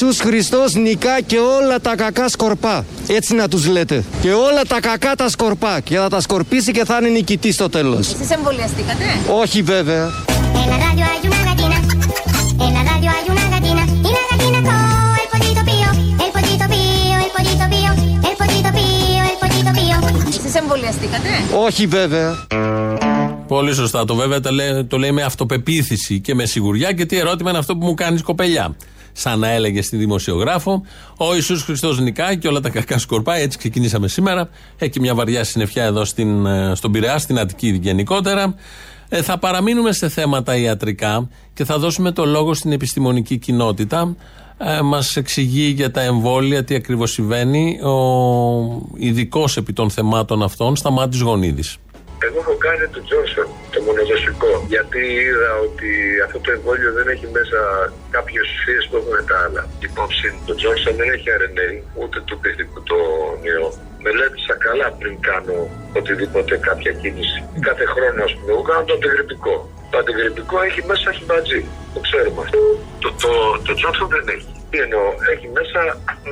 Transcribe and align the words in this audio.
Ιησούς 0.00 0.20
Χριστός 0.20 0.74
νικά 0.74 1.20
και 1.20 1.36
όλα 1.38 1.80
τα 1.80 1.96
κακά 1.96 2.28
σκορπά. 2.28 2.84
Έτσι 3.06 3.34
να 3.34 3.48
τους 3.48 3.66
λέτε. 3.66 4.04
Και 4.20 4.32
όλα 4.32 4.62
τα 4.68 4.80
κακά 4.80 5.14
τα 5.14 5.28
σκορπά. 5.28 5.80
Και 5.80 5.96
θα 5.96 6.08
τα 6.08 6.20
σκορπίσει 6.20 6.72
και 6.72 6.84
θα 6.84 6.96
είναι 7.00 7.08
νικητή 7.08 7.52
στο 7.52 7.68
τέλος. 7.68 7.98
Εσείς 7.98 8.30
εμβολιαστήκατε; 8.30 9.04
Όχι 9.40 9.62
βέβαια. 9.62 10.10
Εσείς 20.28 20.54
εμβολιαστήκατε; 20.54 21.28
Όχι 21.66 21.86
βέβαια. 21.86 22.46
Πολύ 23.48 23.74
σωστά. 23.74 24.04
Το 24.04 24.14
βέβαια 24.14 24.40
το 24.40 24.50
λέει, 24.50 24.84
το 24.84 24.98
λέει 24.98 25.12
με 25.12 25.22
αυτοπεποίθηση 25.22 26.20
και 26.20 26.34
με 26.34 26.46
σιγουριά 26.46 26.92
και 26.92 27.06
τι 27.06 27.18
ερώτημα 27.18 27.50
είναι 27.50 27.58
αυτό 27.58 27.76
που 27.76 27.86
μου 27.86 27.94
κάνεις 27.94 28.22
κοπελιά. 28.22 28.76
Σαν 29.20 29.38
να 29.38 29.48
έλεγε 29.48 29.82
στη 29.82 29.96
δημοσιογράφο, 29.96 30.82
Ο 31.16 31.34
Ιησούς 31.34 31.62
Χριστός 31.62 32.00
νικάει 32.00 32.38
και 32.38 32.48
όλα 32.48 32.60
τα 32.60 32.70
κακά 32.70 32.98
σκορπάει. 32.98 33.42
Έτσι 33.42 33.58
ξεκινήσαμε 33.58 34.08
σήμερα. 34.08 34.48
Έχει 34.78 34.90
και 34.90 35.00
μια 35.00 35.14
βαριά 35.14 35.44
συννεφιά 35.44 35.84
εδώ 35.84 36.04
στην, 36.04 36.46
ε, 36.46 36.72
στον 36.74 36.92
Πειραιά, 36.92 37.18
στην 37.18 37.38
Αττική 37.38 37.78
γενικότερα. 37.82 38.54
Ε, 39.08 39.22
θα 39.22 39.38
παραμείνουμε 39.38 39.92
σε 39.92 40.08
θέματα 40.08 40.56
ιατρικά 40.56 41.28
και 41.54 41.64
θα 41.64 41.78
δώσουμε 41.78 42.10
το 42.10 42.24
λόγο 42.24 42.54
στην 42.54 42.72
επιστημονική 42.72 43.38
κοινότητα. 43.38 44.16
Ε, 44.58 44.80
Μας 44.80 45.16
εξηγεί 45.16 45.72
για 45.76 45.90
τα 45.90 46.00
εμβόλια 46.00 46.64
τι 46.64 46.74
ακριβώς 46.74 47.12
συμβαίνει 47.12 47.80
ο 47.82 47.96
ειδικός 48.96 49.56
επί 49.56 49.72
των 49.72 49.90
θεμάτων 49.90 50.42
αυτών, 50.42 50.76
Σταμάτης 50.76 51.20
Γονίδης. 51.20 51.76
Εγώ 52.26 52.38
έχω 52.44 52.56
κάνει 52.66 52.84
το 52.94 53.00
Johnson, 53.08 53.48
το 53.72 53.78
μονοδοσικό, 53.86 54.52
γιατί 54.74 55.00
είδα 55.24 55.50
ότι 55.66 55.90
αυτό 56.24 56.38
το 56.44 56.50
εμβόλιο 56.56 56.90
δεν 56.98 57.06
έχει 57.14 57.26
μέσα 57.36 57.60
κάποιες 58.16 58.44
ουσίες 58.52 58.82
που 58.88 58.96
έχουν 59.00 59.26
τα 59.30 59.36
άλλα. 59.44 59.62
Υπόψη, 59.88 60.26
το 60.46 60.52
Johnson 60.62 60.94
δεν 61.00 61.08
έχει 61.14 61.28
RNA, 61.40 61.68
ούτε 62.00 62.16
το 62.28 62.34
πυθικό 62.42 62.80
το 62.90 62.98
νέο. 63.46 63.66
Μελέτησα 64.04 64.54
καλά 64.66 64.88
πριν 65.00 65.14
κάνω 65.28 65.56
οτιδήποτε 65.98 66.52
κάποια 66.68 66.92
κίνηση. 67.00 67.38
Κάθε 67.68 67.84
χρόνο, 67.92 68.20
ας 68.28 68.32
πούμε, 68.34 68.50
εγώ 68.54 68.62
κάνω 68.70 68.84
το 68.88 68.94
αντιγρυπικό. 68.98 69.54
Το 69.90 69.96
αντιγρυπικό 69.98 70.56
έχει 70.68 70.80
μέσα 70.90 71.08
χιμπατζή. 71.16 71.60
Το 71.94 72.00
ξέρουμε 72.06 72.40
αυτό. 72.44 72.58
Το, 73.02 73.08
το, 73.22 73.30
το 73.66 73.72
Johnson 73.80 74.08
δεν 74.16 74.24
έχει. 74.34 74.50
Τι 74.70 74.78
εννοώ, 74.86 75.06
έχει 75.32 75.48
μέσα, 75.58 75.80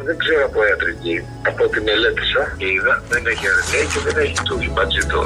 δεν 0.06 0.16
ξέρω 0.22 0.44
από 0.50 0.58
ιατρική, 0.68 1.16
από 1.50 1.60
ό,τι 1.66 1.78
μελέτησα 1.86 2.42
και 2.58 2.66
είδα, 2.74 2.94
δεν 3.12 3.22
έχει 3.32 3.44
RNA 3.54 3.80
και 3.92 4.00
δεν 4.06 4.16
έχει 4.24 4.36
το 4.48 4.54
χιμπατζή 4.62 5.02
το, 5.12 5.20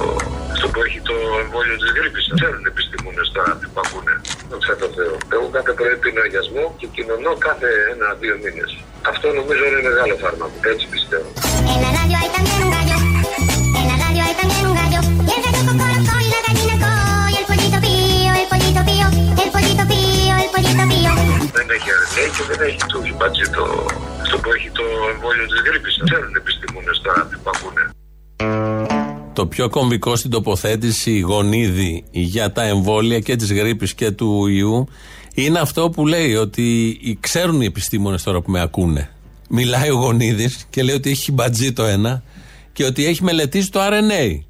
αυτό 0.61 0.72
που 0.75 0.83
έχει 0.89 1.00
το 1.11 1.16
εμβόλιο 1.42 1.77
της 1.83 1.91
γρήπης. 1.97 2.25
Ξέρουν 2.39 2.62
επιστήμονε 2.72 3.22
τώρα 3.36 3.53
τι 3.58 3.66
που 3.72 3.80
ακούνε. 3.84 4.14
Δόξα 4.50 4.75
τω 4.80 4.89
Θεώ. 4.97 5.14
Εγώ 5.34 5.47
κάθε 5.56 5.72
πρωί 5.78 5.97
πίνω 6.03 6.20
αγιασμό 6.27 6.64
και 6.78 6.86
κοινωνώ 6.97 7.33
κάθε 7.47 7.69
ένα-δύο 7.92 8.34
μήνες. 8.42 8.70
Αυτό 9.12 9.27
νομίζω 9.38 9.62
είναι 9.69 9.83
μεγάλο 9.88 10.14
φάρμακο. 10.22 10.56
Έτσι 10.72 10.84
πιστεύω. 10.94 11.28
En 11.72 11.78
la 11.84 11.91
radio 11.98 12.16
hay 12.20 12.31
también 12.36 12.61
un 12.66 12.70
gallo. 12.77 12.97
En 13.78 13.84
la 13.91 13.97
radio 14.05 14.20
hay 14.27 14.34
también 14.41 14.64
un 14.70 14.75
gallo. 14.81 15.00
Y 15.28 15.33
el 15.36 15.41
gallo 15.44 15.62
cocorocó 15.69 16.14
y 16.27 16.28
la 16.34 16.41
gallina 16.47 16.77
co. 16.83 16.92
Y 17.33 17.36
el 17.41 17.47
pollito 17.50 17.78
pío, 17.84 18.33
el 18.41 18.47
pollito 18.53 18.83
pío. 18.88 19.06
El 19.42 19.50
pollito 19.55 19.84
pío, 19.92 20.34
el 20.44 20.48
pollito 20.55 20.84
pío. 20.92 21.11
Δεν 21.58 21.69
έχει 21.77 21.91
RNA 22.00 22.25
και 22.36 22.44
δεν 22.50 22.61
έχει 22.69 22.83
το 22.92 22.98
χιμπατζή 23.06 23.47
το, 23.56 23.64
αυτό 24.22 24.36
που 24.42 24.50
έχει 24.56 24.70
το 24.78 24.84
εμβόλιο 25.12 25.47
της 25.53 25.61
γρήπης. 25.66 25.94
Ξέρουν 26.06 26.33
επιστήμονε 26.42 26.92
τώρα 27.05 27.22
τι 27.28 27.36
που 27.42 27.50
ακούνε. 27.55 27.84
Το 29.41 29.46
πιο 29.46 29.69
κομβικό 29.69 30.16
στην 30.16 30.30
τοποθέτηση 30.30 31.19
γονίδι 31.19 32.05
για 32.10 32.52
τα 32.52 32.62
εμβόλια 32.62 33.20
και 33.20 33.36
της 33.36 33.52
γρήπης 33.52 33.94
και 33.94 34.10
του 34.10 34.47
ιού 34.47 34.88
είναι 35.34 35.59
αυτό 35.59 35.91
που 35.91 36.06
λέει 36.06 36.34
ότι 36.34 36.98
ξέρουν 37.20 37.60
οι 37.60 37.64
επιστήμονες 37.64 38.22
τώρα 38.22 38.41
που 38.41 38.50
με 38.50 38.60
ακούνε. 38.60 39.10
Μιλάει 39.50 39.91
ο 39.91 39.94
γονίδης 39.94 40.66
και 40.70 40.82
λέει 40.82 40.94
ότι 40.94 41.10
έχει 41.10 41.32
μπατζή 41.32 41.72
το 41.72 41.84
ένα 41.84 42.22
και 42.72 42.84
ότι 42.84 43.06
έχει 43.06 43.25
μελετήσει 43.25 43.70
το 43.70 43.81
RNA. 43.82 44.41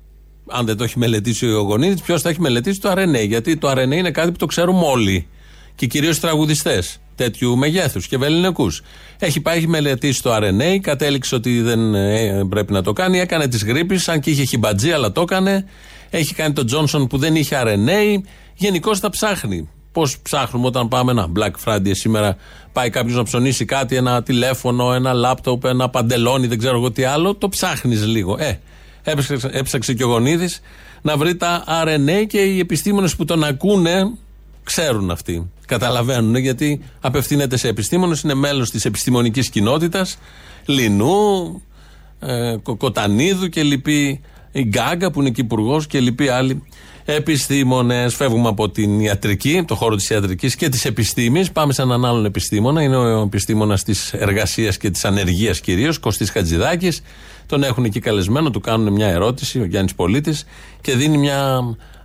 Αν 0.46 0.66
δεν 0.66 0.76
το 0.76 0.84
έχει 0.84 0.98
μελετήσει 0.98 1.46
ο 1.46 1.60
γονίδης, 1.60 2.00
ποιος 2.00 2.22
θα 2.22 2.28
έχει 2.28 2.40
μελετήσει 2.40 2.80
το 2.80 2.92
RNA. 2.92 3.26
Γιατί 3.26 3.56
το 3.56 3.70
RNA 3.70 3.92
είναι 3.92 4.10
κάτι 4.10 4.30
που 4.30 4.38
το 4.38 4.46
ξέρουμε 4.46 4.82
όλοι. 4.84 5.26
Και 5.74 5.86
κυρίως 5.86 6.20
τραγουδιστές 6.20 7.00
τέτοιου 7.22 7.56
μεγέθους 7.56 8.06
και 8.06 8.18
βεληνικούς. 8.18 8.82
Έχει 9.18 9.40
πάει, 9.40 9.56
έχει 9.56 9.68
μελετήσει 9.68 10.22
το 10.22 10.36
RNA, 10.36 10.78
κατέληξε 10.80 11.34
ότι 11.34 11.60
δεν 11.60 11.94
ε, 11.94 12.44
πρέπει 12.48 12.72
να 12.72 12.82
το 12.82 12.92
κάνει. 12.92 13.18
Έκανε 13.18 13.48
τη 13.48 13.66
γρήπη, 13.66 14.00
αν 14.06 14.20
και 14.20 14.30
είχε 14.30 14.44
χιμπατζή, 14.44 14.92
αλλά 14.92 15.12
το 15.12 15.20
έκανε. 15.20 15.66
Έχει 16.10 16.34
κάνει 16.34 16.52
το 16.52 16.64
Johnson 16.72 17.08
που 17.08 17.18
δεν 17.18 17.36
είχε 17.36 17.62
RNA. 17.64 18.22
Γενικώς 18.54 19.00
τα 19.00 19.10
ψάχνει. 19.10 19.68
Πώς 19.92 20.18
ψάχνουμε 20.18 20.66
όταν 20.66 20.88
πάμε 20.88 21.10
ένα 21.10 21.28
Black 21.36 21.50
Friday 21.64 21.90
σήμερα, 21.90 22.36
πάει 22.72 22.90
κάποιος 22.90 23.16
να 23.16 23.22
ψωνίσει 23.22 23.64
κάτι, 23.64 23.96
ένα 23.96 24.22
τηλέφωνο, 24.22 24.92
ένα 24.92 25.12
λάπτοπ, 25.12 25.64
ένα 25.64 25.88
παντελόνι, 25.88 26.46
δεν 26.46 26.58
ξέρω 26.58 26.76
εγώ 26.76 26.90
τι 26.90 27.04
άλλο, 27.04 27.34
το 27.34 27.48
ψάχνεις 27.48 28.06
λίγο. 28.06 28.36
Ε, 28.38 28.58
έψαξε, 29.02 29.48
έψαξε 29.52 29.94
και 29.94 30.04
ο 30.04 30.06
Γονίδης 30.06 30.60
να 31.02 31.16
βρει 31.16 31.36
τα 31.36 31.64
RNA 31.84 32.26
και 32.26 32.40
οι 32.40 32.58
επιστήμονες 32.58 33.16
που 33.16 33.24
τον 33.24 33.44
ακούνε 33.44 34.10
ξέρουν 34.64 35.10
αυτοί. 35.10 35.50
Καταλαβαίνουν 35.70 36.36
γιατί 36.36 36.80
απευθύνεται 37.00 37.56
σε 37.56 37.68
επιστήμονες, 37.68 38.20
είναι 38.20 38.34
μέλος 38.34 38.70
της 38.70 38.84
επιστημονικής 38.84 39.50
κοινότητας. 39.50 40.18
Λινού, 40.66 41.62
ε, 42.20 42.56
Κοτανίδου 42.76 43.48
και 43.48 43.62
λοιποί. 43.62 44.20
Η 44.52 44.64
Γκάγκα 44.64 45.10
που 45.10 45.20
είναι 45.20 45.30
και 45.30 45.40
υπουργός 45.40 45.86
και 45.86 46.00
λοιποί 46.00 46.28
άλλοι 46.28 46.62
επιστήμονες. 47.04 48.14
Φεύγουμε 48.14 48.48
από 48.48 48.70
την 48.70 49.00
ιατρική, 49.00 49.64
το 49.66 49.74
χώρο 49.74 49.96
της 49.96 50.10
ιατρικής 50.10 50.56
και 50.56 50.68
της 50.68 50.84
επιστήμης. 50.84 51.52
Πάμε 51.52 51.72
σε 51.72 51.82
έναν 51.82 52.04
άλλον 52.04 52.24
επιστήμονα. 52.24 52.82
Είναι 52.82 52.96
ο 52.96 53.22
επιστήμονας 53.22 53.82
της 53.82 54.12
εργασίας 54.12 54.76
και 54.76 54.90
της 54.90 55.04
ανεργίας 55.04 55.60
κυρίως, 55.60 55.98
Κωστής 55.98 56.30
Χατζηδάκης. 56.30 57.02
Τον 57.46 57.62
έχουν 57.62 57.84
εκεί 57.84 58.00
καλεσμένο, 58.00 58.50
του 58.50 58.60
κάνουν 58.60 58.92
μια 58.92 59.06
ερώτηση, 59.06 59.60
ο 59.60 59.64
Γιάννης 59.64 59.94
Πολίτης, 59.94 60.44
και 60.80 60.94
δίνει 60.94 61.18
μια 61.18 61.60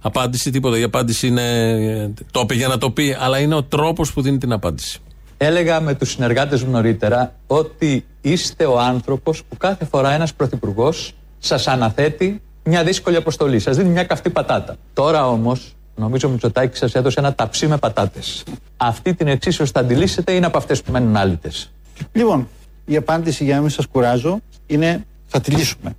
απάντηση. 0.05 0.49
Τίποτα. 0.49 0.77
Η 0.77 0.83
απάντηση 0.83 1.27
είναι. 1.27 2.13
Το 2.31 2.39
είπε 2.39 2.53
για 2.53 2.67
να 2.67 2.77
το 2.77 2.91
πει, 2.91 3.17
αλλά 3.19 3.39
είναι 3.39 3.55
ο 3.55 3.63
τρόπος 3.63 4.13
που 4.13 4.21
δίνει 4.21 4.37
την 4.37 4.51
απάντηση. 4.51 4.99
Έλεγα 5.37 5.81
με 5.81 5.93
τους 5.93 6.09
συνεργάτες 6.09 6.63
μου 6.63 6.71
νωρίτερα 6.71 7.33
ότι 7.47 8.05
είστε 8.21 8.65
ο 8.65 8.79
άνθρωπος 8.79 9.43
που 9.43 9.57
κάθε 9.57 9.85
φορά 9.85 10.13
ένας 10.13 10.33
πρωθυπουργός 10.33 11.13
σας 11.39 11.67
αναθέτει 11.67 12.41
μια 12.63 12.83
δύσκολη 12.83 13.15
αποστολή. 13.15 13.59
Σας 13.59 13.77
δίνει 13.77 13.89
μια 13.89 14.03
καυτή 14.03 14.29
πατάτα. 14.29 14.75
Τώρα 14.93 15.27
όμως 15.27 15.75
νομίζω 15.95 16.27
ο 16.27 16.31
Μητσοτάκη 16.31 16.77
σας 16.77 16.95
έδωσε 16.95 17.19
ένα 17.19 17.33
ταψί 17.33 17.67
με 17.67 17.77
πατάτες. 17.77 18.43
Αυτή 18.77 19.13
την 19.13 19.27
εξίσωση 19.27 19.71
θα 19.71 19.79
αντιλήσετε 19.79 20.31
είναι 20.31 20.45
από 20.45 20.57
αυτές 20.57 20.81
που 20.81 20.91
μένουν 20.91 21.15
άλυτες. 21.15 21.71
Λοιπόν, 22.11 22.47
η 22.85 22.95
απάντηση 22.95 23.43
για 23.43 23.55
να 23.55 23.61
μην 23.61 23.69
σας 23.69 23.85
κουράζω 23.85 24.39
είναι 24.67 25.05
θα 25.25 25.41
τη 25.41 25.51
λύσουμε. 25.51 25.95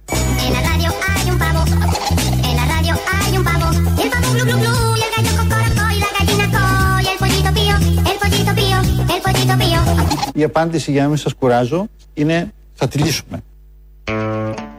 Η 10.35 10.43
απάντηση 10.43 10.91
για 10.91 11.03
να 11.03 11.09
μην 11.09 11.17
σας 11.17 11.35
κουράζω 11.35 11.89
είναι 12.15 12.53
θα 12.75 12.89
τη 12.89 12.99
λύσουμε. 12.99 13.43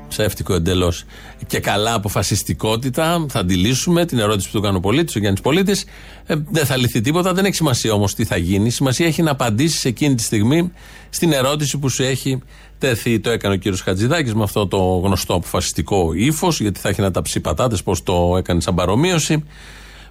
Ψεύτικο 0.07 0.53
εντελώς. 0.53 1.03
Και 1.47 1.59
καλά 1.59 1.93
αποφασιστικότητα. 1.93 3.25
Θα 3.29 3.39
αντιλήσουμε 3.39 4.05
την 4.05 4.19
ερώτηση 4.19 4.49
που 4.51 4.57
του 4.57 4.63
κάνει 4.63 4.77
ο 4.77 4.79
πολίτης, 4.79 5.15
ο 5.15 5.19
Γιάννης 5.19 5.41
Πολίτης. 5.41 5.85
Ε, 6.25 6.35
δεν 6.51 6.65
θα 6.65 6.77
λυθεί 6.77 7.01
τίποτα. 7.01 7.33
Δεν 7.33 7.45
έχει 7.45 7.55
σημασία 7.55 7.93
όμως 7.93 8.15
τι 8.15 8.25
θα 8.25 8.37
γίνει. 8.37 8.69
Σημασία 8.69 9.05
έχει 9.05 9.21
να 9.21 9.31
απαντήσεις 9.31 9.85
εκείνη 9.85 10.15
τη 10.15 10.23
στιγμή 10.23 10.71
στην 11.09 11.31
ερώτηση 11.31 11.77
που 11.77 11.89
σου 11.89 12.03
έχει 12.03 12.41
τέθει. 12.77 13.19
Το 13.19 13.29
έκανε 13.29 13.53
ο 13.53 13.57
κύριος 13.57 13.81
Χατζηδάκης 13.81 14.33
με 14.33 14.43
αυτό 14.43 14.67
το 14.67 14.77
γνωστό 15.03 15.33
αποφασιστικό 15.33 16.13
ύφος, 16.13 16.61
γιατί 16.61 16.79
θα 16.79 16.89
έχει 16.89 17.01
να 17.01 17.11
ταψεί 17.11 17.39
πατάτες, 17.39 17.83
πώς 17.83 18.03
το 18.03 18.35
έκανε 18.37 18.61
σαν 18.61 18.75
παρομοίωση. 18.75 19.43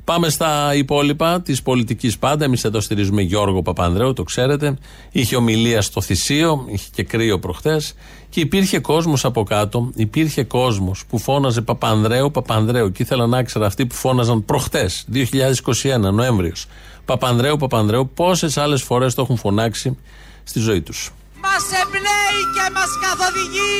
Πάμε 0.06 0.28
στα 0.28 0.74
υπόλοιπα 0.74 1.40
της 1.40 1.62
πολιτικής 1.62 2.18
πάντα. 2.18 2.44
Εμείς 2.44 2.64
εδώ 2.64 2.80
στηρίζουμε 2.80 3.22
Γιώργο 3.22 3.62
Παπανδρέου, 3.62 4.12
το 4.12 4.22
ξέρετε. 4.22 4.78
Είχε 5.10 5.36
ομιλία 5.36 5.82
στο 5.82 6.00
Θησίο, 6.00 6.64
είχε 6.68 6.88
και 6.94 7.02
κρύο 7.02 7.38
προχθές. 7.38 7.94
Και 8.28 8.40
υπήρχε 8.40 8.78
κόσμος 8.78 9.24
από 9.24 9.42
κάτω, 9.42 9.90
υπήρχε 9.94 10.44
κόσμος 10.44 11.04
που 11.08 11.18
φώναζε 11.18 11.60
Παπανδρέου, 11.60 12.30
Παπανδρέου. 12.30 12.92
Και 12.92 13.02
ήθελα 13.02 13.26
να 13.26 13.42
ξέρω 13.42 13.66
αυτοί 13.66 13.86
που 13.86 13.94
φώναζαν 13.94 14.44
προχθές, 14.44 15.04
2021, 15.06 16.12
Νοέμβριος. 16.12 16.66
Παπανδρέου, 17.04 17.56
Παπανδρέου, 17.56 18.10
πόσες 18.14 18.56
άλλες 18.56 18.82
φορές 18.82 19.14
το 19.14 19.22
έχουν 19.22 19.36
φωνάξει 19.36 19.98
στη 20.44 20.58
ζωή 20.60 20.82
τους. 20.82 21.10
μας 21.40 21.64
εμπνέει 21.82 22.40
και 22.54 22.64
μας 22.74 22.90
καθοδηγεί 23.04 23.74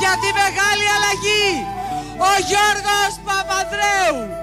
για 0.00 0.12
τη 0.22 0.28
μεγάλη 0.40 0.86
αλλαγή. 0.96 1.50
Ο 2.18 2.32
Γιώργος 2.48 3.12
Παπανδρέου. 3.24 4.36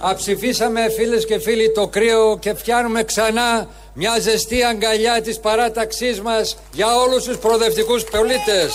Αψηφίσαμε 0.00 0.90
φίλες 0.90 1.26
και 1.26 1.38
φίλοι 1.38 1.72
το 1.72 1.86
κρύο 1.88 2.38
και 2.40 2.54
φτιάνουμε 2.54 3.02
ξανά 3.02 3.68
μια 3.94 4.18
ζεστή 4.20 4.62
αγκαλιά 4.62 5.20
της 5.22 5.40
παράταξής 5.40 6.20
μας 6.20 6.56
για 6.72 6.96
όλους 6.96 7.24
τους 7.24 7.36
προοδευτικούς 7.36 8.04
πολίτες. 8.04 8.74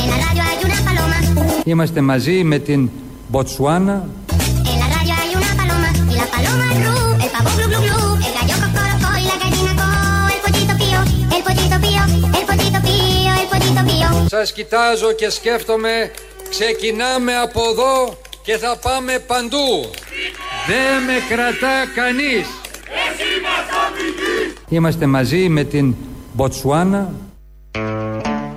En 0.00 0.06
la 0.12 0.18
radio 0.24 0.42
hay 0.48 0.58
una 0.66 0.78
paloma. 0.86 1.08
Είμαστε 1.64 2.00
μαζί 2.00 2.44
με 2.44 2.58
την 2.58 2.90
Μποτσουάνα, 3.28 4.08
σας 14.28 14.52
κοιτάζω 14.52 15.12
και 15.12 15.30
σκέφτομαι, 15.30 16.10
ξεκινάμε 16.50 17.36
από 17.36 17.60
εδώ 17.70 18.18
και 18.42 18.56
θα 18.56 18.78
πάμε 18.82 19.18
παντού. 19.26 19.90
Δεν 20.66 21.02
με 21.06 21.12
κρατά 21.28 21.86
κανείς. 21.94 22.46
Είμαστε 24.68 25.06
μαζί 25.06 25.48
με 25.48 25.64
την 25.64 25.94
Μποτσουάνα, 26.32 27.12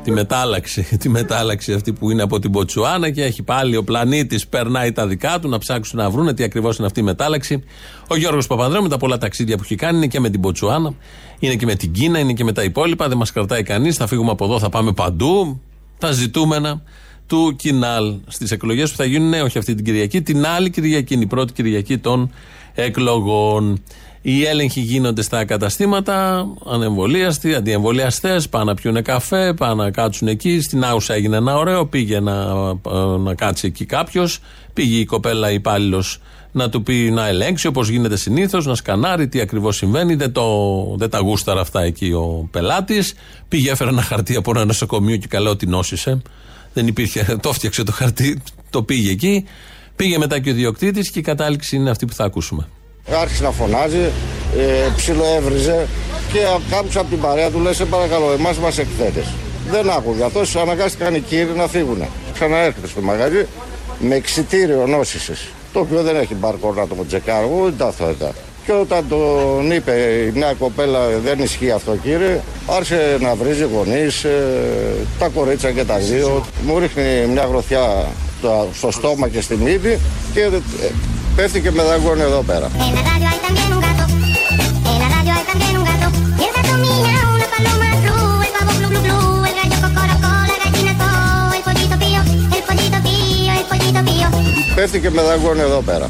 Τη 0.03 0.11
μετάλλαξη, 0.11 0.87
τη 1.01 1.09
μετάλλαξη 1.09 1.73
αυτή 1.73 1.93
που 1.93 2.11
είναι 2.11 2.21
από 2.21 2.39
την 2.39 2.51
Ποτσουάνα 2.51 3.09
και 3.09 3.23
έχει 3.23 3.43
πάλι 3.43 3.75
ο 3.75 3.83
πλανήτης, 3.83 4.47
περνάει 4.47 4.91
τα 4.91 5.07
δικά 5.07 5.39
του 5.39 5.49
να 5.49 5.57
ψάξουν 5.57 5.99
να 5.99 6.09
βρουν 6.09 6.35
τι 6.35 6.43
ακριβώς 6.43 6.77
είναι 6.77 6.87
αυτή 6.87 6.99
η 6.99 7.03
μετάλλαξη. 7.03 7.63
Ο 8.07 8.15
Γιώργος 8.15 8.47
Παπανδρέου 8.47 8.81
με 8.81 8.89
τα 8.89 8.97
πολλά 8.97 9.17
ταξίδια 9.17 9.57
που 9.57 9.63
έχει 9.63 9.75
κάνει 9.75 9.97
είναι 9.97 10.07
και 10.07 10.19
με 10.19 10.29
την 10.29 10.41
Ποτσουάνα, 10.41 10.93
είναι 11.39 11.55
και 11.55 11.65
με 11.65 11.75
την 11.75 11.91
Κίνα, 11.91 12.19
είναι 12.19 12.33
και 12.33 12.43
με 12.43 12.51
τα 12.51 12.63
υπόλοιπα. 12.63 13.07
Δεν 13.07 13.17
μας 13.17 13.31
κρατάει 13.31 13.63
κανείς. 13.63 13.95
Θα 13.95 14.07
φύγουμε 14.07 14.31
από 14.31 14.45
εδώ, 14.45 14.59
θα 14.59 14.69
πάμε 14.69 14.91
παντού. 14.91 15.61
Τα 15.97 16.11
ζητούμενα 16.11 16.81
του 17.27 17.55
Κινάλ 17.55 18.15
στις 18.27 18.51
εκλογές 18.51 18.91
που 18.91 18.97
θα 18.97 19.05
γίνουν, 19.05 19.33
όχι 19.33 19.57
αυτή 19.57 19.75
την 19.75 19.85
Κυριακή, 19.85 20.21
την 20.21 20.45
άλλη 20.45 20.69
Κυριακή, 20.69 21.13
είναι 21.13 21.23
η 21.23 21.27
πρώτη 21.27 21.53
Κυριακή 21.53 21.97
των 21.97 22.31
εκλογών. 22.73 23.83
Οι 24.21 24.43
έλεγχοι 24.45 24.79
γίνονται 24.79 25.21
στα 25.21 25.45
καταστήματα, 25.45 26.47
ανεμβολίαστοι, 26.65 27.55
αντιεμβολιαστές, 27.55 28.49
πάνε 28.49 28.63
να 28.63 28.75
πιούνε 28.75 29.01
καφέ, 29.01 29.53
πάνε 29.53 29.83
να 29.83 29.91
κάτσουν 29.91 30.27
εκεί. 30.27 30.61
Στην 30.61 30.83
Άουσα 30.83 31.13
έγινε 31.13 31.37
ένα 31.37 31.57
ωραίο, 31.57 31.85
πήγε 31.85 32.19
να, 32.19 32.45
να 33.17 33.35
κάτσει 33.35 33.67
εκεί 33.67 33.85
κάποιος. 33.85 34.39
Πήγε 34.73 34.97
η 34.97 35.05
κοπέλα 35.05 35.51
υπάλληλος 35.51 36.19
να 36.51 36.69
του 36.69 36.83
πει 36.83 36.93
να 36.93 37.27
ελέγξει 37.27 37.67
όπως 37.67 37.89
γίνεται 37.89 38.17
συνήθως, 38.17 38.65
να 38.65 38.75
σκανάρει 38.75 39.27
τι 39.27 39.39
ακριβώς 39.41 39.75
συμβαίνει. 39.75 40.15
Δεν, 40.15 40.31
το, 40.31 40.45
δεν 40.97 41.09
τα 41.09 41.19
γούσταρα 41.19 41.61
αυτά 41.61 41.81
εκεί 41.81 42.11
ο 42.11 42.47
πελάτης. 42.51 43.13
Πήγε, 43.47 43.71
έφερε 43.71 43.89
ένα 43.89 44.01
χαρτί 44.01 44.35
από 44.35 44.51
ένα 44.55 44.65
νοσοκομείο 44.65 45.17
και 45.17 45.27
καλά 45.27 45.49
ότι 45.49 45.65
νόσησε. 45.65 46.21
Δεν 46.73 46.87
υπήρχε, 46.87 47.37
το 47.41 47.49
έφτιαξε 47.49 47.83
το 47.83 47.91
χαρτί, 47.91 48.41
το 48.69 48.83
πήγε 48.83 49.11
εκεί. 49.11 49.45
Πήγε 49.95 50.17
μετά 50.17 50.39
και 50.39 50.49
ο 50.49 50.53
διοκτήτη 50.53 51.11
και 51.11 51.19
η 51.19 51.21
κατάληξη 51.21 51.75
είναι 51.75 51.89
αυτή 51.89 52.05
που 52.05 52.13
θα 52.13 52.23
ακούσουμε. 52.23 52.67
Άρχισε 53.21 53.43
να 53.43 53.51
φωνάζει, 53.51 54.11
ε, 54.57 54.89
ψιλοέβριζε 54.95 55.87
και 56.33 56.39
κάποιο 56.71 57.01
από 57.01 57.09
την 57.09 57.19
παρέα 57.19 57.49
του 57.49 57.59
λέει: 57.59 57.73
Σε 57.73 57.85
παρακαλώ, 57.85 58.31
εμάς 58.31 58.57
μας 58.57 58.77
εκθέτες. 58.77 59.25
Δεν 59.71 59.89
άκουγε 59.89 60.23
αυτός, 60.23 60.55
αναγκάστηκαν 60.55 61.15
οι 61.15 61.19
κύριοι 61.19 61.51
να 61.55 61.67
φύγουν. 61.67 62.03
Ξαναέρχεται 62.33 62.87
στο 62.87 63.01
μαγαζί 63.01 63.45
με 63.99 64.15
εξιτήριο 64.15 64.85
νόσησες. 64.87 65.47
Το 65.73 65.79
οποίο 65.79 66.01
δεν 66.01 66.15
έχει 66.15 66.35
μπαρκό 66.35 66.73
να 66.73 66.87
το 66.87 66.95
τσεκάρω, 67.07 67.49
ούτε 67.63 67.73
τα 67.77 67.91
θέτα. 67.91 68.31
Και 68.65 68.71
όταν 68.71 69.05
τον 69.09 69.71
είπε 69.71 69.91
η 70.35 70.39
νέα 70.39 70.53
κοπέλα 70.53 71.07
δεν 71.23 71.39
ισχύει 71.39 71.71
αυτό 71.71 71.95
κύριε, 72.03 72.39
άρχισε 72.67 73.17
να 73.21 73.35
βρίζει 73.35 73.67
γονείς, 73.73 74.23
ε, 74.23 74.39
τα 75.19 75.27
κορίτσια 75.27 75.71
και 75.71 75.83
τα 75.83 75.97
δύο. 75.97 76.45
Μου 76.65 76.79
ρίχνει 76.79 77.25
μια 77.33 77.45
γροθιά 77.45 78.05
στο- 78.39 78.67
στο 78.73 78.91
στόμα 78.91 79.27
και 79.27 79.41
στη 79.41 79.55
μύτη 79.55 79.99
και 80.33 80.41
ε, 80.41 80.49
Πέφτηκε 81.35 81.71
και 81.71 82.19
εδώ 82.19 82.43
πέρα. 82.43 82.71
Με 95.13 95.21
δάγουν 95.21 95.59
εδώ 95.59 95.81
πέρα. 95.81 96.09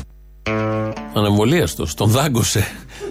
Αναβολία 1.13 1.67
τον 1.95 2.09
δάγκωσε, 2.09 2.67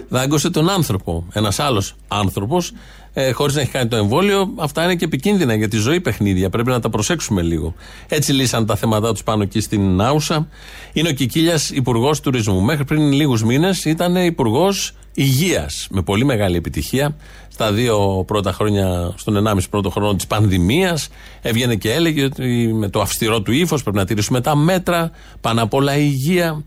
δάγκωσε 0.09 0.49
τον 0.49 0.69
άνθρωπο, 0.69 1.25
ένας 1.33 1.59
άλλος 1.59 1.95
άνθρωπος 2.07 2.73
ε, 3.13 3.31
χωρίς 3.31 3.55
να 3.55 3.61
έχει 3.61 3.71
κάνει 3.71 3.89
το 3.89 3.95
εμβόλιο. 3.95 4.53
Αυτά 4.55 4.83
είναι 4.83 4.95
και 4.95 5.05
επικίνδυνα 5.05 5.55
για 5.55 5.67
τη 5.67 5.77
ζωή 5.77 6.01
παιχνίδια. 6.01 6.49
Πρέπει 6.49 6.69
να 6.69 6.79
τα 6.79 6.89
προσέξουμε 6.89 7.41
λίγο. 7.41 7.73
Έτσι 8.07 8.33
λύσαν 8.33 8.65
τα 8.65 8.75
θέματα 8.75 9.11
τους 9.11 9.23
πάνω 9.23 9.43
εκεί 9.43 9.59
στην 9.59 10.01
Άουσα. 10.01 10.47
Είναι 10.93 11.09
ο 11.09 11.11
Κικίλιας 11.11 11.69
Υπουργός 11.69 12.19
Τουρισμού. 12.19 12.61
Μέχρι 12.61 12.85
πριν 12.85 13.11
λίγους 13.11 13.43
μήνες 13.43 13.85
ήταν 13.85 14.15
Υπουργός 14.15 14.93
Υγείας. 15.13 15.87
Με 15.91 16.01
πολύ 16.01 16.25
μεγάλη 16.25 16.57
επιτυχία. 16.57 17.15
Στα 17.47 17.71
δύο 17.71 18.23
πρώτα 18.27 18.51
χρόνια, 18.51 19.13
στον 19.17 19.47
1,5 19.47 19.69
πρώτο 19.69 19.89
χρόνο 19.89 20.15
της 20.15 20.27
πανδημίας, 20.27 21.09
έβγαινε 21.41 21.75
και 21.75 21.91
έλεγε 21.91 22.23
ότι 22.23 22.73
με 22.73 22.89
το 22.89 23.01
αυστηρό 23.01 23.41
του 23.41 23.51
ύφος 23.51 23.81
πρέπει 23.83 23.97
να 23.97 24.05
τηρήσουμε 24.05 24.41
τα 24.41 24.55
μέτρα. 24.55 25.11
Πάνω 25.41 25.63
απ' 25.63 25.73
όλα 25.73 25.97
η 25.97 26.03
υγεία. 26.03 26.63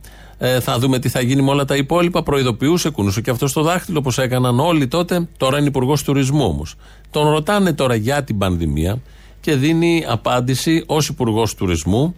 Ε, 0.47 0.61
θα 0.61 0.79
δούμε 0.79 0.99
τι 0.99 1.09
θα 1.09 1.21
γίνει 1.21 1.43
με 1.43 1.51
όλα 1.51 1.65
τα 1.65 1.77
υπόλοιπα. 1.77 2.23
Προειδοποιούσε, 2.23 2.91
κουνούσε 2.91 3.21
και 3.21 3.31
αυτό 3.31 3.47
στο 3.47 3.63
δάχτυλο 3.63 3.99
όπω 3.99 4.23
έκαναν 4.23 4.61
όλοι 4.61 4.87
τότε. 4.87 5.29
Τώρα 5.37 5.59
είναι 5.59 5.67
υπουργός 5.67 6.03
τουρισμού 6.03 6.45
όμως. 6.45 6.75
Τον 7.11 7.31
ρωτάνε 7.31 7.73
τώρα 7.73 7.95
για 7.95 8.25
την 8.25 8.39
πανδημία 8.39 8.99
και 9.41 9.55
δίνει 9.55 10.05
απάντηση 10.09 10.85
ως 10.87 11.09
υπουργός 11.09 11.55
τουρισμού 11.55 12.17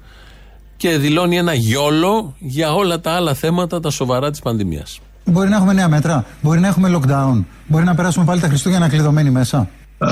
και 0.76 0.96
δηλώνει 0.96 1.36
ένα 1.36 1.54
γιόλο 1.54 2.34
για 2.38 2.74
όλα 2.74 3.00
τα 3.00 3.12
άλλα 3.12 3.34
θέματα, 3.34 3.80
τα 3.80 3.90
σοβαρά 3.90 4.30
της 4.30 4.40
πανδημίας. 4.40 5.00
Μπορεί 5.24 5.48
να 5.48 5.56
έχουμε 5.56 5.72
νέα 5.72 5.88
μέτρα, 5.88 6.24
μπορεί 6.42 6.60
να 6.60 6.66
έχουμε 6.66 6.98
lockdown, 6.98 7.44
μπορεί 7.66 7.84
να 7.84 7.94
περάσουμε 7.94 8.24
πάλι 8.24 8.40
τα 8.40 8.48
Χριστούγεννα 8.48 8.88
κλειδωμένοι 8.88 9.30
μέσα. 9.30 9.68
Ε, 9.98 10.06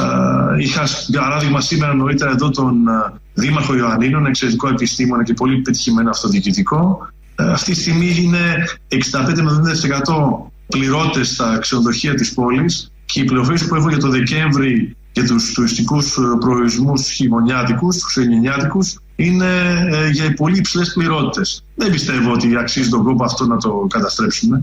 είχα 0.58 0.82
για 1.06 1.20
παράδειγμα 1.20 1.60
σήμερα 1.60 1.94
νωρίτερα 1.94 2.30
εδώ 2.30 2.50
τον 2.50 2.88
ε, 2.88 3.12
Δήμαρχο 3.34 3.76
Ιωαννίνων, 3.76 4.26
εξαιρετικό 4.26 4.68
επιστήμονα 4.68 5.24
και 5.24 5.34
πολύ 5.34 5.56
πετυχημένο 5.56 6.10
αυτοδιοικητικό. 6.10 7.08
Ε, 7.36 7.50
αυτή 7.50 7.72
τη 7.72 7.80
στιγμή 7.80 8.16
είναι 8.18 8.68
65 8.88 9.42
με 9.42 9.50
70% 9.50 10.50
πληρώτες 10.66 11.28
στα 11.28 11.58
ξενοδοχεία 11.58 12.14
της 12.14 12.34
πόλης 12.34 12.92
και 13.04 13.20
οι 13.20 13.24
πληροφορίες 13.24 13.66
που 13.66 13.74
έχω 13.74 13.88
για 13.88 13.98
το 13.98 14.08
Δεκέμβρη 14.08 14.96
για 15.12 15.26
τους 15.26 15.52
τουριστικούς 15.52 16.18
προορισμούς 16.40 17.10
χειμωνιάτικους, 17.10 17.94
τους 17.96 18.12
χριστουγεννιάτικου, 18.12 18.78
είναι 19.16 19.46
ε, 19.90 20.10
για 20.10 20.34
πολύ 20.34 20.58
υψηλές 20.58 20.92
πληρότητε. 20.92 21.42
Δεν 21.74 21.90
πιστεύω 21.90 22.32
ότι 22.32 22.56
αξίζει 22.56 22.88
τον 22.88 23.04
κόπο 23.04 23.24
αυτό 23.24 23.46
να 23.46 23.56
το 23.56 23.86
καταστρέψουμε. 23.88 24.62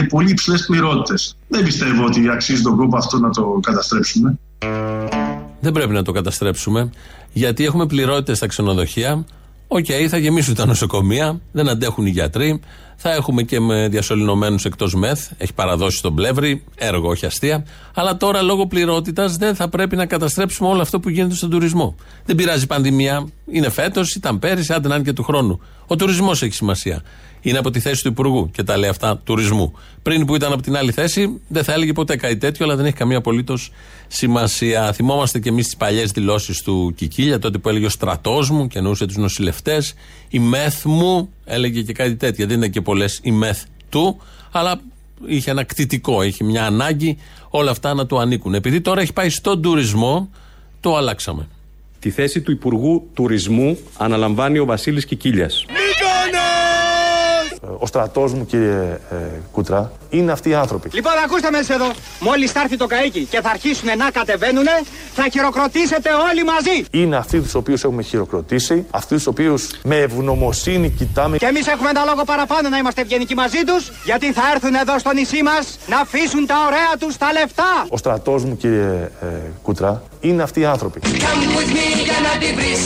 Ε, 0.00 0.02
για 0.02 0.08
πολύ 0.08 0.30
υψηλέ 0.30 0.58
πληρότητες. 0.66 1.36
Δεν 1.48 1.64
πιστεύω 1.64 2.04
ότι 2.04 2.28
αξίζει 2.28 2.62
τον 2.62 2.76
κόπο 2.76 2.96
αυτό 2.96 3.18
να 3.18 3.30
το 3.30 3.60
καταστρέψουμε. 3.62 4.38
Δεν 5.60 5.72
πρέπει 5.72 5.92
να 5.92 6.02
το 6.02 6.12
καταστρέψουμε, 6.12 6.90
γιατί 7.32 7.64
έχουμε 7.64 7.86
πληρότητες 7.86 8.36
στα 8.36 8.46
ξενοδοχεία. 8.46 9.24
Οκ, 9.72 9.86
θα 10.08 10.16
γεμίσουν 10.16 10.54
τα 10.54 10.66
νοσοκομεία, 10.66 11.40
δεν 11.52 11.68
αντέχουν 11.68 12.06
οι 12.06 12.10
γιατροί. 12.10 12.60
Θα 13.02 13.12
έχουμε 13.12 13.42
και 13.42 13.60
με 13.60 13.88
διασωληνωμένους 13.88 14.64
εκτός 14.64 14.94
ΜΕΘ. 14.94 15.30
Έχει 15.36 15.54
παραδώσει 15.54 15.96
στον 15.96 16.14
Πλεύρη, 16.14 16.64
έργο, 16.76 17.08
όχι 17.08 17.26
αστεία. 17.26 17.66
Αλλά 17.94 18.16
τώρα 18.16 18.42
λόγω 18.42 18.66
πληρότητας 18.66 19.36
δεν 19.36 19.54
θα 19.54 19.68
πρέπει 19.68 19.96
να 19.96 20.06
καταστρέψουμε 20.06 20.68
όλο 20.68 20.80
αυτό 20.80 21.00
που 21.00 21.08
γίνεται 21.08 21.34
στον 21.34 21.50
τουρισμό. 21.50 21.94
Δεν 22.24 22.36
πειράζει 22.36 22.64
η 22.64 22.66
πανδημία. 22.66 23.28
Είναι 23.50 23.70
φέτος, 23.70 24.14
ήταν 24.14 24.38
πέρυσι, 24.38 24.72
άντε 24.72 24.88
να 24.88 24.94
είναι 24.94 25.04
και 25.04 25.12
του 25.12 25.22
χρόνου. 25.22 25.60
Ο 25.86 25.96
τουρισμός 25.96 26.42
έχει 26.42 26.54
σημασία. 26.54 27.02
Είναι 27.42 27.58
από 27.58 27.70
τη 27.70 27.80
θέση 27.80 28.02
του 28.02 28.08
Υπουργού 28.08 28.50
και 28.50 28.62
τα 28.62 28.76
λέει 28.76 28.90
αυτά 28.90 29.18
τουρισμού. 29.24 29.72
Πριν 30.02 30.26
που 30.26 30.34
ήταν 30.34 30.52
από 30.52 30.62
την 30.62 30.76
άλλη 30.76 30.92
θέση, 30.92 31.40
δεν 31.48 31.64
θα 31.64 31.72
έλεγε 31.72 31.92
ποτέ 31.92 32.16
κάτι 32.16 32.36
τέτοιο, 32.36 32.64
αλλά 32.64 32.76
δεν 32.76 32.84
έχει 32.84 32.96
καμία 32.96 33.16
απολύτως 33.16 33.72
σημασία. 34.08 34.92
Θυμόμαστε 34.92 35.38
και 35.38 35.48
εμείς 35.48 35.64
τις 35.64 35.76
παλιές 35.76 36.10
δηλώσεις 36.10 36.62
του 36.62 36.92
Κικίλια, 36.96 37.38
τότε 37.38 37.58
που 37.58 37.68
έλεγε 37.68 37.86
ο 37.86 37.88
στρατός 37.88 38.50
μου 38.50 38.66
και 38.66 38.78
εννοούσε 38.78 39.06
τους 39.06 39.16
νοσηλευτές. 39.16 39.94
Η 40.28 40.38
μεθ 40.38 40.84
μου 40.84 41.30
έλεγε 41.44 41.82
και 41.82 41.92
κάτι 41.92 42.16
τέτοιο. 42.16 42.46
Δεν 42.46 42.56
είναι 42.56 42.68
και 42.68 42.80
πολλές 42.80 43.20
η 43.22 43.30
μεθ 43.30 43.62
του, 43.88 44.20
αλλά 44.50 44.80
είχε 45.26 45.50
ένα 45.50 45.64
κτητικό, 45.64 46.22
είχε 46.22 46.44
μια 46.44 46.66
ανάγκη 46.66 47.16
όλα 47.48 47.70
αυτά 47.70 47.94
να 47.94 48.06
του 48.06 48.18
ανήκουν. 48.18 48.54
Επειδή 48.54 48.80
τώρα 48.80 49.00
έχει 49.00 49.12
πάει 49.12 49.28
στον 49.28 49.62
τουρισμό, 49.62 50.30
το 50.80 50.96
αλλάξαμε. 50.96 51.48
Τη 51.98 52.10
θέση 52.10 52.40
του 52.40 52.50
Υπουργού 52.50 53.08
Τουρισμού 53.14 53.78
αναλαμβάνει 53.96 54.58
ο 54.58 54.64
Βασίλης 54.64 55.04
Κικίλιας. 55.04 55.64
Ο 57.82 57.86
στρατός 57.86 58.32
μου, 58.32 58.46
κύριε 58.46 59.00
ε, 59.10 59.16
Κούτρα, 59.52 59.92
είναι 60.10 60.32
αυτοί 60.32 60.48
οι 60.48 60.54
άνθρωποι. 60.54 60.90
Λοιπόν, 60.92 61.12
ακούστε 61.24 61.50
με 61.50 61.58
εδώ. 61.58 61.90
Μόλις 62.20 62.52
θα 62.52 62.60
έρθει 62.60 62.76
το 62.76 62.86
καίκι 62.86 63.24
και 63.30 63.40
θα 63.40 63.50
αρχίσουν 63.50 63.88
να 63.96 64.10
κατεβαίνουν, 64.10 64.66
θα 65.14 65.28
χειροκροτήσετε 65.32 66.10
όλοι 66.30 66.44
μαζί. 66.44 66.84
Είναι 66.90 67.16
αυτοί 67.16 67.40
τους 67.40 67.54
οποίους 67.54 67.84
έχουμε 67.84 68.02
χειροκροτήσει, 68.02 68.86
αυτοί 68.90 69.14
τους 69.14 69.26
οποίους 69.26 69.70
με 69.82 69.96
ευγνωμοσύνη 69.96 70.90
κοιτάμε. 70.90 71.36
Και 71.36 71.46
εμείς 71.46 71.66
έχουμε 71.66 71.90
ένα 71.90 72.04
λόγο 72.04 72.24
παραπάνω 72.24 72.68
να 72.68 72.78
είμαστε 72.78 73.00
ευγενικοί 73.00 73.34
μαζί 73.34 73.64
τους, 73.66 73.92
γιατί 74.04 74.32
θα 74.32 74.42
έρθουν 74.54 74.74
εδώ 74.74 74.98
στο 74.98 75.12
νησί 75.12 75.42
μας 75.42 75.78
να 75.86 75.98
αφήσουν 75.98 76.46
τα 76.46 76.54
ωραία 76.66 76.92
τους 76.98 77.16
τα 77.16 77.32
λεφτά. 77.32 77.86
Ο 77.88 77.96
στρατός 77.96 78.44
μου, 78.44 78.56
κύριε 78.56 79.10
ε, 79.20 79.26
Κούτρα, 79.62 80.02
είναι 80.20 80.42
αυτοί 80.42 80.60
οι 80.60 80.64
άνθρωποι. 80.64 81.00
Come 81.04 81.08
with 81.56 81.70
me 81.76 82.04
για 82.04 82.18
να 82.26 82.38
τη 82.40 82.54
βρεις 82.54 82.82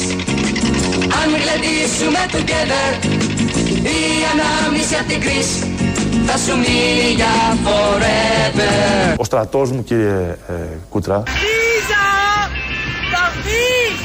Αν 1.21 1.29
γλεντήσουμε 1.43 2.19
together 2.33 3.74
Η 3.85 3.97
ανάμνηση 4.33 4.95
απ' 5.01 5.09
την 5.09 5.21
κρίση 5.21 5.77
θα 6.27 6.37
σου 6.37 6.57
μείνει 6.57 7.11
για 7.15 7.33
forever 7.65 9.15
Ο 9.17 9.25
στρατός 9.25 9.71
μου 9.71 9.85
κύριε 9.85 10.39
ε, 10.49 10.53
Κούτρα 10.89 11.23
Λίζα! 11.27 12.05
Θα 13.13 13.33
φύγεις! 13.43 14.01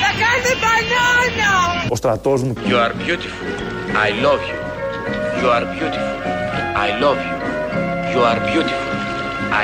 Θα 0.00 0.10
κάνει 0.22 0.50
μπανάνα! 0.60 1.52
Ο 1.88 1.96
στρατός 1.96 2.42
μου 2.42 2.52
You 2.66 2.76
are 2.84 2.92
beautiful. 3.06 3.48
I 4.06 4.10
love 4.24 4.42
you. 4.50 4.58
You 5.40 5.48
are 5.56 5.66
beautiful. 5.76 6.16
I 6.86 6.88
love 7.02 7.20
you. 7.26 7.34
You 8.12 8.20
are 8.30 8.40
beautiful. 8.50 8.86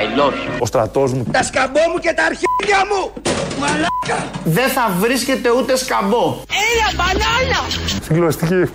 I 0.00 0.18
love 0.18 0.34
you. 0.34 0.60
Ο 0.62 0.66
στρατός 0.66 1.12
μου 1.12 1.24
Τα 1.32 1.42
σκαμπό 1.42 1.80
μου 1.92 1.98
και 1.98 2.12
τα 2.16 2.24
αρχίδια 2.24 2.80
μου! 2.90 3.12
Μαλάκα! 3.60 4.30
Δεν 4.44 4.68
θα 4.68 4.96
βρίσκεται 5.00 5.50
ούτε 5.50 5.76
σκαμπό. 5.76 6.24
Έλα 6.70 6.88
μπανάνα! 6.96 7.60
Συγκλωστική 8.02 8.70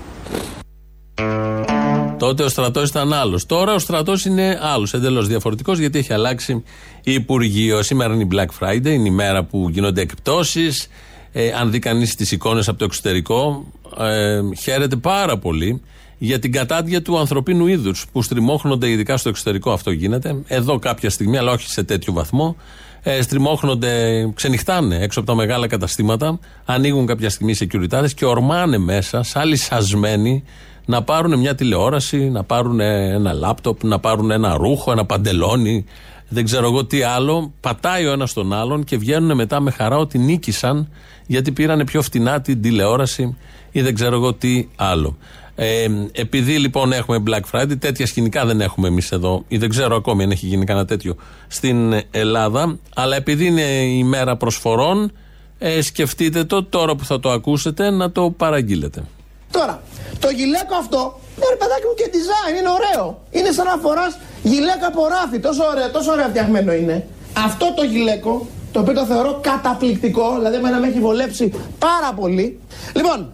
Τότε 2.17 2.43
ο 2.43 2.47
στρατός 2.47 2.89
ήταν 2.89 3.13
άλλος. 3.13 3.45
Τώρα 3.45 3.73
ο 3.73 3.79
στρατός 3.79 4.25
είναι 4.25 4.59
άλλος, 4.61 4.93
εντελώς 4.93 5.27
διαφορετικός, 5.27 5.79
γιατί 5.79 5.97
έχει 5.97 6.13
αλλάξει 6.13 6.63
Υπουργείο. 7.03 7.83
Σήμερα 7.83 8.13
είναι 8.13 8.23
η 8.23 8.27
Black 8.31 8.63
Friday, 8.63 8.85
είναι 8.85 9.07
η 9.07 9.11
μέρα 9.11 9.43
που 9.43 9.69
γίνονται 9.69 10.01
εκπτώσεις. 10.01 10.87
Ε, 11.31 11.51
αν 11.51 11.71
δει 11.71 11.79
κανείς 11.79 12.15
τις 12.15 12.31
εικόνες 12.31 12.67
από 12.67 12.77
το 12.77 12.85
εξωτερικό, 12.85 13.65
ε, 13.97 14.39
χαίρεται 14.59 14.95
πάρα 14.95 15.37
πολύ 15.37 15.81
για 16.17 16.39
την 16.39 16.51
κατάδια 16.51 17.01
του 17.01 17.17
ανθρωπίνου 17.17 17.67
είδους 17.67 18.05
που 18.11 18.21
στριμώχνονται, 18.21 18.89
ειδικά 18.89 19.17
στο 19.17 19.29
εξωτερικό 19.29 19.71
αυτό 19.71 19.91
γίνεται. 19.91 20.41
Εδώ 20.47 20.79
κάποια 20.79 21.09
στιγμή, 21.09 21.37
αλλά 21.37 21.51
όχι 21.51 21.69
σε 21.69 21.83
τέτοιο 21.83 22.13
βαθμό. 22.13 22.55
Ε, 23.03 23.21
στριμώχνονται, 23.21 24.25
ξενυχτάνε 24.35 24.97
έξω 25.01 25.19
από 25.19 25.27
τα 25.29 25.35
μεγάλα 25.35 25.67
καταστήματα, 25.67 26.39
ανοίγουν 26.65 27.05
κάποια 27.05 27.29
στιγμή 27.29 27.51
οι 27.51 27.69
securities 27.71 28.11
και 28.15 28.25
ορμάνε 28.25 28.77
μέσα, 28.77 29.23
σαν 29.23 29.47
λυσασμένοι, 29.47 30.43
να 30.87 31.03
πάρουν 31.03 31.39
μια 31.39 31.55
τηλεόραση, 31.55 32.29
να 32.29 32.43
πάρουν 32.43 32.79
ένα 32.79 33.33
λάπτοπ, 33.33 33.83
να 33.83 33.99
πάρουν 33.99 34.31
ένα 34.31 34.57
ρούχο, 34.57 34.91
ένα 34.91 35.05
παντελόνι, 35.05 35.85
δεν 36.29 36.45
ξέρω 36.45 36.67
εγώ 36.67 36.85
τι 36.85 37.01
άλλο. 37.01 37.53
Πατάει 37.59 38.05
ο 38.05 38.11
ένας 38.11 38.33
τον 38.33 38.53
άλλον 38.53 38.83
και 38.83 38.97
βγαίνουν 38.97 39.35
μετά 39.35 39.59
με 39.59 39.71
χαρά 39.71 39.97
ότι 39.97 40.17
νίκησαν 40.17 40.89
γιατί 41.27 41.51
πήραν 41.51 41.83
πιο 41.85 42.01
φτηνά 42.01 42.41
την 42.41 42.61
τηλεόραση 42.61 43.37
ή 43.71 43.81
δεν 43.81 43.95
ξέρω 43.95 44.15
εγώ 44.15 44.33
τι 44.33 44.67
άλλο. 44.75 45.17
Ε, 45.55 45.87
επειδή 46.11 46.57
λοιπόν 46.57 46.91
έχουμε 46.91 47.23
Black 47.27 47.41
Friday, 47.51 47.79
τέτοια 47.79 48.07
σκηνικά 48.07 48.45
δεν 48.45 48.61
έχουμε 48.61 48.87
εμείς 48.87 49.11
εδώ, 49.11 49.43
ή 49.47 49.57
δεν 49.57 49.69
ξέρω 49.69 49.95
ακόμη 49.95 50.23
αν 50.23 50.31
έχει 50.31 50.45
γίνει 50.45 50.65
κανένα 50.65 50.85
τέτοιο 50.85 51.15
στην 51.47 52.01
Ελλάδα, 52.11 52.79
αλλά 52.95 53.15
επειδή 53.15 53.45
είναι 53.45 53.61
η 53.61 54.03
μέρα 54.03 54.37
προσφορών, 54.37 55.11
ε, 55.57 55.81
σκεφτείτε 55.81 56.43
το 56.43 56.63
τώρα 56.63 56.95
που 56.95 57.05
θα 57.05 57.19
το 57.19 57.31
ακούσετε 57.31 57.89
να 57.89 58.11
το 58.11 58.31
παραγγείλετε. 58.31 59.03
Τώρα, 59.51 59.81
το 60.19 60.29
γυλαίκο 60.29 60.75
αυτό, 60.75 61.19
ναι 61.39 61.45
ρε 61.49 61.55
παιδάκι 61.55 61.85
μου 61.89 61.95
και 61.99 62.09
design, 62.13 62.59
είναι 62.59 62.69
ωραίο. 62.79 63.21
Είναι 63.31 63.51
σαν 63.51 63.65
να 63.65 63.77
φοράς 63.81 64.17
γυλαίκα 64.43 64.87
από 64.87 65.07
ράφι, 65.07 65.39
τόσο 65.39 65.63
ωραίο, 65.71 65.89
τόσο 65.89 66.11
ωραία 66.11 66.27
φτιαγμένο 66.27 66.73
είναι. 66.73 67.07
Αυτό 67.45 67.73
το 67.75 67.83
γυλαίκο, 67.83 68.47
το 68.71 68.79
οποίο 68.79 68.93
το 68.93 69.05
θεωρώ 69.05 69.39
καταπληκτικό, 69.41 70.35
δηλαδή 70.37 70.55
εμένα 70.55 70.77
με 70.79 70.87
έχει 70.87 70.99
βολέψει 70.99 71.53
πάρα 71.79 72.13
πολύ. 72.13 72.59
Λοιπόν, 72.95 73.31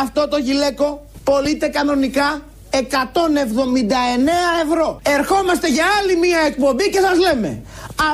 αυτό 0.00 0.28
το 0.28 0.36
γυλαίκο 0.36 1.06
πωλείται 1.24 1.68
κανονικά 1.68 2.42
179 2.70 2.76
ευρώ. 4.64 5.00
Ερχόμαστε 5.02 5.68
για 5.68 5.84
άλλη 5.98 6.16
μία 6.16 6.40
εκπομπή 6.46 6.90
και 6.90 7.00
σας 7.00 7.18
λέμε 7.18 7.62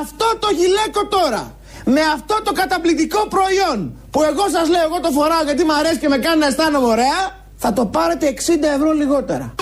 αυτό 0.01 0.25
το 0.39 0.47
γυλαίκο 0.59 1.07
τώρα 1.07 1.53
με 1.85 2.01
αυτό 2.01 2.41
το 2.43 2.51
καταπληκτικό 2.51 3.27
προϊόν 3.27 3.97
που 4.11 4.23
εγώ 4.23 4.45
σας 4.49 4.69
λέω 4.69 4.83
εγώ 4.83 4.99
το 4.99 5.11
φοράω 5.11 5.43
γιατί 5.43 5.63
μου 5.63 5.73
αρέσει 5.73 5.97
και 5.97 6.07
με 6.07 6.17
κάνει 6.17 6.39
να 6.39 6.47
αισθάνομαι 6.47 6.87
ωραία 6.87 7.19
θα 7.61 7.73
το 7.73 7.85
πάρετε 7.85 8.33
60 8.35 8.39
ευρώ 8.75 8.91
λιγότερα. 8.91 9.55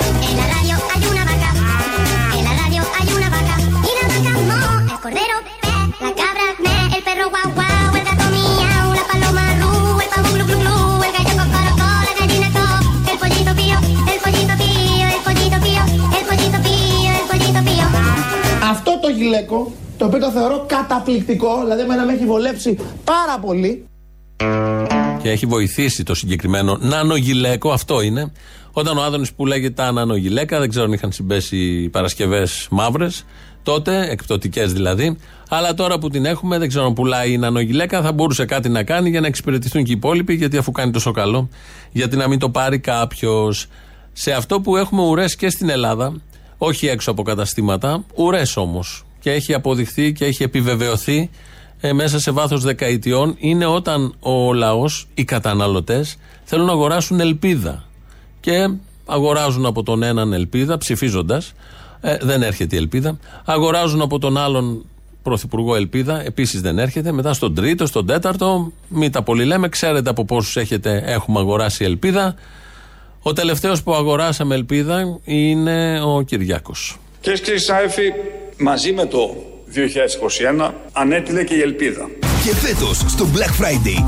Αυτό 18.70 19.00
το 19.02 19.10
γυλαίκο, 19.10 19.72
το 19.98 20.06
οποίο 20.06 20.20
το 20.20 20.32
θεωρώ 20.32 20.66
καταπληκτικό, 20.68 21.60
δηλαδή 21.60 21.82
εμένα 21.82 22.06
με 22.06 22.14
έχει 22.14 22.26
βολέψει 22.26 22.78
πάρα 23.04 23.40
πολύ. 23.42 23.88
Και 25.22 25.30
έχει 25.30 25.46
βοηθήσει 25.46 26.04
το 26.04 26.16
συγκεκριμένο 26.16 26.78
νανογυλαίκο, 26.82 27.72
αυτό 27.72 28.02
είναι. 28.02 28.32
Όταν 28.72 28.98
ο 28.98 29.04
Άδωνης 29.04 29.34
που 29.34 29.46
λέγεται 29.46 29.74
τα 29.74 29.92
νανογυλαίκα, 29.92 30.60
δεν 30.60 30.70
ξέρω 30.70 30.86
αν 30.86 30.94
είχαν 30.94 31.12
συμπέσει 31.12 31.90
Παρασκευές 31.90 32.68
μαύρες, 32.72 33.26
τότε, 33.64 34.10
εκπτωτικές 34.10 34.74
δηλαδή. 34.74 35.18
Αλλά 35.50 35.74
τώρα 35.74 36.00
που 36.00 36.10
την 36.10 36.26
έχουμε, 36.26 36.58
δεν 36.58 36.68
ξέρω 36.68 36.86
αν 36.86 36.94
πουλάει 36.94 37.32
η 37.32 37.38
νανογυλαίκα, 37.38 38.02
θα 38.02 38.12
μπορούσε 38.12 38.46
κάτι 38.46 38.70
να 38.70 38.84
κάνει 38.84 39.10
για 39.10 39.22
να 39.22 39.28
εξυπηρετηθούν 39.28 39.84
και 39.84 39.92
οι 39.92 39.96
υπόλοιποι, 39.96 40.34
γιατί 40.34 40.58
αφού 40.58 40.72
κάνει 40.72 40.92
τόσο 40.92 41.12
καλό, 41.12 41.50
γιατί 41.92 42.16
να 42.16 42.28
μην 42.28 42.40
το 42.40 42.50
πάρει 42.50 42.80
κάποιος. 42.80 43.68
Σε 44.14 44.32
αυτό 44.32 44.62
που 44.62 44.78
έχουμε 44.78 45.02
ουρές 45.02 45.36
και 45.36 45.50
στην 45.50 45.70
Ελλάδα, 45.70 46.22
όχι 46.58 46.88
έξω 46.88 47.12
από 47.12 47.24
καταστήματα, 47.24 48.06
ουρές 48.16 48.58
όμως. 48.58 49.06
Και 49.20 49.32
έχει 49.32 49.54
αποδειχθεί 49.54 50.14
και 50.14 50.26
έχει 50.26 50.44
επιβεβαιωθεί 50.44 51.30
ε, 51.80 51.94
μέσα 51.94 52.20
σε 52.20 52.32
βάθος 52.32 52.64
δεκαετιών 52.64 53.36
είναι 53.38 53.66
όταν 53.66 54.14
ο 54.20 54.54
λαός, 54.54 55.08
οι 55.14 55.24
καταναλωτές 55.24 56.18
θέλουν 56.44 56.66
να 56.66 56.72
αγοράσουν 56.72 57.20
ελπίδα. 57.20 57.84
Και 58.40 58.70
αγοράζουν 59.06 59.66
από 59.66 59.84
τον 59.84 60.04
έναν 60.04 60.34
ελπίδα 60.34 60.78
ψηφίζοντας 60.78 61.54
ε, 62.02 62.18
δεν 62.22 62.42
έρχεται 62.44 62.76
η 62.76 62.80
ελπίδα. 62.80 63.20
Αγοράζουν 63.46 64.02
από 64.02 64.20
τον 64.20 64.38
άλλον 64.38 64.86
πρωθυπουργό 65.24 65.76
ελπίδα 65.76 66.26
επίσης 66.26 66.62
δεν 66.62 66.80
έρχεται. 66.80 67.12
Μετά 67.12 67.34
στον 67.34 67.56
τρίτο, 67.56 67.86
στον 67.86 68.06
τέταρτο 68.06 68.72
μην 68.88 69.12
τα 69.12 69.24
πολύ 69.24 69.46
λέμε, 69.46 69.70
ξέρετε 69.70 70.10
από 70.10 70.26
πόσους 70.26 70.58
έχετε, 70.58 71.04
έχουμε 71.06 71.40
αγοράσει 71.40 71.84
ελπίδα. 71.84 72.36
Ο 73.22 73.34
τελευταίος 73.34 73.84
που 73.84 73.94
αγοράσαμε 73.94 74.56
ελπίδα 74.56 75.20
είναι 75.24 76.02
ο 76.02 76.22
Κυριάκος. 76.22 76.98
Κυρίε 77.22 77.38
και 77.38 77.44
κύριοι 77.44 77.60
συνάδελφοι, 77.60 78.12
μαζί 78.58 78.94
με 78.94 79.06
το 79.06 79.36
2021 79.74 80.72
ανέτειλε 80.94 81.44
και 81.44 81.56
η 81.56 81.62
ελπίδα. 81.62 82.10
Και 82.44 82.56
φέτος 82.56 82.98
στο 82.98 83.28
Black 83.34 83.64
Friday. 83.64 84.04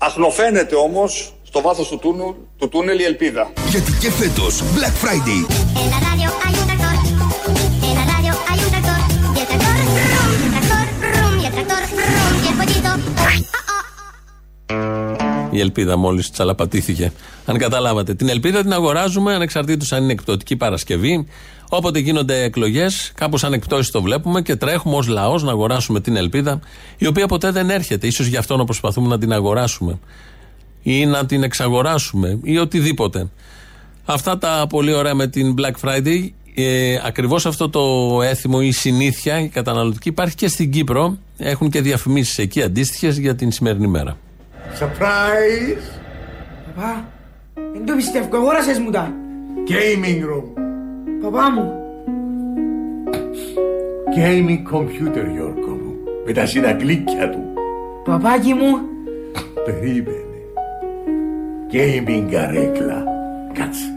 Αχνοφαίνεται 0.00 0.74
όμως 0.74 1.32
στο 1.42 1.60
βάθος 1.60 1.88
του, 1.88 1.98
τούνου, 1.98 2.36
του 2.58 2.68
τούνελ 2.68 2.98
η 2.98 3.04
ελπίδα. 3.04 3.52
Γιατί 3.68 3.92
και 3.92 4.10
φέτος, 4.10 4.62
Black 4.62 5.04
Friday. 5.04 5.68
Η 15.58 15.60
ελπίδα 15.60 15.96
μόλις 15.96 16.30
τσαλαπατήθηκε. 16.30 17.12
Αν 17.46 17.58
καταλάβατε. 17.58 18.14
Την 18.14 18.28
ελπίδα 18.28 18.62
την 18.62 18.72
αγοράζουμε 18.72 19.34
ανεξαρτήτως 19.34 19.92
αν 19.92 20.02
είναι 20.02 20.12
εκπτωτική 20.12 20.56
Παρασκευή. 20.56 21.26
Όποτε 21.68 21.98
γίνονται 21.98 22.42
εκλογές, 22.42 23.12
κάπως 23.14 23.40
σαν 23.40 23.52
εκπτώσει 23.52 23.92
το 23.92 24.02
βλέπουμε 24.02 24.42
και 24.42 24.56
τρέχουμε 24.56 24.96
ως 24.96 25.06
λαός 25.06 25.42
να 25.42 25.50
αγοράσουμε 25.50 26.00
την 26.00 26.16
ελπίδα, 26.16 26.60
η 26.98 27.06
οποία 27.06 27.26
ποτέ 27.26 27.50
δεν 27.50 27.70
έρχεται. 27.70 28.10
σω 28.10 28.24
γι' 28.24 28.36
αυτό 28.36 28.56
να 28.56 28.64
προσπαθούμε 28.64 29.08
να 29.08 29.18
την 29.18 29.32
αγοράσουμε 29.32 29.98
ή 30.82 31.06
να 31.06 31.26
την 31.26 31.42
εξαγοράσουμε 31.42 32.38
ή 32.42 32.58
οτιδήποτε. 32.58 33.28
Αυτά 34.04 34.38
τα 34.38 34.66
πολύ 34.68 34.92
ωραία 34.92 35.14
με 35.14 35.26
την 35.26 35.54
Black 35.58 35.88
Friday. 35.88 36.28
Ε, 36.54 37.00
Ακριβώς 37.04 37.46
αυτό 37.46 37.68
το 37.68 37.82
έθιμο 38.22 38.58
ή 38.62 38.70
συνήθεια, 38.70 39.40
η 39.40 39.48
καταναλωτική, 39.48 40.08
υπάρχει 40.08 40.34
και 40.34 40.48
στην 40.48 40.70
Κύπρο. 40.70 41.18
Έχουν 41.38 41.70
και 41.70 41.80
διαφημίσεις 41.80 42.38
εκεί 42.38 42.62
αντίστοιχες 42.62 43.18
για 43.18 43.34
την 43.34 43.52
σημερινή 43.52 43.86
μέρα. 43.86 44.16
Surprise! 44.74 45.82
Παπά, 46.74 47.04
δεν 47.72 47.86
το 47.86 47.94
πιστεύω, 47.94 48.36
αγόρασες 48.36 48.78
μου 48.78 48.90
τα. 48.90 49.12
Gaming 49.68 50.22
room. 50.30 50.62
Παπά 51.22 51.50
μου, 51.50 51.72
Gaming 54.16 54.74
computer, 54.76 55.26
Γιώργο 55.34 55.70
μου. 55.82 55.94
Με 56.26 56.32
τα 56.32 56.46
συνακλίκια 56.46 57.30
του. 57.30 57.38
παπάκι 58.04 58.54
μου, 58.54 58.78
Περίμενε. 59.64 60.22
Gaming 61.72 62.26
καρέκλα. 62.30 63.04
Κάτσε. 63.52 63.92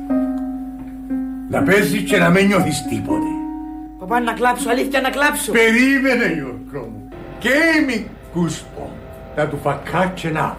Να 1.49 1.61
παίζεις 1.63 2.01
και 2.01 2.17
να 2.17 2.29
μην 2.29 2.45
νιώθεις 2.45 2.85
τίποτε. 2.89 3.25
παπά 3.99 4.19
να 4.19 4.33
κλάψω, 4.33 4.69
αλήθεια 4.69 5.01
να 5.01 5.09
κλάψω. 5.09 5.51
Περίμενε, 5.51 6.33
Γιώργο 6.33 6.87
μου. 6.89 7.09
Gaming 7.43 8.03
κούσπο. 9.35 9.41
Να 9.41 9.47
του 9.47 9.57
φακάτσε 9.57 10.29
να. 10.29 10.57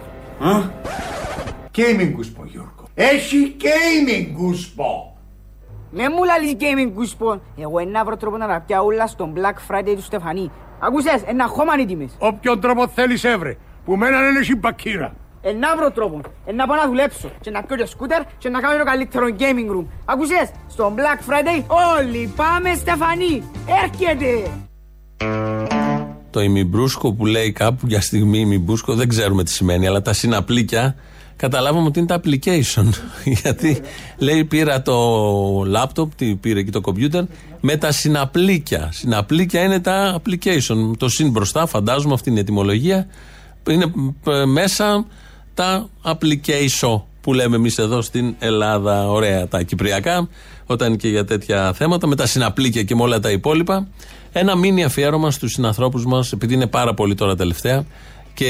Gaming 1.75 2.11
κουσπο, 2.15 2.43
Γιώργο. 2.45 2.83
Έχει 2.93 3.55
gaming 3.59 4.33
κουσπο. 4.37 5.17
Με 5.91 6.09
μου 6.09 6.23
λαλείς 6.23 6.55
gaming 6.59 6.91
κουσπο. 6.93 7.41
Εγώ 7.57 7.79
ένα 7.79 8.03
βρω 8.03 8.17
τρόπο 8.17 8.37
να 8.37 8.47
τα 8.47 8.63
πιάω 8.65 8.85
όλα 8.85 9.07
στον 9.07 9.33
Black 9.35 9.71
Friday 9.71 9.93
του 9.95 10.01
Στεφανή. 10.01 10.51
Ακούσες, 10.79 11.21
ένα 11.25 11.47
χώμα 11.47 11.73
είναι 11.73 11.81
οι 11.81 11.85
τιμές. 11.85 12.15
Όποιον 12.19 12.59
τρόπο 12.59 12.87
θέλεις 12.87 13.23
έβρε. 13.23 13.57
Που 13.85 13.95
μένα 13.95 14.19
δεν 14.19 14.35
έχει 14.35 14.55
μπακύρα. 14.55 15.13
Ένα 15.41 15.75
βρω 15.75 15.91
τρόπο. 15.91 16.21
Ένα 16.45 16.67
πάω 16.67 16.77
να 16.77 16.87
δουλέψω. 16.87 17.29
Και 17.41 17.51
να 17.51 17.61
κάνω 17.61 17.85
σκούτερ 17.85 18.21
και 18.37 18.49
να 18.49 18.59
κάνω 18.59 18.77
το 18.77 18.83
καλύτερο 18.83 19.25
gaming 19.39 19.77
room. 19.77 19.85
Ακούσες, 20.05 20.51
στον 20.67 20.95
Black 20.95 21.29
Friday 21.29 21.63
όλοι 21.97 22.33
πάμε 22.35 22.73
Στεφανή. 22.73 23.43
Έρχεται. 23.83 24.51
Το 26.33 26.41
ημιμπρούσκο 26.41 27.13
που 27.13 27.25
λέει 27.25 27.51
κάπου 27.51 27.87
για 27.87 28.01
στιγμή 28.01 28.39
ημιμπρούσκο 28.39 28.95
δεν 28.95 29.07
ξέρουμε 29.07 29.43
τι 29.43 29.51
σημαίνει, 29.51 29.87
αλλά 29.87 30.01
τα 30.01 30.13
συναπλίκια 30.13 30.95
καταλάβαμε 31.35 31.87
ότι 31.87 31.99
είναι 31.99 32.07
τα 32.07 32.21
application. 32.23 32.89
Γιατί 33.41 33.81
λέει 34.17 34.43
πήρα 34.43 34.81
το 34.81 34.97
λάπτοπ, 35.65 36.15
τι 36.15 36.35
πήρε 36.35 36.61
και 36.61 36.71
το 36.71 36.81
κομπιούτερ 36.81 37.23
με 37.59 37.77
τα 37.77 37.91
συναπλίκια. 37.91 38.89
Συναπλίκια 38.91 39.63
είναι 39.63 39.79
τα 39.79 40.21
application. 40.21 40.97
Το 40.97 41.09
συν 41.09 41.29
μπροστά, 41.29 41.65
φαντάζομαι 41.65 42.13
αυτή 42.13 42.29
είναι 42.29 42.37
η 42.37 42.41
ετοιμολογία. 42.41 43.07
Είναι 43.69 43.93
ε, 44.27 44.45
μέσα 44.45 45.05
τα 45.53 45.89
application 46.03 47.01
που 47.21 47.33
λέμε 47.33 47.55
εμείς 47.55 47.77
εδώ 47.77 48.01
στην 48.01 48.35
Ελλάδα. 48.39 49.11
Ωραία 49.11 49.47
τα 49.47 49.61
κυπριακά, 49.61 50.27
όταν 50.65 50.87
είναι 50.87 50.97
και 50.97 51.07
για 51.07 51.25
τέτοια 51.25 51.73
θέματα, 51.73 52.07
με 52.07 52.15
τα 52.15 52.25
συναπλίκια 52.25 52.83
και 52.83 52.95
με 52.95 53.01
όλα 53.01 53.19
τα 53.19 53.31
υπόλοιπα. 53.31 53.87
Ένα 54.31 54.55
μήνυ 54.55 54.83
αφιέρωμα 54.83 55.31
στους 55.31 55.51
συνανθρώπους 55.51 56.05
μας, 56.05 56.31
επειδή 56.31 56.53
είναι 56.53 56.67
πάρα 56.67 56.93
πολύ 56.93 57.15
τώρα 57.15 57.35
τελευταία 57.35 57.85
και 58.33 58.47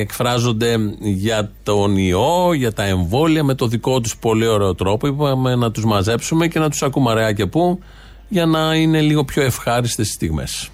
εκφράζονται 0.00 0.76
για 1.00 1.50
τον 1.62 1.96
ιό, 1.96 2.52
για 2.54 2.72
τα 2.72 2.82
εμβόλια 2.82 3.44
με 3.44 3.54
το 3.54 3.66
δικό 3.66 4.00
τους 4.00 4.16
πολύ 4.16 4.46
ωραίο 4.46 4.74
τρόπο. 4.74 5.06
Είπαμε 5.06 5.54
να 5.54 5.70
τους 5.70 5.84
μαζέψουμε 5.84 6.48
και 6.48 6.58
να 6.58 6.70
τους 6.70 6.82
ακούμε 6.82 7.10
αραιά 7.10 7.32
και 7.32 7.46
πού 7.46 7.78
για 8.28 8.46
να 8.46 8.74
είναι 8.74 9.00
λίγο 9.00 9.24
πιο 9.24 9.42
ευχάριστες 9.42 10.08
οι 10.08 10.12
στιγμές. 10.12 10.70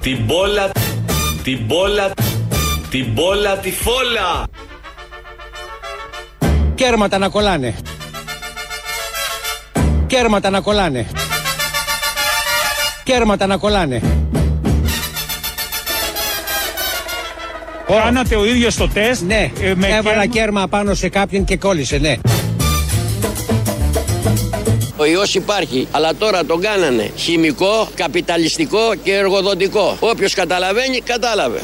Την 0.00 0.24
μπόλα, 0.24 0.70
την 1.42 1.58
μπόλα, 1.66 2.10
την 2.90 3.06
μπόλα, 3.12 3.58
τη 3.58 3.70
φόλα. 3.70 4.46
Κέρματα 6.74 7.18
να 7.18 7.28
κολλάνε. 7.28 7.74
Κέρματα 10.16 10.50
να 10.50 10.60
κολλάνε. 10.60 11.06
Κέρματα 13.04 13.46
να 13.46 13.56
κολλάνε. 13.56 14.00
Κάνατε 17.86 18.36
ο 18.36 18.44
ίδιος 18.46 18.74
το 18.76 18.88
τεστ. 18.88 19.22
Ναι, 19.22 19.50
ε, 19.60 19.74
με 19.74 19.86
έβαλα 19.86 20.02
κέρμα- 20.02 20.26
κέρμα 20.26 20.66
πάνω 20.68 20.94
σε 20.94 21.08
κάποιον 21.08 21.44
και 21.44 21.56
κόλλησε, 21.56 21.98
ναι. 21.98 22.16
Ο 24.96 25.04
ιός 25.04 25.34
υπάρχει, 25.34 25.88
αλλά 25.90 26.14
τώρα 26.14 26.44
τον 26.44 26.60
κάνανε 26.60 27.10
χημικό, 27.16 27.88
καπιταλιστικό 27.94 28.94
και 29.02 29.14
εργοδοτικό. 29.14 29.96
Όποιος 30.00 30.34
καταλαβαίνει, 30.34 31.00
κατάλαβε. 31.00 31.60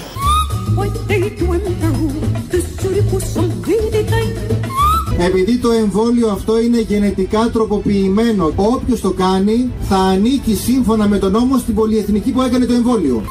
Επειδή 5.19 5.59
το 5.59 5.71
εμβόλιο 5.71 6.29
αυτό 6.29 6.61
είναι 6.61 6.81
γενετικά 6.81 7.51
τροποποιημένο, 7.53 8.53
όποιος 8.57 9.01
το 9.01 9.11
κάνει 9.11 9.73
θα 9.89 9.97
ανήκει 9.97 10.55
σύμφωνα 10.55 11.09
με 11.09 11.19
τον 11.19 11.33
νόμο 11.33 11.59
στην 11.59 11.75
πολυεθνική 11.75 12.31
που 12.31 12.43
έκανε 12.43 12.65
το 12.65 12.73
εμβόλιο. 12.73 13.23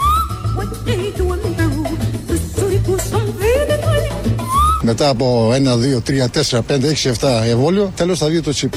Μετά 4.82 5.10
από 5.10 5.52
1, 5.52 5.56
2, 5.56 6.02
3, 6.02 6.28
4, 6.28 6.62
5, 6.68 6.86
6, 6.86 7.10
7 7.10 7.46
εμβόλιο, 7.46 7.92
τέλος 7.96 8.20
θα 8.20 8.28
βγει 8.28 8.42
το 8.42 8.52
τσίπ. 8.52 8.74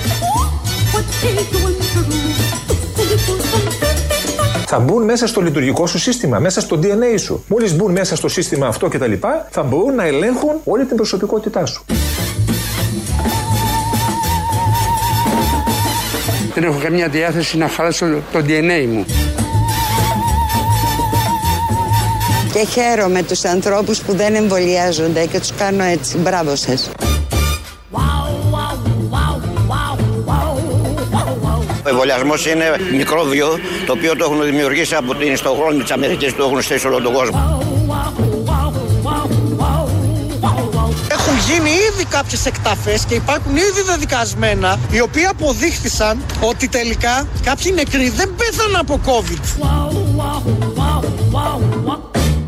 Θα 4.67 4.79
μπουν 4.79 5.03
μέσα 5.03 5.27
στο 5.27 5.41
λειτουργικό 5.41 5.87
σου 5.87 5.99
σύστημα, 5.99 6.39
μέσα 6.39 6.61
στο 6.61 6.79
DNA 6.83 7.19
σου. 7.19 7.45
Μόλις 7.49 7.77
μπουν 7.77 7.93
μέσα 7.93 8.17
στο 8.17 8.29
σύστημα 8.29 8.67
αυτό 8.67 8.89
κτλ., 8.89 9.13
θα 9.51 9.63
μπορούν 9.63 9.95
να 9.95 10.05
ελέγχουν 10.05 10.61
όλη 10.65 10.85
την 10.85 10.97
προσωπικότητά 10.97 11.67
σου. 11.67 11.85
Δεν 16.55 16.65
έχω 16.65 16.79
καμία 16.83 17.09
διάθεση 17.09 17.57
να 17.57 17.69
χαλάσω 17.69 18.07
το 18.33 18.39
DNA 18.39 18.87
μου. 18.89 19.05
Και 22.53 22.67
χαίρομαι 22.67 23.23
τους 23.23 23.45
ανθρώπους 23.45 23.99
που 23.99 24.15
δεν 24.15 24.35
εμβολιάζονται 24.35 25.27
και 25.27 25.39
τους 25.39 25.53
κάνω 25.53 25.85
έτσι. 25.85 26.19
Μπράβο 26.19 26.57
σας. 26.57 26.91
Ο 31.85 31.89
εμβολιασμός 31.89 32.47
είναι 32.47 32.65
μικρόβιο 32.97 33.59
το 33.87 33.93
οποίο 33.93 34.17
το 34.17 34.25
έχουν 34.25 34.45
δημιουργήσει 34.45 34.95
από 34.95 35.15
την 35.15 35.33
ιστοχρόνη 35.33 35.83
της 35.83 35.91
Αμερικής 35.91 36.33
που 36.33 36.39
το 36.39 36.45
έχουν 36.45 36.63
στήσει 36.63 36.87
όλο 36.87 37.01
τον 37.01 37.13
κόσμο. 37.13 37.64
Γίνει 42.15 42.23
ήδη 42.23 42.23
κάποιες 42.23 42.47
εκταφές 42.47 43.05
και 43.05 43.15
υπάρχουν 43.15 43.57
ήδη 43.57 43.83
δεδικασμένα 43.87 44.79
οι 44.91 45.01
οποίοι 45.01 45.25
αποδείχθησαν 45.25 46.25
ότι 46.41 46.69
τελικά 46.69 47.27
κάποιοι 47.45 47.73
νεκροί 47.75 48.09
δεν 48.09 48.35
πέθαναν 48.37 48.77
από 48.77 49.01
COVID. 49.07 49.41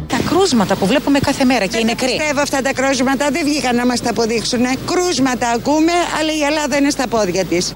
Τα 0.07 0.18
κρούσματα 0.29 0.76
που 0.76 0.87
βλέπουμε 0.87 1.18
κάθε 1.18 1.44
μέρα 1.44 1.66
και 1.66 1.76
οι 1.76 1.85
Δεν 1.85 1.87
νεκροί. 1.87 2.16
πιστεύω 2.16 2.40
αυτά 2.40 2.62
τα 2.62 2.72
κρούσματα 2.72 3.31
δεν 3.31 3.44
βγήκαν 3.44 3.76
να 3.76 3.87
μας 3.87 4.00
τα 4.00 4.11
αποδείξουν. 4.11 4.61
Κρούσματα 4.87 5.48
ακούμε, 5.48 5.92
αλλά 6.20 6.33
η 6.33 6.42
Ελλάδα 6.42 6.76
είναι 6.76 6.90
στα 6.90 7.09
πόδια 7.09 7.44
της. 7.44 7.72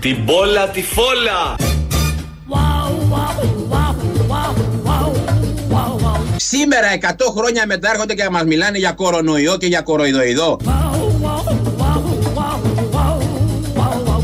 Την 0.00 0.16
μπόλα, 0.24 0.68
τη 0.68 0.82
φόλα. 0.82 1.69
Σήμερα 6.52 6.88
100 7.00 7.06
χρόνια 7.36 7.66
μετά 7.66 7.90
έρχονται 7.90 8.14
και 8.14 8.28
μας 8.30 8.44
μιλάνε 8.44 8.78
για 8.78 8.92
κορονοϊό 8.92 9.56
και 9.56 9.66
για 9.66 9.80
κοροϊδοειδό. 9.80 10.58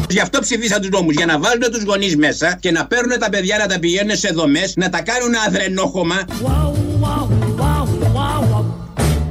Γι' 0.08 0.20
αυτό 0.20 0.40
ψηφίσαν 0.40 0.80
τους 0.80 0.90
νόμους, 0.90 1.14
για 1.14 1.26
να 1.26 1.38
βάλουν 1.38 1.70
τους 1.72 1.82
γονείς 1.82 2.16
μέσα 2.16 2.56
και 2.60 2.70
να 2.70 2.86
παίρνουν 2.86 3.18
τα 3.18 3.28
παιδιά 3.28 3.56
να 3.58 3.66
τα 3.66 3.78
πηγαίνουν 3.78 4.16
σε 4.16 4.28
δομές, 4.28 4.72
να 4.76 4.90
τα 4.90 5.02
κάνουν 5.02 5.34
αδρενόχωμα. 5.46 6.24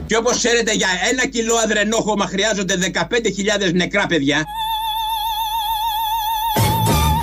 Και 0.05 0.15
όπως 0.17 0.37
ξέρετε 0.37 0.73
για 0.73 0.87
ένα 1.11 1.27
κιλό 1.27 1.55
αδρενόχωμα 1.55 2.25
χρειάζονται 2.25 2.75
15.000 2.93 3.73
νεκρά 3.73 4.05
παιδιά. 4.05 4.43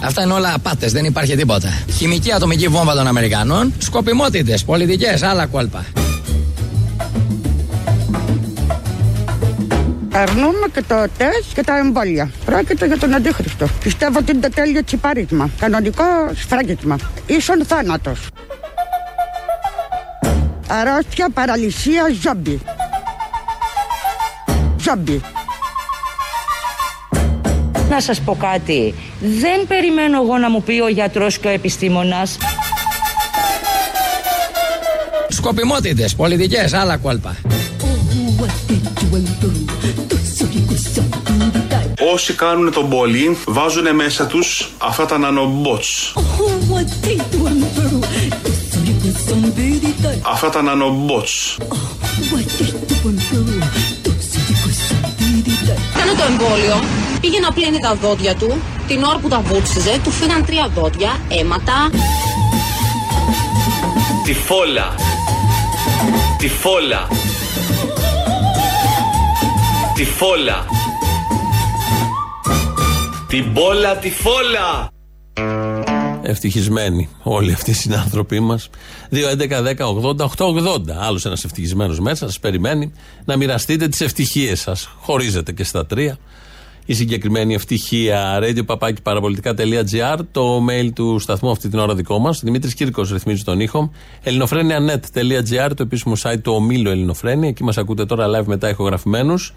Αυτά 0.05 0.23
είναι 0.23 0.33
όλα 0.33 0.55
απάτες, 0.55 0.93
δεν 0.93 1.05
υπάρχει 1.05 1.37
τίποτα. 1.37 1.69
Χημική 1.97 2.33
ατομική 2.33 2.69
βόμβα 2.69 2.95
των 2.95 3.07
Αμερικανών, 3.07 3.73
σκοπιμότητες, 3.79 4.65
πολιτικές, 4.65 5.23
άλλα 5.23 5.47
κόλπα. 5.47 5.85
Αρνούμε 10.15 10.67
και 10.73 10.83
το 10.89 10.95
τεστ 11.17 11.55
και 11.55 11.63
τα 11.63 11.77
εμβόλια. 11.79 12.31
Πρόκειται 12.45 12.87
για 12.87 12.99
τον 12.99 13.15
αντίχριστο. 13.15 13.67
Πιστεύω 13.83 14.19
ότι 14.19 14.33
είναι 14.33 14.41
το 14.41 14.55
τέλειο 14.55 14.85
τσιπαρίσμα. 14.85 15.51
Κανονικό 15.59 16.05
σφράγισμα. 16.35 16.97
Ίσον 17.27 17.65
θάνατος. 17.67 18.27
Αρρώστια, 20.69 21.29
παραλυσία, 21.35 22.03
ζόμπι. 22.23 22.61
Ζόμπι. 24.81 25.21
Να 27.93 28.01
σας 28.01 28.21
πω 28.21 28.37
κάτι. 28.41 28.95
Δεν 29.21 29.67
περιμένω 29.67 30.23
εγώ 30.23 30.39
να 30.39 30.51
μου 30.51 30.63
πει 30.63 30.81
ο 30.81 30.89
γιατρός 30.89 31.39
και 31.39 31.49
ο 31.49 31.51
επιστήμονας. 31.51 32.39
Σκοπιμότητες, 35.29 36.15
πολιτικές, 36.15 36.73
άλλα 36.73 36.97
κόλπα. 36.97 37.37
Όσοι 42.13 42.33
κάνουν 42.33 42.73
τον 42.73 42.89
πόλη 42.89 43.37
βάζουν 43.47 43.95
μέσα 43.95 44.27
τους 44.27 44.71
αυτά 44.79 45.07
τα 45.07 45.19
nanobots. 45.19 46.21
Αυτά 50.23 50.51
τα 50.51 50.61
nanobots. 50.61 51.63
Κάνε 55.95 56.13
το 56.17 56.25
εμβόλιο, 56.29 56.81
πήγε 57.23 57.41
να 57.41 57.53
πλύνει 57.53 57.79
τα 57.79 57.95
δόντια 57.95 58.35
του, 58.35 58.63
την 58.87 59.03
ώρα 59.03 59.19
που 59.19 59.29
τα 59.29 59.41
βούτσιζε, 59.41 60.01
του 60.05 60.11
φύγαν 60.11 60.45
τρία 60.45 60.69
δόντια, 60.75 61.21
αίματα. 61.29 61.91
Τη 64.25 64.35
φόλα. 64.35 64.95
Τη 66.39 66.49
φόλα. 66.49 67.09
Τη 69.95 70.05
φόλα. 70.05 70.67
Την 73.29 73.51
μπόλα, 73.51 73.97
τη 73.97 74.11
φόλα. 74.11 74.91
Ευτυχισμένοι 76.23 77.09
όλοι 77.23 77.53
αυτοί 77.53 77.71
οι 77.71 77.75
συνάνθρωποι 77.75 78.41
μας. 78.41 78.71
2.11.10.80.880. 79.11 80.91
Άλλος 81.01 81.25
ένας 81.25 81.45
ευτυχισμένος 81.45 82.01
μέσα 82.01 82.27
σας 82.27 82.39
περιμένει 82.39 82.93
να 83.25 83.37
μοιραστείτε 83.37 83.89
τις 83.89 84.01
ευτυχίες 84.01 84.61
σας. 84.61 84.89
Χωρίζετε 85.01 85.53
και 85.53 85.65
στα 85.65 85.87
τρία. 85.87 86.19
Η 86.87 86.95
συγκεκριμένη 86.95 87.55
ευτυχία 87.55 88.41
radio.parapolitica.gr 88.43 90.19
Το 90.31 90.65
mail 90.71 90.91
του 90.95 91.19
σταθμού 91.19 91.51
αυτή 91.51 91.69
την 91.69 91.79
ώρα 91.79 91.95
δικό 91.95 92.19
μας. 92.19 92.41
Δημήτρης 92.41 92.75
Κύρκος 92.75 93.11
ρυθμίζει 93.11 93.45
τον 93.45 93.61
ήχο. 93.61 93.91
ελληνοφρένια.net.gr 94.23 95.71
Το 95.77 95.83
επίσημο 95.83 96.15
site 96.23 96.41
του 96.43 96.53
ομίλου 96.53 96.91
Ελληνοφρένια. 96.91 97.49
Εκεί 97.49 97.65
μας 97.65 97.79
ακούτε 97.79 98.07
τώρα 98.07 98.27
live 98.39 98.45
μετά 98.45 98.69
ηχογραφημένους. 98.69 99.55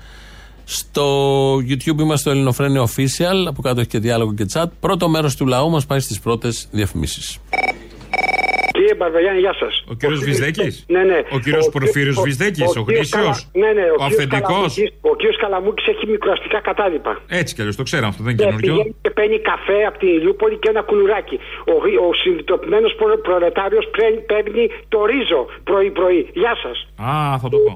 Στο 0.63 1.55
YouTube 1.55 1.99
είμαστε 1.99 2.17
στο 2.17 2.29
Ελληνοφρένιο 2.29 2.88
Official. 2.95 3.45
Από 3.47 3.61
κάτω 3.61 3.79
έχει 3.79 3.89
και 3.89 3.99
διάλογο 3.99 4.33
και 4.33 4.45
chat. 4.53 4.65
Πρώτο 4.79 5.09
μέρος 5.09 5.35
του 5.35 5.45
λαού 5.45 5.69
μας 5.69 5.85
πάει 5.85 5.99
στις 5.99 6.19
πρώτες 6.19 6.67
διαφημίσεις. 6.71 7.38
Κύριε 8.86 9.00
Μπαρβαγιάννη, 9.02 9.39
γεια 9.45 9.56
σας. 9.62 9.74
Ο 9.91 9.93
κύριος 10.00 10.19
Βυσδέκη. 10.28 10.67
Ναι, 10.95 11.04
ναι. 11.12 11.19
Ο 11.36 11.39
κύριος 11.39 11.69
Πορφύριος 11.69 12.17
Βυσδέκη, 12.26 12.62
ο 12.63 12.65
κύριος 12.65 12.86
γνήσιος. 12.88 13.10
Καλα- 13.12 13.38
Ναι, 13.62 13.69
ναι. 13.82 13.86
Ο 14.00 14.04
αυθεντικό. 14.10 14.60
Ο 15.12 15.15
κύριος 15.19 15.38
Καλαμούκης 15.43 15.86
έχει 15.93 16.06
μικροαστικά 16.08 16.60
κατάλοιπα. 16.69 17.12
Έτσι 17.41 17.52
κι 17.56 17.62
αλλιώς 17.62 17.76
το 17.76 17.84
ξέραμε 17.89 18.08
αυτό, 18.13 18.21
δεν 18.24 18.32
είναι 18.34 18.41
Και 18.43 18.48
καινούριο. 18.50 18.74
πηγαίνει 18.76 18.95
και 19.02 19.10
παίρνει 19.10 19.39
καφέ 19.52 19.80
από 19.89 19.98
την 20.02 20.08
Ηλιούπολη 20.17 20.56
και 20.62 20.69
ένα 20.74 20.82
κουλουράκι. 20.89 21.38
Ο, 21.74 21.76
ο 22.08 22.13
συνειδητοποιημένος 22.21 22.91
προλετάριος 23.28 23.86
παίρνει 24.32 24.65
το 24.93 25.00
ρίζο 25.06 25.41
πρωί-πρωί. 25.63 26.21
Γεια 26.34 26.54
σας. 26.63 26.78
Α, 27.08 27.12
θα 27.41 27.48
το 27.54 27.58
πω. 27.65 27.71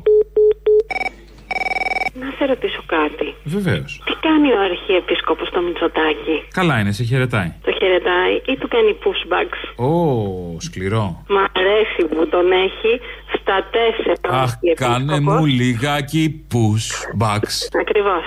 Να 2.19 2.29
σε 2.38 2.45
ρωτήσω 2.45 2.82
κάτι. 2.86 3.27
Βεβαίως. 3.43 4.01
Τι 4.05 4.13
κάνει 4.27 4.49
ο 4.58 4.60
Αρχιεπίσκοπος 4.69 5.47
στο 5.47 5.62
Μητσοτάκι. 5.62 6.36
Καλά 6.53 6.79
είναι, 6.79 6.91
σε 6.91 7.03
χαιρετάει. 7.03 7.49
Το 7.67 7.71
χαιρετάει 7.79 8.34
ή 8.45 8.55
του 8.60 8.67
κάνει 8.67 8.91
pushbacks; 9.03 9.60
Ω, 9.86 10.60
σκληρό. 10.60 11.23
Μ' 11.29 11.43
αρέσει 11.60 12.01
που 12.10 12.27
τον 12.27 12.51
έχει 12.51 12.91
στα 13.39 13.58
τέσσερα. 13.75 14.36
ο 14.38 14.41
Αχ, 14.43 14.51
κάνε 14.75 14.93
Αρχιεπίσκοπος. 14.95 15.39
μου 15.39 15.45
λιγάκι 15.45 16.45
push 16.53 16.88
backs. 17.23 17.55
Ακριβώς. 17.84 18.25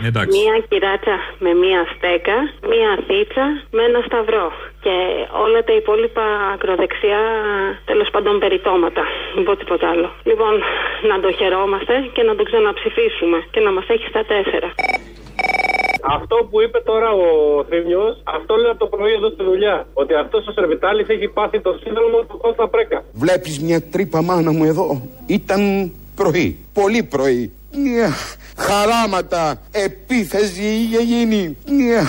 Ναι, 0.00 0.08
εντάξει. 0.08 0.38
Μία 0.38 0.56
κυράτσα 0.68 1.16
με 1.38 1.50
μία 1.62 1.82
στέκα, 1.96 2.36
μία 2.72 2.90
θίτσα 3.06 3.46
με 3.70 3.82
ένα 3.88 4.00
σταυρό. 4.08 4.46
Και 4.88 5.00
όλα 5.44 5.60
τα 5.68 5.74
υπόλοιπα 5.80 6.24
ακροδεξιά, 6.54 7.22
τέλος 7.90 8.08
πάντων, 8.12 8.34
περιτώματα. 8.44 9.02
Δεν 9.34 9.42
πω 9.46 9.56
τίποτα 9.56 9.86
άλλο. 9.92 10.08
Λοιπόν, 10.30 10.52
να 11.10 11.16
το 11.20 11.28
χαιρόμαστε 11.38 11.94
και 12.14 12.22
να 12.28 12.34
το 12.36 12.42
ξαναψηφίσουμε 12.48 13.38
και 13.50 13.60
να 13.60 13.70
μας 13.76 13.86
έχει 13.94 14.06
στα 14.12 14.22
τέσσερα. 14.32 14.68
Αυτό 16.16 16.36
που 16.50 16.56
είπε 16.64 16.78
τώρα 16.90 17.08
ο 17.10 17.28
Θήμιος, 17.68 18.14
αυτό 18.24 18.52
λέει 18.56 18.70
από 18.70 18.78
το 18.84 18.86
πρωί 18.94 19.12
εδώ 19.12 19.28
στη 19.28 19.42
δουλειά. 19.50 19.86
Ότι 19.92 20.14
αυτός 20.14 20.46
ο 20.46 20.52
Σερβιτάλης 20.52 21.08
έχει 21.08 21.28
πάθει 21.28 21.60
το 21.60 21.72
σύνδρομο 21.82 22.18
του 22.28 22.36
Κώστα 22.42 22.68
Πρέκα. 22.68 23.04
Βλέπεις 23.12 23.60
μια 23.66 23.80
τρύπα 23.92 24.22
μάνα 24.22 24.52
μου 24.52 24.64
εδώ; 24.64 24.86
Ήταν 25.26 25.92
πρωί, 26.14 26.58
πολύ 26.72 27.02
πρωί. 27.02 27.52
Μια 27.72 28.08
χαράματα, 28.66 29.60
επίθεση 29.72 30.62
είχε 30.62 31.02
γίνει. 31.02 31.56
Μια... 31.78 32.02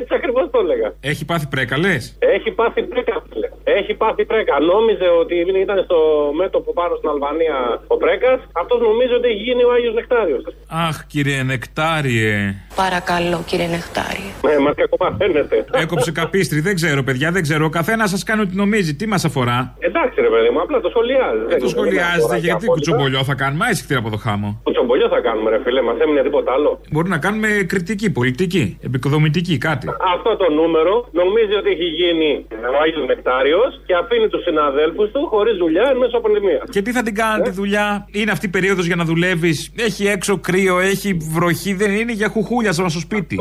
Έτσι 0.00 0.14
ακριβώς 0.14 0.50
το 0.50 0.58
έλεγα. 0.58 0.94
Έχει 1.00 1.24
πάθει 1.24 1.46
πρέκα, 1.46 1.78
λε. 1.78 1.94
Έχει 2.18 2.50
πάθει 2.54 2.82
πρέκα, 2.82 3.22
φίλε. 3.28 3.48
Έχει 3.64 3.94
πάθει 3.94 4.24
πρέκα. 4.24 4.54
Νόμιζε 4.60 5.08
ότι 5.20 5.34
ήταν 5.64 5.78
στο 5.84 5.98
μέτωπο 6.40 6.72
πάνω 6.72 6.94
στην 6.98 7.08
Αλβανία 7.08 7.56
ο 7.86 7.96
Πρέκα. 7.96 8.32
Αυτός 8.60 8.78
νομίζει 8.80 9.14
ότι 9.18 9.28
έχει 9.28 9.42
γίνει 9.48 9.62
ο 9.64 9.70
Άγιος 9.76 9.94
Νεκτάριος. 9.94 10.42
Αχ, 10.88 10.96
κύριε 11.06 11.42
Νεκτάριε. 11.42 12.54
Παρακαλώ, 12.82 13.38
κύριε 13.46 13.68
Νεκτάρη. 13.76 14.26
Ναι, 14.46 14.54
μα 14.64 14.70
και 14.76 14.84
ακόμα 14.88 15.16
φαίνεται. 15.18 15.64
Έκοψε 15.84 16.10
καπίστρι, 16.12 16.60
δεν 16.60 16.74
ξέρω, 16.74 17.02
παιδιά, 17.02 17.28
δεν 17.36 17.42
ξέρω. 17.42 17.64
Ο 17.64 17.72
καθένας 17.78 18.10
σας 18.10 18.22
κάνει 18.28 18.40
ό,τι 18.40 18.54
νομίζει. 18.56 18.92
Τι 18.94 19.06
μας 19.12 19.24
αφορά; 19.24 19.58
Εντάξει, 19.78 20.16
ρε 20.20 20.30
παιδί 20.34 20.50
μου, 20.52 20.60
απλά 20.60 20.80
το 20.80 20.88
σχολιάζει. 20.88 21.44
Δεν 21.48 21.58
το 21.58 21.68
σχολιάζετε, 21.68 22.36
γιατί 22.36 22.66
κουτσομπολιό 22.66 23.24
θα 23.24 23.34
κάνουμε. 23.34 23.64
Άισι 23.68 23.82
χτύρα 23.82 23.98
από 23.98 24.10
το 24.10 24.16
χάμο. 24.16 24.60
Κουτσομπολιό 24.62 25.08
θα 25.08 25.20
κάνουμε, 25.20 25.50
ρε 25.50 25.60
φίλε, 25.64 25.82
μας 25.82 25.96
έμεινε 26.04 26.22
τίποτα 26.22 26.52
άλλο. 26.52 26.80
Μπορεί 26.90 27.08
να 27.08 27.18
κάνουμε 27.18 27.48
κριτική, 27.72 28.08
πολιτική, 28.12 28.78
επικοδομητική, 28.88 29.58
κάτι. 29.58 29.86
Αυτό 30.14 30.30
το 30.36 30.50
νούμερο 30.50 31.08
νομίζει 31.20 31.54
ότι 31.60 31.68
έχει 31.70 31.88
γίνει 32.00 32.30
ο 32.74 32.76
Άγιος 32.82 33.06
Νεκτάριος 33.06 33.50
και 33.86 33.94
αφήνει 34.02 34.28
τους 34.28 34.42
συναδέλφους 34.42 35.10
του 35.10 35.26
χωρίς 35.32 35.56
δουλειά 35.56 35.86
εν 35.92 35.96
μέσω 35.96 36.20
πανδημίας. 36.20 36.64
Και 36.70 36.82
τι 36.82 36.92
θα 36.92 37.02
την 37.02 37.14
κάνετε 37.14 37.48
τη 37.50 37.56
δουλειά, 37.56 38.06
είναι 38.12 38.30
αυτή 38.30 38.46
η 38.46 38.52
περίοδος 38.56 38.86
για 38.86 38.96
να 38.96 39.04
δουλεύεις; 39.04 39.72
Έχει 39.88 40.06
έξω 40.06 40.38
κρύο, 40.38 40.78
έχει 40.78 41.16
βροχή, 41.36 41.74
δεν 41.74 41.90
είναι 42.00 42.12
για 42.12 42.28
χουχούλια 42.28 42.72
σαν 42.72 42.90
στο 42.90 43.00
σπίτι. 43.00 43.36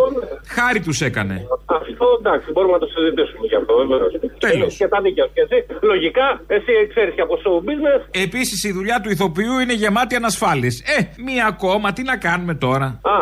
Χάρη 0.47 0.79
τους 0.79 1.01
έκανε. 1.01 1.35
Αυτό 1.65 2.05
εντάξει, 2.19 2.51
μπορούμε 2.51 2.73
να 2.73 2.79
το 2.79 2.89
συζητήσουμε 2.95 3.45
γι' 3.51 3.55
αυτό, 3.61 3.73
βεβαίω. 3.81 4.07
Τέλος. 4.47 4.77
Και 4.77 4.87
τα 4.87 5.01
δίκαια 5.01 5.25
σου. 5.25 5.31
Και 5.33 5.41
εσύ, 5.47 5.57
λογικά, 5.81 6.27
εσύ 6.47 6.73
ξέρεις 6.93 7.13
και 7.13 7.21
από 7.21 7.35
show 7.43 7.55
business. 7.67 8.01
Επίσης 8.25 8.63
η 8.63 8.71
δουλειά 8.71 9.01
του 9.03 9.09
ηθοποιού 9.09 9.59
είναι 9.59 9.73
γεμάτη 9.73 10.15
ανασφάλειες. 10.15 10.75
Ε, 10.97 10.99
μία 11.27 11.45
ακόμα, 11.53 11.93
τι 11.93 12.03
να 12.03 12.17
κάνουμε 12.17 12.53
τώρα; 12.53 12.87
Α, 13.01 13.17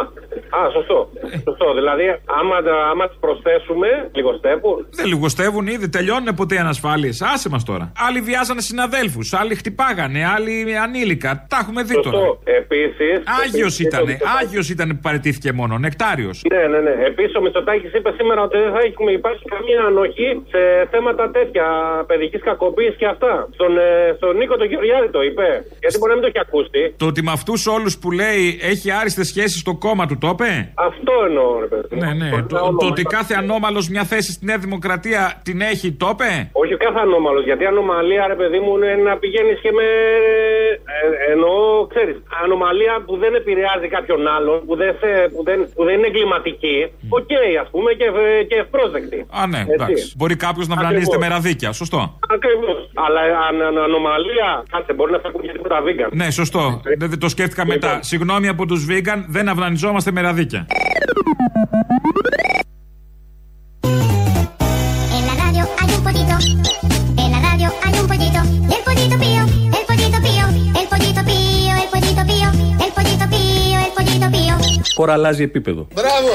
α 0.60 0.70
σωστό. 0.76 1.10
σωστό. 1.48 1.74
Δηλαδή, 1.74 2.06
άμα, 2.40 2.56
άμα 2.92 3.08
τις 3.08 3.18
προσθέσουμε, 3.20 3.88
λιγοστεύουν. 4.18 4.78
Δεν 4.90 5.06
λιγοστεύουν 5.06 5.68
ήδη, 5.68 5.90
τελειώνουν 5.90 6.36
ποτέ 6.36 6.56
οι 6.56 6.58
ανασφάλειε. 6.84 7.12
Άσε 7.34 7.50
μας 7.50 7.64
τώρα. 7.64 7.92
Άλλοι 8.08 8.20
βιάζανε 8.22 8.62
συναδέλφους, 8.62 9.34
άλλοι 9.34 9.56
χτυπάγανε, 9.56 10.22
άλλοι 10.36 10.78
ανήλικα. 10.86 11.46
Τα 11.50 11.58
έχουμε 11.62 11.82
δει 11.84 11.94
τώρα. 12.02 12.18
Σωστό. 12.18 12.40
Επίσης. 12.62 13.16
Άγιο 13.44 13.68
ήταν, 13.86 14.04
Άγιος 14.42 14.70
ήταν 14.70 14.88
που 14.90 15.00
παραιτήθηκε 15.08 15.52
μόνο, 15.52 15.78
νεκτάριος. 15.78 16.42
Ναι, 16.54 16.62
ναι, 16.72 16.80
ναι. 16.88 16.94
Επίσης 17.10 17.36
ο 17.36 17.42
Μητσοτάκης 17.42 17.94
είπε 17.94 18.10
σήμερα 18.18 18.42
ότι 18.42 18.58
δεν 18.64 18.72
θα 18.76 18.80
έχουμε 18.90 19.12
υπάρξει 19.12 19.44
καμία 19.56 19.82
ανοχή 19.90 20.30
σε 20.54 20.62
θέματα 20.92 21.32
τέτοια 21.32 21.66
παιδικής 22.08 22.42
κακοποίησης 22.44 22.96
και 23.02 23.06
αυτά. 23.06 23.34
Στον, 23.54 23.78
ε, 23.78 24.14
στον 24.18 24.38
Νίκο 24.38 24.56
τον 24.58 24.68
Γεωργιάδη 24.68 25.10
το 25.18 25.22
είπε. 25.22 25.48
Γιατί 25.84 25.98
μπορεί 25.98 26.12
να 26.14 26.18
μην 26.20 26.24
το 26.26 26.32
έχει 26.34 26.42
ακούσει. 26.48 26.82
Το 26.98 27.06
ότι 27.12 27.22
με 27.28 27.32
αυτούς 27.32 27.68
όλους 27.68 27.94
που 28.02 28.12
λέει 28.12 28.60
έχει 28.62 28.92
άριστες 28.92 29.28
σχέσεις 29.28 29.60
στο 29.60 29.74
κόμμα 29.76 30.04
του, 30.08 30.18
το 30.18 30.30
είπε; 30.34 30.72
Αυτό 30.90 31.14
εννοώ, 31.28 31.60
ρε 31.60 31.66
παιδί. 31.72 31.88
μου. 31.96 32.02
Ναι, 32.04 32.12
ναι. 32.22 32.30
Χωρίς 32.30 32.46
Το, 32.48 32.56
να 32.56 32.62
το 32.62 32.68
όνομα. 32.68 32.88
ότι 32.92 33.02
κάθε 33.04 33.34
ανώμαλος 33.42 33.90
μια 33.90 34.04
θέση 34.04 34.32
στη 34.32 34.46
Νέα 34.46 34.58
Δημοκρατία 34.58 35.42
την 35.44 35.62
έχει, 35.62 35.92
το 35.92 36.10
είπε; 36.14 36.50
Όχι 36.52 36.69
κάθε 36.78 37.00
ανώμαλος, 37.00 37.44
γιατί 37.44 37.66
ανομαλία, 37.66 38.28
ρε 38.28 38.36
παιδί 38.36 38.60
μου, 38.60 38.72
είναι 38.78 38.96
να 39.10 39.18
πηγαίνεις 39.18 39.60
και 39.64 39.72
με. 39.72 39.88
Ε, 40.96 41.32
εννοώ, 41.32 41.88
ξέρεις, 41.94 42.16
ανομαλία 42.44 42.94
που 43.06 43.18
δεν 43.18 43.34
επηρεάζει 43.36 43.88
κάποιον 43.96 44.28
άλλον, 44.36 44.58
που 44.68 44.76
δεν, 44.76 44.92
σε, 45.00 45.10
που 45.36 45.42
δεν, 45.44 45.58
που 45.76 45.84
δεν 45.88 45.94
είναι 45.98 46.08
εγκληματική. 46.08 46.78
Οκ, 47.18 47.32
ας 47.64 47.70
πούμε, 47.74 47.90
και, 48.00 48.08
ε, 48.40 48.44
και 48.50 48.56
ευπρόσδεκτη. 48.56 49.20
Α, 49.40 49.48
ναι, 49.48 49.60
Έτσι. 49.60 49.72
εντάξει. 49.78 50.14
Μπορεί 50.18 50.36
κάποιος 50.36 50.68
να 50.68 50.74
Ακριβώς. 50.74 50.92
αυνανίζεται 50.92 51.18
με 51.24 51.28
ραδίκια. 51.34 51.70
Σωστό. 51.82 52.00
Ακριβώς. 52.36 52.78
Αλλά 53.06 53.22
αν, 53.48 53.56
αν, 53.68 53.78
ανομαλία, 53.88 54.50
κάτσε, 54.72 54.94
μπορεί 54.94 55.12
να 55.12 55.20
σε 55.22 55.28
ακούει 55.28 55.44
και 55.48 55.52
τίποτα 55.52 55.78
vegan. 55.86 56.10
Ναι, 56.22 56.32
σωστό. 56.32 56.82
Δεν, 57.00 57.10
δεν 57.10 57.20
το 57.20 57.30
σκέφτηκα 57.30 57.66
μετά. 57.66 58.00
Συγγνώμη 58.02 58.48
από 58.48 58.66
τους 58.66 58.86
vegan, 58.90 59.20
δεν 59.28 59.50
αυνανιζόμαστε 59.50 60.12
με 60.12 60.22
ραδίκια. 60.22 60.68
En 66.40 67.32
la 67.32 67.40
radio 67.42 67.68
hay 67.84 67.94
un 68.00 68.08
pollito. 68.08 68.40
Y 68.70 68.74
el 68.78 68.84
pollito 68.88 69.18
pío, 69.24 69.42
el 69.78 69.86
pollito 69.90 70.20
pío, 70.26 70.46
el 70.80 70.88
pollito 70.92 71.22
pío, 71.30 71.76
el 71.82 71.90
pollito 71.92 72.22
pío, 72.26 72.50
el 72.86 72.92
pollito 72.96 73.26
pío, 73.30 73.80
el 73.86 73.92
pollito 73.96 74.32
pío. 74.32 74.90
χώρα 74.96 75.14
αλλάζει 75.14 75.44
επίπεδο. 75.44 75.88
Μπράβο! 75.94 76.30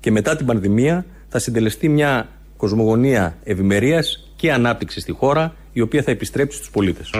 Και 0.00 0.10
μετά 0.10 0.36
την 0.36 0.46
πανδημία 0.46 1.04
θα 1.28 1.38
συντελεστεί 1.38 1.88
μια 1.88 2.28
κοσμογονία 2.56 3.36
ευημερίας 3.44 4.28
και 4.36 4.52
ανάπτυξης 4.52 5.02
στη 5.02 5.12
χώρα, 5.12 5.54
η 5.72 5.80
οποία 5.80 6.02
θα 6.02 6.10
επιστρέψει 6.10 6.56
στους 6.56 6.70
πολίτες. 6.70 7.10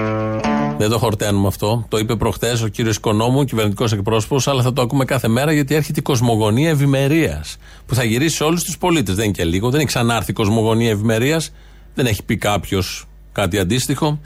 Δεν 0.79 0.91
το 0.91 0.99
χορταίνουμε 0.99 1.47
αυτό. 1.47 1.87
Το 1.89 1.99
είπε 1.99 2.17
προχτέ 2.17 2.53
ο 2.65 2.67
κύριος 2.67 2.97
Οικονόμου, 2.97 3.45
κυβερνητικός 3.45 3.93
εκπρόσωπος, 3.93 4.49
αλλά 4.49 4.63
θα 4.63 4.73
το 4.73 4.83
ακούμε 4.83 5.05
κάθε 5.05 5.29
μέρα 5.29 5.53
γιατί 5.53 5.75
έρχεται 5.75 6.01
η 6.01 6.03
κοσμογονία 6.03 6.71
ευημερίας. 6.71 7.57
Που 7.87 7.95
θα 7.95 8.05
γυρίσει 8.05 8.37
σε 8.37 8.45
όλους 8.45 8.65
τους 8.65 8.79
πολίτες. 8.79 9.15
Δεν 9.15 9.25
είναι 9.25 9.33
και 9.33 9.45
λίγο. 9.45 9.71
Δεν 9.71 9.79
έχει 9.79 9.89
ξανάρθει 9.89 10.31
η 10.31 10.35
κοσμογονία 10.35 10.91
ευημερίας. 10.91 11.53
Δεν 11.95 12.07
έχει 12.07 12.23
πει 12.25 12.37
κάποιος 12.37 13.05
κάτι 13.33 13.59
αντίστοιχο. 13.59 14.21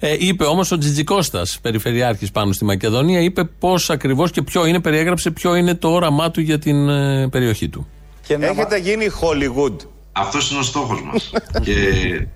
Ε, 0.00 0.14
είπε 0.18 0.44
όμως 0.44 0.70
ο 0.72 0.78
Τζιτζικώστας, 0.78 1.58
περιφερειάρχης 1.62 2.30
πάνω 2.30 2.52
στη 2.52 2.64
Μακεδονία, 2.64 3.20
είπε 3.20 3.44
πώς 3.44 3.90
ακριβώς 3.90 4.30
και 4.30 4.42
ποιο 4.42 4.66
είναι, 4.66 4.80
περιέγραψε 4.80 5.30
ποιο 5.30 5.54
είναι 5.54 5.74
το 5.74 5.88
όραμά 5.88 6.30
του 6.30 6.40
για 6.40 6.58
την 6.58 6.88
ε, 6.88 7.28
περιοχή 7.28 7.68
του. 7.68 7.86
Έχετε 8.28 8.78
γίνει 8.78 9.06
Hollywood. 9.20 9.76
Αυτός 10.12 10.50
είναι 10.50 10.60
ο 10.60 10.62
στόχος 10.62 11.02
μας. 11.02 11.30
και 11.64 11.74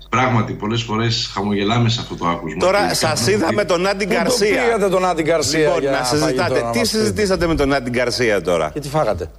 πράγματι, 0.08 0.52
πολλές 0.52 0.82
φορές 0.82 1.30
χαμογελάμε 1.34 1.88
σε 1.88 2.00
αυτό 2.00 2.14
το 2.14 2.26
άκουσμα. 2.28 2.58
Τώρα 2.60 2.88
Και 2.88 2.94
σας 2.94 3.20
κάνουμε- 3.20 3.32
είδαμε 3.36 3.64
τον 3.64 3.80
Νάντι 3.80 4.04
Πού 4.06 4.10
το 4.12 4.16
Γκαρσία. 4.18 4.62
πήγατε 4.62 4.88
τον 4.88 5.00
Νάντι 5.02 5.22
Γκαρσία 5.22 5.58
Λοιπόν, 5.60 5.80
για 5.80 5.90
να 5.90 5.98
να 5.98 6.04
συζητάτε. 6.04 6.36
φάγει 6.36 6.48
τώρα 6.58 6.70
Τι 6.70 6.78
μας 6.78 6.88
συζητήσατε 6.88 7.46
με 7.46 7.54
τον 7.54 7.68
Νάντι 7.68 7.90
Γκαρσία 7.90 8.40
τώρα; 8.42 8.70
Και 8.74 8.80
τι 8.80 8.88
φάγατε; 8.88 9.30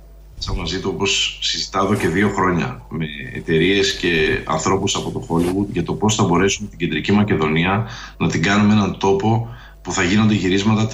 Θα 0.46 0.56
μαζί 0.56 0.80
του 0.80 0.92
όπως 0.94 1.38
συζητάω 1.42 1.86
εδώ 1.86 1.96
και 1.96 2.08
δύο 2.08 2.30
χρόνια 2.30 2.86
με 2.90 3.06
εταιρείες 3.34 3.96
και 3.96 4.42
ανθρώπους 4.46 4.96
από 4.96 5.12
το 5.12 5.28
Hollywood 5.30 5.68
για 5.72 5.84
το 5.84 5.94
πώς 5.94 6.16
θα 6.16 6.24
μπορέσουμε 6.24 6.70
την 6.70 6.78
κεντρική 6.78 7.12
Μακεδονία 7.12 7.88
να 8.18 8.30
την 8.30 8.42
κάνουμε 8.42 8.74
έναν 8.74 8.98
τόπο 8.98 9.50
που 9.82 9.92
θα 9.92 10.04
γίνονται 10.04 10.34
γυρίσματα 10.34 10.90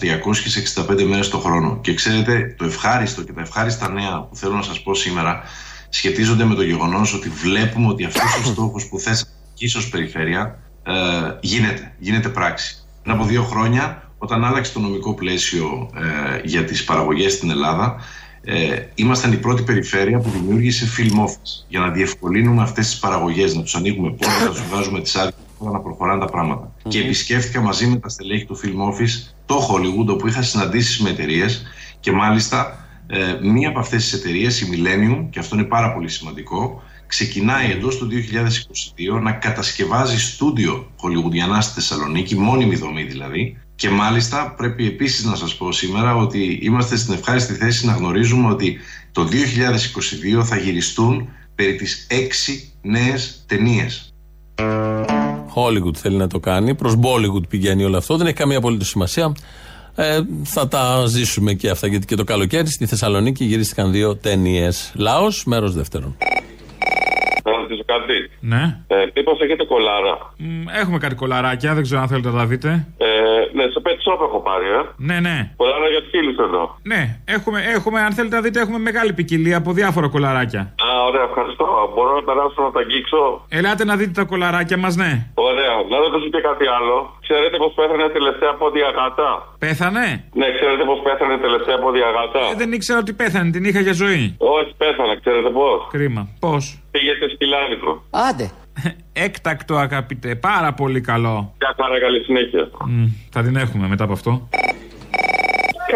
365 0.87 1.03
μέρες 1.03 1.29
το 1.29 1.37
χρόνο. 1.37 1.79
Και 1.81 1.93
ξέρετε, 1.93 2.55
το 2.57 2.65
ευχάριστο 2.65 3.23
και 3.23 3.33
τα 3.33 3.41
ευχάριστα 3.41 3.89
νέα 3.89 4.21
που 4.21 4.35
θέλω 4.35 4.55
να 4.55 4.61
σας 4.61 4.81
πω 4.81 4.95
σήμερα 4.95 5.41
σχετίζονται 5.89 6.43
με 6.43 6.55
το 6.55 6.61
γεγονός 6.61 7.13
ότι 7.13 7.29
βλέπουμε 7.29 7.87
ότι 7.87 8.03
αυτό 8.03 8.21
ο 8.41 8.51
στόχο 8.51 8.79
που 8.89 8.99
θέσαμε 8.99 9.31
εκεί 9.53 9.77
ω 9.77 9.89
περιφέρεια 9.91 10.59
ε, 10.83 10.93
γίνεται, 11.41 11.95
γίνεται 11.99 12.29
πράξη. 12.29 12.83
Πριν 13.03 13.15
από 13.15 13.25
δύο 13.25 13.43
χρόνια, 13.43 14.11
όταν 14.17 14.45
άλλαξε 14.45 14.73
το 14.73 14.79
νομικό 14.79 15.13
πλαίσιο 15.13 15.89
ε, 15.95 16.41
για 16.43 16.63
τις 16.63 16.83
παραγωγές 16.83 17.33
στην 17.33 17.49
Ελλάδα, 17.49 17.95
ε, 18.43 18.81
ήμασταν 18.95 19.31
η 19.31 19.37
πρώτη 19.37 19.61
περιφέρεια 19.61 20.19
που 20.19 20.29
δημιούργησε 20.29 20.87
film 20.97 21.25
office 21.25 21.65
για 21.67 21.79
να 21.79 21.89
διευκολύνουμε 21.89 22.61
αυτές 22.61 22.85
τις 22.85 22.99
παραγωγές, 22.99 23.55
να 23.55 23.61
τους 23.61 23.75
ανοίγουμε 23.75 24.09
πόρτα, 24.09 24.43
να 24.43 24.49
τους 24.49 24.61
βγάζουμε 24.61 25.01
τις 25.01 25.15
άδειε 25.15 25.33
να 25.59 25.79
προχωράνε 25.79 26.19
τα 26.19 26.31
πράγματα. 26.31 26.71
Και 26.87 26.99
επισκέφτηκα 26.99 27.61
μαζί 27.61 27.87
με 27.87 27.95
τα 27.95 28.09
στελέχη 28.09 28.45
του 28.45 28.59
Film 28.63 28.93
Office 28.93 29.33
το 29.45 29.69
Hollywood, 29.69 30.07
όπου 30.07 30.27
είχα 30.27 30.41
συναντήσεις 30.41 30.99
με 30.99 31.09
εταιρείες 31.09 31.65
και 31.99 32.11
μάλιστα 32.11 32.85
ε, 33.07 33.37
μία 33.41 33.69
από 33.69 33.79
αυτές 33.79 34.03
τις 34.03 34.13
εταιρείες, 34.13 34.61
η 34.61 34.69
Millennium, 34.71 35.27
και 35.29 35.39
αυτό 35.39 35.55
είναι 35.55 35.63
πάρα 35.63 35.93
πολύ 35.93 36.09
σημαντικό, 36.09 36.81
ξεκινάει 37.07 37.71
εντός 37.71 37.97
του 37.97 38.07
2022 39.17 39.21
να 39.21 39.31
κατασκευάζει 39.31 40.19
στούντιο 40.19 40.91
χολιγουδιανά 40.95 41.61
στη 41.61 41.73
Θεσσαλονίκη, 41.73 42.35
μόνιμη 42.35 42.75
δομή 42.75 43.03
δηλαδή. 43.03 43.57
Και 43.79 43.89
μάλιστα 43.89 44.53
πρέπει 44.57 44.87
επίσης 44.87 45.25
να 45.25 45.35
σας 45.35 45.55
πω 45.55 45.71
σήμερα 45.71 46.15
ότι 46.15 46.59
είμαστε 46.61 46.95
στην 46.97 47.13
ευχάριστη 47.13 47.53
θέση 47.53 47.85
να 47.85 47.93
γνωρίζουμε 47.93 48.49
ότι 48.49 48.77
το 49.11 49.27
2022 50.39 50.43
θα 50.43 50.57
γυριστούν 50.57 51.29
περί 51.55 51.75
τις 51.75 52.07
έξι 52.09 52.73
νέες 52.81 53.43
ταινίες. 53.47 54.13
Hollywood 55.55 55.95
θέλει 55.95 56.15
να 56.15 56.27
το 56.27 56.39
κάνει. 56.39 56.75
Προς 56.75 56.95
Bollywood 57.01 57.49
πηγαίνει 57.49 57.83
όλο 57.83 57.97
αυτό. 57.97 58.17
Δεν 58.17 58.25
έχει 58.27 58.35
καμία 58.35 58.57
απολύτως 58.57 58.87
σημασία. 58.87 59.35
Ε, 59.95 60.19
θα 60.43 60.67
τα 60.67 61.05
ζήσουμε 61.07 61.53
και 61.53 61.69
αυτά 61.69 61.87
γιατί 61.87 62.05
και 62.05 62.15
το 62.15 62.23
καλοκαίρι 62.23 62.67
στη 62.67 62.85
Θεσσαλονίκη 62.85 63.45
γυρίστηκαν 63.45 63.91
δύο 63.91 64.15
ταινίες. 64.15 64.93
Λαό, 64.95 65.27
μέρος 65.45 65.73
δεύτερον. 65.73 66.17
Να 67.43 67.51
ρωτήσω 67.51 67.83
κάτι; 67.85 68.29
Ναι. 68.39 68.79
Ε, 68.87 68.95
Μήπως 69.15 69.39
έχετε 69.39 69.63
κολάρα; 69.65 70.33
Μ, 70.37 70.63
Έχουμε 70.81 70.97
κάτι 70.97 71.15
κολαράκια, 71.15 71.73
δεν 71.73 71.83
ξέρω 71.83 72.01
αν 72.01 72.07
θέλετε 72.07 72.29
να 72.29 72.37
τα 72.37 72.45
δείτε. 72.45 72.87
Ε, 72.97 73.07
ναι, 73.57 73.63
σε 73.73 73.79
pet 73.85 73.97
shop 74.05 74.19
έχω 74.27 74.39
πάρει, 74.47 74.67
ε. 74.79 74.81
Ναι, 75.09 75.17
ναι. 75.27 75.37
Κολάρα 75.61 75.87
για 75.93 76.01
φίλου 76.11 76.33
εδώ. 76.47 76.63
Ναι, 76.91 77.01
έχουμε, 77.35 77.59
έχουμε, 77.75 77.97
αν 78.07 78.11
θέλετε 78.17 78.35
να 78.35 78.41
δείτε, 78.41 78.59
έχουμε 78.59 78.79
μεγάλη 78.89 79.11
ποικιλία 79.13 79.57
από 79.57 79.71
διάφορα 79.79 80.07
κολαράκια. 80.15 80.61
Α, 80.87 80.89
ωραία, 81.09 81.23
ευχαριστώ. 81.29 81.65
Μπορώ 81.93 82.11
να 82.19 82.23
περάσω 82.29 82.59
να 82.67 82.71
τα 82.75 82.79
αγγίξω; 82.83 83.21
Ελάτε 83.57 83.83
να 83.85 83.95
δείτε 83.99 84.11
τα 84.19 84.23
κολαράκια 84.31 84.77
μας, 84.83 84.93
ναι. 84.95 85.11
Ωραία, 85.49 85.73
να 85.91 85.97
ρωτήσω 86.03 86.27
και 86.35 86.41
κάτι 86.49 86.65
άλλο. 86.77 86.95
Ξέρετε 87.25 87.55
πώ 87.61 87.67
πέθανε 87.79 88.07
τελευταία 88.17 88.51
από 88.57 88.65
διαγάτα. 88.77 89.29
Πέθανε; 89.65 90.05
Ναι, 90.39 90.47
ξέρετε 90.57 90.83
πώ 90.89 90.95
πέθανε 91.07 91.35
τελευταία 91.45 91.75
από 91.81 91.87
διαγάτα. 91.97 92.39
Ε, 92.51 92.55
δεν 92.61 92.69
ήξερα 92.77 92.99
ότι 92.99 93.13
πέθανε, 93.13 93.49
την 93.55 93.63
είχα 93.67 93.79
για 93.87 93.93
ζωή. 94.03 94.23
Όχι, 94.57 94.71
πέθανε, 94.81 95.13
ξέρετε 95.21 95.49
πώ. 95.49 95.69
Κρίμα. 95.95 96.21
Πώς; 96.39 96.63
Πήγε 96.91 97.13
σε 97.21 97.27
σκυλάδικο. 97.33 97.91
Άντε. 98.27 98.47
Έκτακτο, 99.23 99.75
αγαπητέ. 99.75 100.35
Πάρα 100.35 100.73
πολύ 100.73 101.01
καλό. 101.01 101.53
Για 101.57 101.75
χαρά, 101.77 101.99
καλή 101.99 102.23
συνέχεια. 102.23 102.69
Μ, 102.85 103.05
θα 103.29 103.43
την 103.43 103.55
έχουμε 103.55 103.87
μετά 103.87 104.03
από 104.03 104.13
αυτό. 104.13 104.49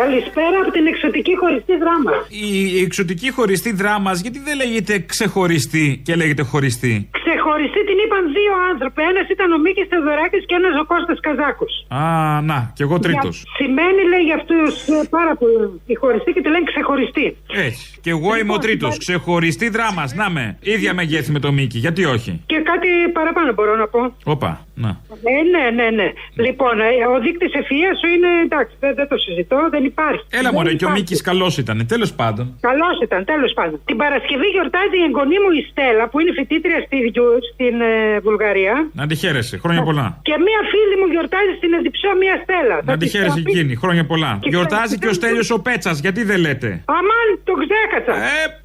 Καλησπέρα 0.02 0.58
από 0.62 0.72
την 0.72 0.86
εξωτική 0.92 1.34
χωριστή 1.42 1.76
δράμα. 1.84 2.14
Η, 2.48 2.50
η 2.78 2.80
εξωτική 2.88 3.30
χωριστή 3.32 3.72
δράμα, 3.82 4.12
γιατί 4.26 4.40
δεν 4.48 4.56
λέγεται 4.62 4.94
ξεχωριστή 5.14 6.02
και 6.06 6.16
λέγεται 6.16 6.44
χωριστή; 6.52 6.94
Ξεχωριστή 7.20 7.82
την 7.90 7.98
είπαν 8.04 8.24
δύο 8.38 8.54
άνθρωποι. 8.72 9.02
Ένας 9.12 9.28
ήταν 9.36 9.48
ο 9.58 9.58
Μίκης 9.64 9.88
Θεοδωράκης 9.92 10.44
και 10.50 10.56
ένας 10.62 10.74
ο 10.82 10.86
Κώστας 10.92 11.20
Καζάκος. 11.26 11.74
Α, 12.00 12.02
να, 12.50 12.60
και 12.76 12.84
εγώ 12.88 13.00
τρίτος. 13.06 13.36
Σημαίνει, 13.60 14.02
λέει 14.12 14.24
για 14.30 14.38
αυτούς 14.42 14.74
πάρα 15.18 15.34
πολύ. 15.36 15.82
Η 15.94 15.96
χωριστή 16.02 16.30
και 16.36 16.42
τη 16.42 16.50
λένε 16.54 16.66
ξεχωριστή. 16.72 17.26
Έτσι. 17.68 17.84
Και 18.04 18.12
εγώ 18.16 18.32
είμαι 18.40 18.54
ο 18.54 18.60
τρίτος. 18.66 18.98
Ξεχωριστή 18.98 19.68
δράμας. 19.76 20.10
Να 20.22 20.28
με. 20.30 20.46
ίδια 20.74 20.94
μεγέθη 20.94 21.32
με 21.32 21.40
το 21.46 21.52
Μίκη. 21.52 21.78
Γιατί 21.86 22.02
όχι; 22.06 22.32
Και 22.46 22.60
κάτι 22.72 22.90
παραπάνω 23.18 23.54
μπορώ 23.54 23.76
να 23.76 23.88
πω. 23.94 24.02
Όπα. 24.24 24.52
Να. 24.76 24.90
Ε, 25.34 25.42
ναι, 25.54 25.66
ναι, 25.78 25.88
ναι. 25.90 26.08
Λοιπόν, 26.46 26.76
ε, 26.80 26.90
ο 27.14 27.20
δείκτης 27.26 27.54
ευφυία 27.54 27.92
σου 28.00 28.08
είναι 28.14 28.30
εντάξει, 28.46 28.76
δεν, 28.80 28.96
δεν 28.96 29.08
το 29.08 29.18
συζητώ, 29.18 29.60
δεν 29.70 29.83
υπάρχει. 29.94 30.24
Έλα 30.40 30.50
Δεν 30.50 30.54
μωρέ, 30.56 30.70
και 30.70 30.74
ο 30.74 30.88
υπάρχει. 30.88 30.98
Μίκης 31.02 31.22
καλός 31.30 31.54
ήταν. 31.64 31.78
Τέλος 31.94 32.12
πάντων. 32.20 32.46
Καλός 32.70 32.96
ήταν, 33.06 33.20
τέλος 33.34 33.52
πάντων. 33.58 33.78
Την 33.90 33.98
Παρασκευή 34.04 34.48
γιορτάζει 34.56 34.96
η 35.02 35.06
εγγονή 35.10 35.38
μου 35.44 35.52
η 35.60 35.62
Στέλλα, 35.70 36.04
που 36.10 36.18
είναι 36.20 36.32
φοιτήτρια 36.38 36.80
στη, 36.86 36.98
Γιου- 37.14 37.44
στην 37.54 37.76
ε, 37.82 38.20
Βουλγαρία. 38.28 38.74
Να 39.00 39.04
τη 39.10 39.16
χαίρεσαι. 39.22 39.56
Χρόνια 39.64 39.84
πολλά. 39.90 40.08
Και 40.28 40.36
μία 40.48 40.62
φίλη 40.72 40.96
μου 41.02 41.08
γιορτάζει 41.14 41.52
στην 41.60 41.72
Εδιψό 41.78 42.10
μία 42.22 42.36
Στέλλα. 42.44 42.76
Να 42.90 42.96
τη 43.02 43.06
χαίρεσαι 43.14 43.42
εκείνη. 43.48 43.72
Χρόνια 43.84 44.06
πολλά. 44.12 44.32
Και 44.42 44.50
Γιορτάζει 44.54 44.96
και 45.02 45.08
ο 45.08 45.10
ξέρω- 45.10 45.14
Στέλιος 45.20 45.50
ο 45.58 45.60
Πέτσας. 45.68 45.96
Γιατί 46.06 46.22
δεν 46.30 46.40
λέτε; 46.46 46.70
Αμάν, 46.98 47.28
το 47.48 47.54
ξέχασα. 47.64 48.14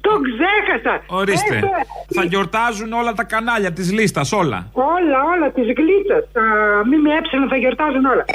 Το 0.07 0.13
ξέχασα. 0.27 0.93
Ε. 0.95 1.17
Ορίστε. 1.21 1.55
Έχω- 1.55 1.71
Θα 2.15 2.23
γιορτάζουν 2.23 2.89
όλα 2.93 3.13
τα 3.13 3.23
κανάλια 3.23 3.71
της 3.77 3.87
λίστας, 3.97 4.31
όλα. 4.31 4.59
Όλα, 4.97 5.17
όλα, 5.33 5.47
της 5.51 5.65
γλίτσας. 5.77 6.23
Τα 6.33 6.41
ΜΜΕ 6.89 7.47
θα 7.49 7.55
γιορτάζουν 7.57 8.05
όλα. 8.05 8.25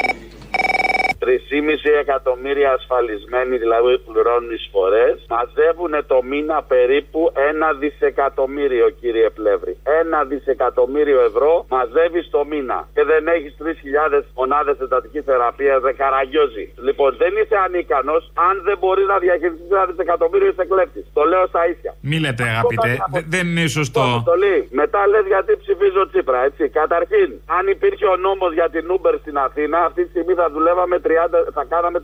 3,5 1.25 1.91
εκατομμύρια 2.05 2.71
ασφαλισμένοι 2.79 3.55
δηλαδή 3.65 3.99
που 3.99 4.13
πληρώνουν 4.13 4.51
εισφορές, 4.59 5.15
μαζεύουν 5.35 5.95
το 6.13 6.19
μήνα 6.31 6.59
περίπου 6.75 7.21
ένα 7.51 7.69
δισεκατομμύριο, 7.73 8.87
κύριε 9.01 9.29
Πλεύρη. 9.39 9.75
Ένα 10.01 10.19
δισεκατομμύριο 10.25 11.21
ευρώ 11.31 11.53
μαζεύεις 11.69 12.27
το 12.31 12.41
μήνα. 12.51 12.79
Και 12.95 13.03
δεν 13.05 13.23
έχεις 13.37 13.53
3.000 13.63 14.25
μονάδες 14.35 14.77
εντατικής 14.85 15.23
θεραπείας, 15.25 15.81
δεν 15.87 15.97
καραγιόζει. 15.97 16.65
Λοιπόν, 16.87 17.11
δεν 17.23 17.33
είσαι 17.41 17.57
ανίκανος 17.67 18.23
αν 18.49 18.55
δεν 18.69 18.77
μπορείς 18.81 19.07
να 19.13 19.19
διαχειριστείς 19.25 19.71
ένα 19.71 19.85
δισεκατομμύριο, 19.91 20.49
είσαι 20.53 20.65
κλέφτης. 20.71 21.05
Το 21.17 21.23
λέω 21.31 21.45
στα 21.53 21.63
ίσια. 21.73 21.93
Μη 22.11 22.17
λέτε, 22.25 22.43
αγαπητέ. 22.55 22.91
Δε- 23.15 23.27
Δεν 23.35 23.45
είναι 23.51 23.67
σωστό. 23.79 24.01
Αποστολή. 24.01 24.57
Μετά 24.81 25.01
λες 25.13 25.27
γιατί 25.33 25.53
ψηφίζω 25.63 26.03
Τσίπρα, 26.11 26.41
έτσι. 26.49 26.63
Καταρχήν, 26.81 27.29
αν 27.59 27.65
υπήρχε 27.75 28.07
ο 28.15 28.17
νόμος 28.27 28.53
για 28.59 28.69
την 28.75 28.85
Uber 28.97 29.15
στην 29.21 29.37
Αθήνα, 29.47 29.79
αυτή 29.89 30.01
τη 30.05 30.11
στιγμή 30.15 30.35
θα 30.41 30.47
δουλεύαμε 30.55 30.97
30, 30.99 31.14
θα 31.57 31.65
κάναμε 31.73 31.99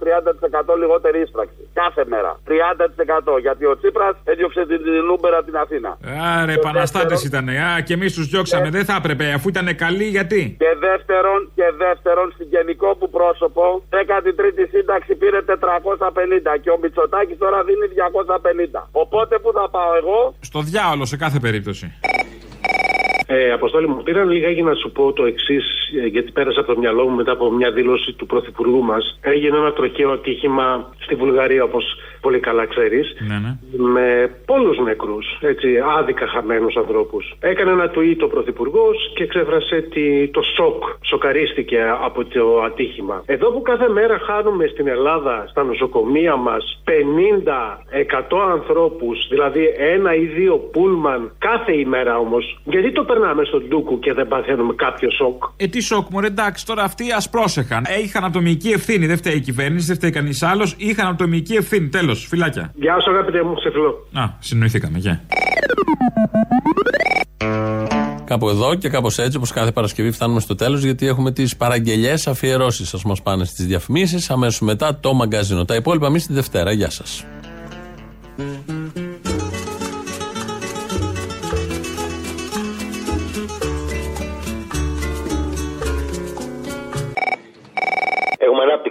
30% 0.75 0.77
λιγότερη 0.83 1.21
ίσπραξη. 1.21 1.61
Κάθε 1.73 2.03
μέρα. 2.13 2.31
30%. 2.49 3.39
Γιατί 3.41 3.65
ο 3.73 3.75
Τσίπρας 3.79 4.15
έδιωξε 4.25 4.63
την, 4.67 4.79
την 4.87 5.07
Uber 5.15 5.33
από 5.39 5.47
την 5.51 5.57
Αθήνα. 5.57 5.91
Άρε, 6.41 6.53
επαναστάτε 6.53 7.17
ήταν. 7.25 7.49
Α, 7.49 7.81
και 7.87 7.95
εμείς 7.99 8.15
τους 8.15 8.27
διώξαμε. 8.33 8.69
Δεν 8.71 8.85
θα 8.85 8.95
έπρεπε. 9.01 9.25
Αφού 9.37 9.49
ήταν 9.49 9.77
καλοί, 9.77 10.05
γιατί; 10.05 10.57
Και 10.59 10.73
δεύτερον, 10.89 11.51
και 11.55 11.67
δεύτερον, 11.85 12.27
στην 12.35 12.47
γενικό 12.55 12.97
που 12.99 13.11
πρόσωπο, 13.11 13.83
13η 13.91 14.65
σύνταξη 14.75 15.15
πήρε 15.15 15.41
450 15.47 16.59
και 16.63 16.71
ο 16.71 16.79
Μητσοτάκης 16.83 17.39
τώρα 17.39 17.59
δίνει 17.69 17.87
250. 18.75 18.89
Οπότε 18.93 19.39
που 19.39 19.51
θα 19.53 19.69
πάω 19.71 19.95
εγώ, 20.01 20.35
Στο 20.41 20.61
διάολο 20.61 21.05
σε 21.05 21.17
κάθε 21.17 21.39
περίπτωση. 21.39 21.87
Ε, 23.33 23.53
Αποστόλη 23.53 23.89
μου, 23.89 24.03
πήρα 24.03 24.25
λίγα 24.25 24.51
για 24.51 24.63
να 24.63 24.75
σου 24.75 24.93
πω 24.93 25.13
το 25.13 25.25
εξής, 25.25 25.65
γιατί 26.11 26.31
πέρασε 26.33 26.61
από 26.61 26.73
το 26.75 26.79
μυαλό 26.79 27.09
μου 27.09 27.17
μετά 27.17 27.33
από 27.33 27.51
μια 27.51 27.71
δήλωση 27.71 28.13
του 28.13 28.27
Πρωθυπουργού 28.27 28.83
μας. 28.83 29.19
Έγινε 29.23 29.57
ένα 29.57 29.73
τροχαίο 29.73 30.11
ατύχημα 30.11 30.93
στη 30.99 31.15
Βουλγαρία, 31.15 31.63
όπως 31.65 31.85
πολύ 32.21 32.39
καλά 32.41 32.67
ξέρεις, 32.67 33.17
Ναι, 33.29 33.39
ναι. 33.39 33.57
με 33.91 34.31
πολλούς 34.47 34.79
νεκρούς, 34.79 35.27
έτσι, 35.41 35.69
άδικα 35.99 36.27
χαμένους 36.27 36.77
ανθρώπους. 36.77 37.35
Έκανε 37.41 37.71
ένα 37.71 37.91
tweet 37.95 38.17
ο 38.25 38.27
Πρωθυπουργός 38.27 39.13
και 39.15 39.23
εξέφρασε 39.23 39.81
τη, 39.81 40.29
το 40.29 40.43
σοκ, 40.57 40.83
σοκαρίστηκε 41.05 41.79
από 42.05 42.25
το 42.25 42.63
ατύχημα. 42.63 43.23
Εδώ 43.27 43.51
που 43.53 43.63
κάθε 43.63 43.89
μέρα 43.89 44.19
χάνουμε 44.19 44.67
στην 44.67 44.87
Ελλάδα, 44.89 45.47
στα 45.51 45.63
νοσοκομεία 45.65 46.37
μας, 46.37 46.83
50-100 46.85 48.51
ανθρώπους, 48.51 49.27
δηλαδή 49.31 49.75
ένα 49.79 50.15
ή 50.15 50.25
δύο 50.25 50.57
πούλμαν 50.57 51.33
κάθε 51.39 51.73
ημέρα 51.77 52.19
όμως, 52.19 52.61
γιατί 52.65 52.93
το 52.93 53.05
περνάμε 53.21 53.45
στον 53.45 53.69
Τούκου 53.69 53.99
και 53.99 54.13
δεν 54.13 54.29
παθαίνουμε 54.29 54.75
κάποιο 54.75 55.11
σοκ. 55.11 55.43
Ε, 55.57 55.67
τι 55.67 55.81
σοκ, 55.81 56.09
μωρέ, 56.11 56.27
εντάξει, 56.27 56.67
τώρα 56.67 56.83
αυτοί 56.83 57.13
ας 57.13 57.31
πρόσεχαν. 57.31 57.85
Ε, 57.89 58.01
είχαν 58.03 58.25
ατομική 58.25 58.69
ευθύνη. 58.69 59.07
Δεν 59.07 59.17
φταίει 59.17 59.35
η 59.35 59.41
κυβέρνηση, 59.41 59.87
δεν 59.87 59.97
φταίει 59.97 60.11
κανείς 60.11 60.43
άλλος. 60.43 60.75
Είχαν 60.77 61.07
ατομική 61.07 61.55
ευθύνη. 61.55 61.89
Τέλος, 61.89 62.27
φυλάκια. 62.27 62.73
Γεια 62.75 63.01
σου, 63.01 63.11
αγαπητέ 63.11 63.43
μου, 63.43 63.55
σε 63.61 63.71
φιλό. 63.71 64.09
Α, 64.13 64.25
συνοηθήκαμε, 64.39 64.99
γεια. 64.99 65.23
Κάπου 68.25 68.49
εδώ 68.49 68.75
και 68.75 68.89
κάπως 68.89 69.19
έτσι, 69.19 69.37
όπως 69.37 69.53
κάθε 69.53 69.73
Παρασκευή, 69.73 70.11
φτάνουμε 70.11 70.41
στο 70.41 70.55
τέλος, 70.55 70.83
γιατί 70.83 71.07
έχουμε 71.07 71.33
τις 71.33 71.57
παραγγελίε 71.57 72.15
αφιερώσεις. 72.27 72.89
Σας 72.89 73.05
μας 73.05 73.23
πάνε 73.23 73.45
στις 73.45 73.67
διαφημίσεις. 73.67 74.31
Αμέσως 74.31 74.61
μετά 74.61 74.99
το 75.01 75.15
μαγκαζίνο. 75.15 75.65
Τα 75.65 75.75
υπόλοιπα 75.75 76.07
εμείς 76.07 76.27
τη 76.27 76.33
Δευτέρα. 76.33 76.73
Γεια 76.73 76.91
σας. 76.91 77.25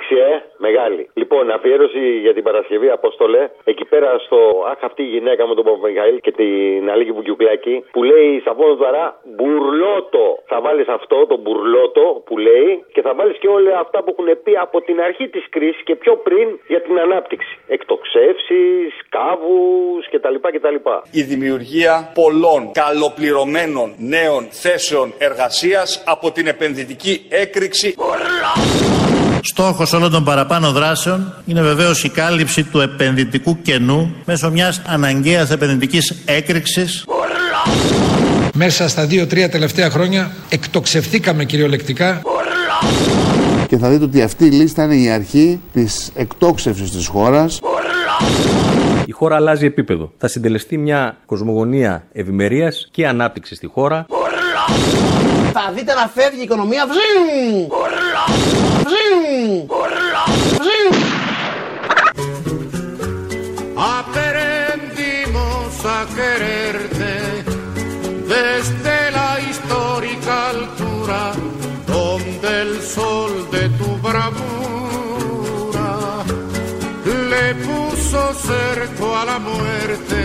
Έχουμε 0.09 0.15
ανάπτυξη, 0.15 0.15
ε. 0.15 0.43
Με 0.57 0.67
Μεγάλη. 0.69 1.09
Λοιπόν, 1.13 1.51
αφιέρωση 1.51 2.03
για 2.25 2.33
την 2.33 2.43
Παρασκευή, 2.43 2.89
Απόστολε. 2.89 3.49
Εκεί 3.63 3.85
πέρα 3.85 4.09
στο 4.25 4.39
Αχ, 4.71 4.79
αυτή 4.89 5.01
η 5.03 5.11
γυναίκα 5.15 5.47
με 5.47 5.53
τον 5.55 5.63
Παπαμιχαήλ 5.63 6.19
και 6.25 6.31
την 6.31 6.89
Αλίκη 6.91 7.11
Βουκιουκλάκη 7.11 7.75
που 7.91 8.03
λέει 8.03 8.41
Σαββόνο 8.45 8.75
Δαρά 8.75 9.05
μπουρλότο. 9.35 10.25
Θα 10.51 10.61
βάλεις 10.61 10.87
αυτό, 10.87 11.17
το 11.31 11.37
μπουρλότο 11.41 12.05
που 12.25 12.37
λέει 12.37 12.69
και 12.93 13.01
θα 13.01 13.13
βάλεις 13.17 13.37
και 13.41 13.47
όλα 13.47 13.79
αυτά 13.79 13.97
που 14.03 14.09
έχουν 14.13 14.29
πει 14.43 14.53
από 14.65 14.81
την 14.81 15.01
αρχή 15.07 15.27
της 15.29 15.45
κρίσης 15.49 15.83
και 15.83 15.95
πιο 15.95 16.13
πριν 16.25 16.47
για 16.67 16.81
την 16.81 16.99
ανάπτυξη. 16.99 17.53
Εκτοξεύσεις, 17.67 18.89
κάβους 19.09 20.03
κτλ. 20.11 20.35
κτλ. 20.55 20.77
Η 21.11 21.21
δημιουργία 21.21 21.93
πολλών 22.13 22.61
καλοπληρωμένων 22.81 23.87
νέων 23.97 24.43
θέσεων 24.63 25.07
εργασίας 25.17 26.03
από 26.13 26.31
την 26.31 26.47
επενδυτική 26.47 27.13
έκρηξη 27.29 27.87
Στόχος 29.41 29.93
όλων 29.93 30.11
των 30.11 30.23
παραπάνω 30.23 30.71
δράσεων 30.71 31.33
είναι 31.45 31.61
βεβαίως 31.61 32.03
η 32.03 32.09
κάλυψη 32.09 32.63
του 32.63 32.79
επενδυτικού 32.79 33.61
κενού 33.61 34.15
μέσω 34.25 34.51
μιας 34.51 34.81
αναγκαίας 34.85 35.51
επενδυτικής 35.51 36.15
έκρηξης 36.25 37.05
Μέσα 38.53 38.87
στα 38.87 39.05
δύο-τρία 39.05 39.49
τελευταία 39.49 39.89
χρόνια 39.89 40.31
εκτοξευθήκαμε 40.49 41.45
κυριολεκτικά. 41.45 42.21
Και 43.67 43.77
θα 43.77 43.89
δείτε 43.89 44.03
ότι 44.03 44.21
αυτή 44.21 44.45
η 44.45 44.49
λίστα 44.49 44.83
είναι 44.83 44.95
η 44.95 45.09
αρχή 45.09 45.61
της 45.73 46.11
εκτόξευσης 46.15 46.91
της 46.91 47.07
χώρας. 47.07 47.59
Η 49.05 49.11
χώρα 49.11 49.35
αλλάζει 49.35 49.65
επίπεδο. 49.65 50.11
Θα 50.17 50.27
συντελεστεί 50.27 50.77
μια 50.77 51.17
κοσμογονία 51.25 52.03
ευημερίας 52.11 52.87
και 52.91 53.07
ανάπτυξη 53.07 53.55
στη 53.55 53.67
χώρα. 53.67 54.05
Θα 55.53 55.71
δείτε 55.75 55.93
να 55.93 56.07
φεύγει 56.07 56.39
η 56.39 56.43
οικονομία. 56.43 56.85
Aprendimos 63.77 65.85
a 65.85 66.05
quererte 66.15 67.43
desde 68.27 69.11
la 69.11 69.39
histórica 69.39 70.49
altura 70.49 71.33
donde 71.87 72.61
el 72.61 72.81
sol 72.81 73.49
de 73.51 73.69
tu 73.69 73.97
bravura 73.97 74.39
le 77.29 77.55
puso 77.55 78.33
cerco 78.33 79.15
a 79.15 79.25
la 79.25 79.39
muerte. 79.39 80.18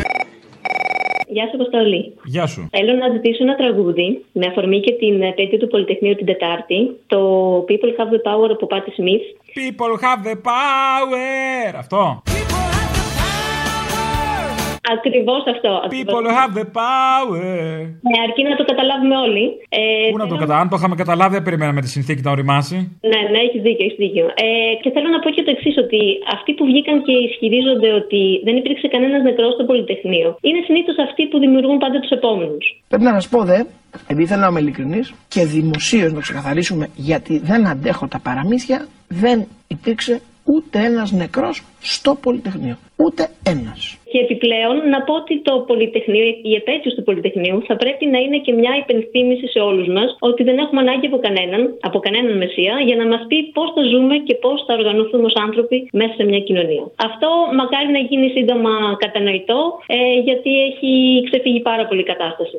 Γεια 1.35 1.47
σου, 1.49 1.57
Αποστολή. 1.61 2.15
Γεια 2.25 2.47
σου. 2.47 2.69
Θέλω 2.71 2.93
να 2.93 3.09
ζητήσω 3.15 3.43
ένα 3.43 3.55
τραγούδι 3.55 4.25
με 4.33 4.47
αφορμή 4.47 4.81
και 4.81 4.93
την 4.93 5.23
επέτειο 5.23 5.59
του 5.59 5.67
Πολυτεχνείου 5.67 6.15
την 6.15 6.27
Τετάρτη. 6.27 6.97
Το 7.07 7.21
People 7.69 7.93
Have 7.99 8.11
the 8.15 8.23
Power 8.29 8.51
από 8.51 8.67
Patti 8.71 8.93
Smith. 8.99 9.25
People 9.61 9.95
have 10.05 10.21
the 10.29 10.37
power. 10.53 11.75
Αυτό. 11.77 12.23
Ακριβώς 14.97 15.43
αυτό. 15.53 15.71
People 15.99 16.27
have 16.39 16.53
the 16.61 16.67
power. 16.83 17.53
Ναι, 18.09 18.17
αρκεί 18.27 18.43
να 18.51 18.57
το 18.61 18.65
καταλάβουμε 18.71 19.17
όλοι. 19.27 19.45
Ε, 19.69 20.11
Πού 20.15 20.21
να 20.25 20.29
το 20.33 20.37
καταλάβει, 20.37 20.63
αν 20.65 20.69
το 20.73 20.77
είχαμε 20.79 20.97
καταλάβει, 21.03 21.33
δεν 21.39 21.45
περιμέναμε 21.47 21.81
τη 21.85 21.91
συνθήκη 21.97 22.21
να 22.27 22.31
οριμάσει. 22.37 22.77
Ναι, 23.11 23.21
ναι, 23.33 23.39
έχεις 23.47 23.61
δίκιο, 23.67 23.85
έχεις 23.87 23.99
δίκιο. 24.05 24.27
Ε, 24.47 24.49
και 24.83 24.91
θέλω 24.95 25.09
να 25.15 25.19
πω 25.23 25.29
και 25.37 25.43
το 25.47 25.51
εξής, 25.57 25.77
ότι 25.85 26.01
αυτοί 26.37 26.51
που 26.57 26.65
βγήκαν 26.71 26.97
και 27.07 27.15
ισχυρίζονται 27.27 27.91
ότι 28.01 28.23
δεν 28.47 28.55
υπήρξε 28.61 28.87
κανένας 28.95 29.21
νεκρός 29.29 29.53
στο 29.57 29.65
Πολυτεχνείο, 29.71 30.29
είναι 30.47 30.61
συνήθως 30.69 30.97
αυτοί 31.07 31.23
που 31.31 31.39
δημιουργούν 31.45 31.79
πάντα 31.85 31.99
τους 32.03 32.13
επόμενους. 32.19 32.65
Πρέπει 32.91 33.07
να 33.11 33.15
σας 33.19 33.29
πω 33.33 33.39
δε, 33.51 33.59
επειδή 34.11 34.27
θέλω 34.31 34.41
να 34.41 34.51
είμαι 34.51 34.61
ειλικρινής 34.61 35.07
και 35.29 35.43
δημοσίως 35.45 36.13
να 36.13 36.21
ξεκαθαρίσουμε, 36.27 36.85
γιατί 37.09 37.35
δεν 37.39 37.61
αντέχω 37.73 38.07
τα 38.15 38.19
παραμύθια, 38.27 38.79
δεν 39.09 39.39
υπήρξε 39.77 40.15
ούτε 40.53 40.79
ένας 40.79 41.13
νεκρός 41.13 41.63
στο 41.81 42.11
Πολυτεχνείο. 42.25 42.77
Ούτε 42.97 43.23
ένας. 43.53 43.81
Και 44.13 44.19
επιπλέον 44.27 44.77
να 44.93 44.99
πω 45.07 45.15
ότι 45.23 45.35
το 45.49 45.55
Πολυτεχνείο, 45.71 46.25
η 46.51 46.53
επέτειο 46.61 46.91
του 46.95 47.03
Πολυτεχνείου 47.09 47.59
θα 47.69 47.77
πρέπει 47.83 48.05
να 48.15 48.19
είναι 48.25 48.39
και 48.45 48.53
μια 48.61 48.73
υπενθύμηση 48.83 49.47
σε 49.55 49.61
όλους 49.69 49.89
μας 49.97 50.09
ότι 50.29 50.43
δεν 50.49 50.57
έχουμε 50.59 50.81
ανάγκη 50.81 51.07
από 51.07 51.19
κανέναν, 51.27 51.61
από 51.89 51.99
κανέναν 51.99 52.37
μεσία, 52.37 52.75
για 52.89 52.97
να 53.01 53.07
μας 53.13 53.23
πει 53.29 53.39
πώς 53.57 53.69
θα 53.75 53.83
ζούμε 53.93 54.15
και 54.27 54.35
πώς 54.45 54.65
θα 54.67 54.73
οργανωθούμε 54.79 55.25
ως 55.31 55.37
άνθρωποι 55.47 55.77
μέσα 55.93 56.15
σε 56.19 56.25
μια 56.31 56.41
κοινωνία. 56.49 56.85
Αυτό 57.09 57.29
μακάρι 57.61 57.91
να 57.97 58.03
γίνει 58.09 58.29
σύντομα 58.37 58.73
κατανοητό, 59.05 59.61
ε, 59.87 59.97
γιατί 60.27 60.51
έχει 60.69 60.91
ξεφύγει 61.29 61.61
πάρα 61.61 61.85
πολύ 61.89 62.01
η 62.01 62.11
κατάσταση. 62.13 62.59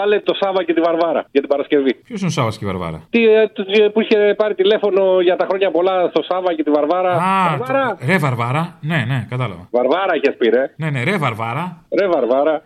Βάλε 0.00 0.20
το 0.20 0.34
Σάβα 0.40 0.64
και 0.64 0.74
τη 0.74 0.80
Βαρβάρα 0.80 1.24
για 1.30 1.40
την 1.40 1.48
Παρασκευή. 1.48 1.92
Ποιος 1.94 2.20
είναι 2.20 2.28
ο 2.28 2.32
Σάβας 2.32 2.58
και 2.58 2.64
η 2.64 2.68
Βαρβάρα; 2.68 2.98
Τι, 3.10 3.20
ε, 3.28 3.48
του- 3.48 3.66
ε, 3.68 3.88
που 3.88 4.00
είχε 4.00 4.34
πάρει 4.36 4.54
τηλέφωνο 4.54 5.20
για 5.20 5.36
τα 5.36 5.46
χρόνια 5.48 5.70
πολλά 5.70 6.08
στο 6.08 6.22
Σάβα 6.28 6.54
και 6.54 6.62
τη 6.62 6.70
Βαρβάρα. 6.70 7.10
Α, 7.12 7.56
Βαρβάρα. 7.58 7.96
το- 8.00 8.06
ρε 8.06 8.18
Βαρβάρα. 8.18 8.78
Ναι, 8.80 9.04
ναι, 9.08 9.26
κατάλαβα. 9.30 9.68
Βαρβάρα 9.70 10.12
είχες 10.16 10.34
πει, 10.38 10.48
ρε. 10.48 10.74
Ναι, 10.76 10.90
ναι, 10.90 11.02
ρε 11.02 11.16
Βαρβάρα. 11.16 11.64
Ρε 12.00 12.06
Βαρβάρα. 12.06 12.62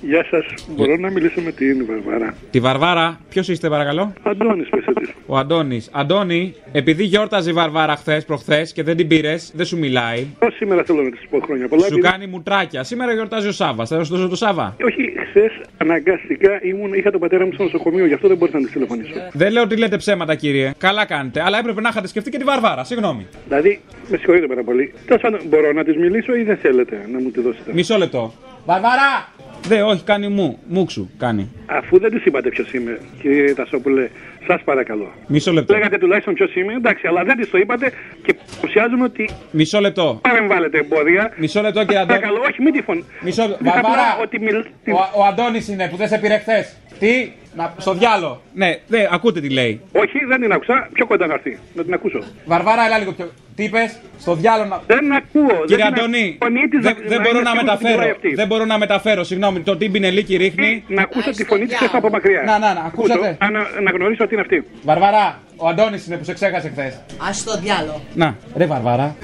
Γεια 0.00 0.26
σας. 0.30 0.44
Μπορώ 0.68 0.96
να 0.96 1.10
μιλήσω 1.10 1.40
με 1.40 1.52
την 1.52 1.86
Βαρβάρα. 1.86 2.34
Τη 2.50 2.60
Βαρβάρα, 2.60 3.20
ποιος 3.28 3.48
είστε 3.48 3.68
παρακαλώ; 3.68 4.12
Αντώνης, 4.22 4.68
πέσε 4.68 4.92
τη. 4.92 5.10
Ο 5.26 5.36
Αντώνης. 5.36 5.88
Αντώνη, 5.92 6.54
επειδή 6.72 7.04
γιόρταζε 7.04 7.50
η 7.50 7.52
Βαρβάρα 7.52 7.96
χθες 7.96 8.24
προχθές 8.24 8.72
και 8.72 8.82
δεν 8.82 8.96
την 8.96 9.08
πήρες, 9.08 9.52
δεν 9.54 9.66
σου 9.66 9.78
μιλάει. 9.78 10.26
Ω 10.38 10.50
σήμερα 10.50 10.82
θέλω 10.84 11.02
να 11.02 11.10
της 11.10 11.20
πω 11.30 11.38
χρόνια 11.40 11.68
πολλά. 11.68 11.86
Σου 11.86 11.94
και- 11.94 12.00
κάνει 12.00 12.26
μουτράκια. 12.26 12.82
Σήμερα 12.84 13.12
γιορτάζει 13.12 13.48
ο 13.48 13.52
Σάβα. 13.52 13.86
Θα 13.86 14.04
σου 14.04 14.14
δώσω 14.14 14.28
το 14.28 14.36
Σάβα. 14.36 14.76
Όχι, 14.84 15.12
χθες 15.28 15.52
αναγκαστικά 15.78 16.60
ήμουν, 16.62 16.92
είχα 16.94 17.10
τον 17.10 17.20
πατέρα 17.20 17.44
μου 17.46 17.52
στο 17.52 17.62
νοσοκομείο, 17.62 18.06
γι' 18.06 18.14
αυτό 18.14 18.28
δεν 18.28 18.36
μπορούσα 18.36 18.56
να 18.58 18.64
της 18.64 18.72
τηλεφωνήσω. 18.72 19.12
Δεν 19.32 19.52
λέω 19.52 19.62
ότι 19.62 19.76
λέτε 19.76 19.96
ψέματα, 19.96 20.34
κύριε. 20.34 20.72
Καλά 20.78 21.04
κάνετε. 21.04 21.42
Αλλά 21.42 21.58
έπρεπε 21.58 21.80
να 21.80 21.88
είχατε 21.88 22.06
σκεφτεί 22.08 22.30
και 22.30 22.38
τη 22.38 22.44
Βαρβάρα. 22.44 22.84
Συγγνώμη. 22.84 23.26
Δηλαδή, 23.48 23.80
με 24.08 24.16
συγχωρείτε 24.16 24.46
πάρα 24.46 24.62
πολύ. 24.62 24.92
Τέλος 25.06 25.22
πάντων, 25.22 25.40
μπορώ 25.48 25.72
να 25.72 25.84
της 25.84 25.96
μιλήσω 25.96 26.34
ή 26.34 26.42
δεν 26.42 26.56
θέλετε 26.56 27.08
να 27.12 27.20
μου 27.20 27.30
τη 27.30 27.40
δώσετε; 27.40 27.72
Μισό 27.72 27.96
λεπτό. 27.98 28.32
Βαρβάρα! 28.66 29.28
Δε, 29.62 29.82
όχι, 29.90 30.04
κάνει 30.04 30.28
μου. 30.28 30.58
Μουξου, 30.68 31.08
κάνει. 31.18 31.48
Αφού 31.66 31.98
δεν 31.98 32.10
της 32.10 32.24
είπατε 32.24 32.48
ποιος 32.48 32.72
είμαι, 32.72 32.98
κύριε 33.20 33.54
Τασόπουλε, 33.54 34.08
σας 34.46 34.62
παρακαλώ. 34.64 35.12
Μισό 35.26 35.52
λεπτό. 35.52 35.74
Λέγατε 35.74 35.98
τουλάχιστον 35.98 36.34
ποιος 36.34 36.54
είμαι, 36.54 36.72
εντάξει, 36.72 37.06
αλλά 37.06 37.24
δεν 37.24 37.36
της 37.36 37.50
το 37.50 37.58
είπατε 37.58 37.92
και 38.22 38.34
παρουσιάζουμε 38.60 39.04
ότι 39.04 39.30
Μισό 39.50 39.80
λεπτό. 39.80 40.18
παρεμβάλλετε 40.22 40.78
εμπόδια. 40.78 41.32
Μισό 41.36 41.60
λεπτό, 41.60 41.80
κύριε 41.80 41.98
Αντώνη. 41.98 42.18
Παρακαλώ, 42.20 42.44
όχι, 42.50 42.62
μην 42.62 42.72
τη 42.72 42.82
φωνή. 42.82 43.04
Μισό 43.20 43.42
λεπτό. 43.42 43.58
Απλά 43.60 43.72
Βαρβάρα! 43.72 44.18
Ότι 44.22 44.38
μιλ... 44.40 44.56
Ο, 44.56 45.20
ο 45.20 45.24
Αντώνης 45.24 45.68
είναι 45.68 45.88
που 45.88 45.96
δεν 45.96 46.08
σε 46.08 46.18
πήρε 46.18 46.38
χθες. 46.38 46.76
Τι, 46.98 47.32
να, 47.56 47.74
στο 47.78 47.94
διάλο. 47.94 48.42
Ναι, 48.54 48.78
ναι, 48.88 49.06
ακούτε 49.10 49.40
τι 49.40 49.50
λέει. 49.50 49.80
Όχι, 49.92 50.18
δεν 50.28 50.40
την 50.40 50.52
άκουσα. 50.52 50.88
Πιο 50.92 51.06
κοντά 51.06 51.26
να 51.26 51.34
έρθει. 51.34 51.58
Να 51.74 51.84
την 51.84 51.92
ακούσω. 51.94 52.18
Βαρβάρα, 52.46 52.84
έλα 52.86 52.98
λίγο 52.98 53.12
πιο. 53.12 53.30
Τι 53.60 53.66
είπες, 53.66 53.90
στο 54.20 54.34
διάλο 54.34 54.64
να. 54.64 54.80
Δεν 54.86 55.12
ακούω. 55.12 55.64
Κύριε 55.66 55.84
δεν 55.84 55.92
την 55.94 56.02
Αντώνη, 56.02 56.24
ακ- 56.40 56.44
φωνή 56.44 56.68
της 56.68 56.80
δεν, 56.86 56.94
να- 57.02 57.08
δεν 57.08 57.18
να 57.18 57.22
μπορώ 57.24 57.38
είναι 57.38 57.48
να 57.48 57.50
σίγουρη 57.50 57.58
ότι 57.58 57.64
μεταφέρω. 57.64 57.96
μιλάει 57.98 58.10
αυτή. 58.10 58.34
Δεν 58.34 58.46
μπορώ 58.46 58.64
να 58.64 58.78
μεταφέρω, 58.78 59.24
συγγνώμη. 59.24 59.60
Το 59.60 59.76
τι 59.76 59.88
μπινελίκι 59.88 60.36
ρίχνει. 60.36 60.84
Να 60.86 61.02
ακούσω 61.02 61.30
τη 61.30 61.44
φωνή 61.44 61.64
της 61.66 61.80
έξω 61.80 61.96
από 61.96 62.08
μακριά. 62.10 62.42
Να, 62.46 62.58
να, 62.58 62.74
να, 62.74 62.80
ακούσατε. 62.80 63.36
Ακούσω, 63.40 63.52
Να, 63.74 63.80
να 63.80 63.90
γνωρίσω 63.90 64.24
ότι 64.24 64.32
είναι 64.34 64.42
αυτή. 64.42 64.64
Βαρβαρά, 64.82 65.40
ο 65.56 65.68
Αντώνης 65.68 66.06
είναι 66.06 66.16
που 66.16 66.24
σε 66.24 66.32
ξέχασε 66.32 66.68
χθες. 66.68 66.94
Α 66.94 67.30
το 67.44 67.58
διάλο. 67.60 68.00
Να, 68.14 68.36
ρε 68.56 68.66
Βαρβάρα. 68.66 69.16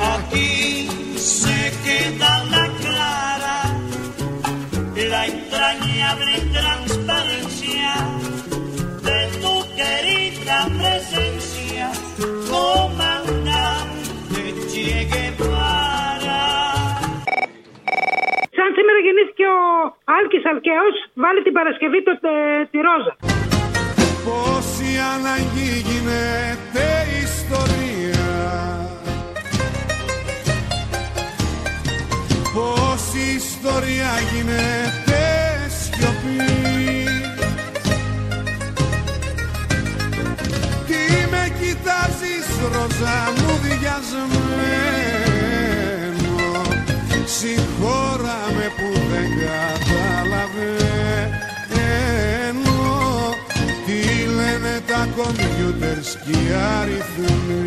se 1.36 1.58
queda 1.84 2.32
la 2.54 2.64
clara, 2.82 3.56
la 5.12 5.22
entrañable 5.34 6.34
transparencia 6.58 7.90
de 9.08 9.18
tu 9.42 9.54
querida 9.78 10.58
Σαν 19.16 19.24
σήμερα 19.24 19.24
γεννήθηκε 19.24 19.44
ο 19.44 19.60
Άλκης 20.04 20.44
Αλκαίος, 20.50 20.96
βάλει 21.14 21.42
την 21.42 21.52
Παρασκευή 21.52 22.02
το, 22.02 22.12
τε- 22.20 22.70
τη 22.70 22.78
Ρόζα. 22.86 23.16
Πώς 24.26 24.66
η 24.80 24.92
ανάγκη 25.14 25.68
γίνεται 25.88 26.86
ιστορία. 27.26 28.28
Πώς 32.54 33.02
η 33.14 33.34
ιστορία 33.34 34.12
γίνεται 34.32 35.22
σιωπή. 35.78 36.54
Τι 40.86 41.00
με 41.30 41.44
κοιτάζεις 41.60 42.46
ροζά 42.72 43.18
μου 43.36 43.50
διασμένο 43.62 45.05
Συγχώραμε 47.38 48.66
που 48.76 48.88
δεν 49.10 49.28
καταλαβαίνω 49.44 49.68
Τι 53.86 53.98
λένε 54.38 54.74
τα 54.86 55.00
κομπιούτερς 55.16 56.08
και 56.24 56.38
αριθμοί. 56.78 57.64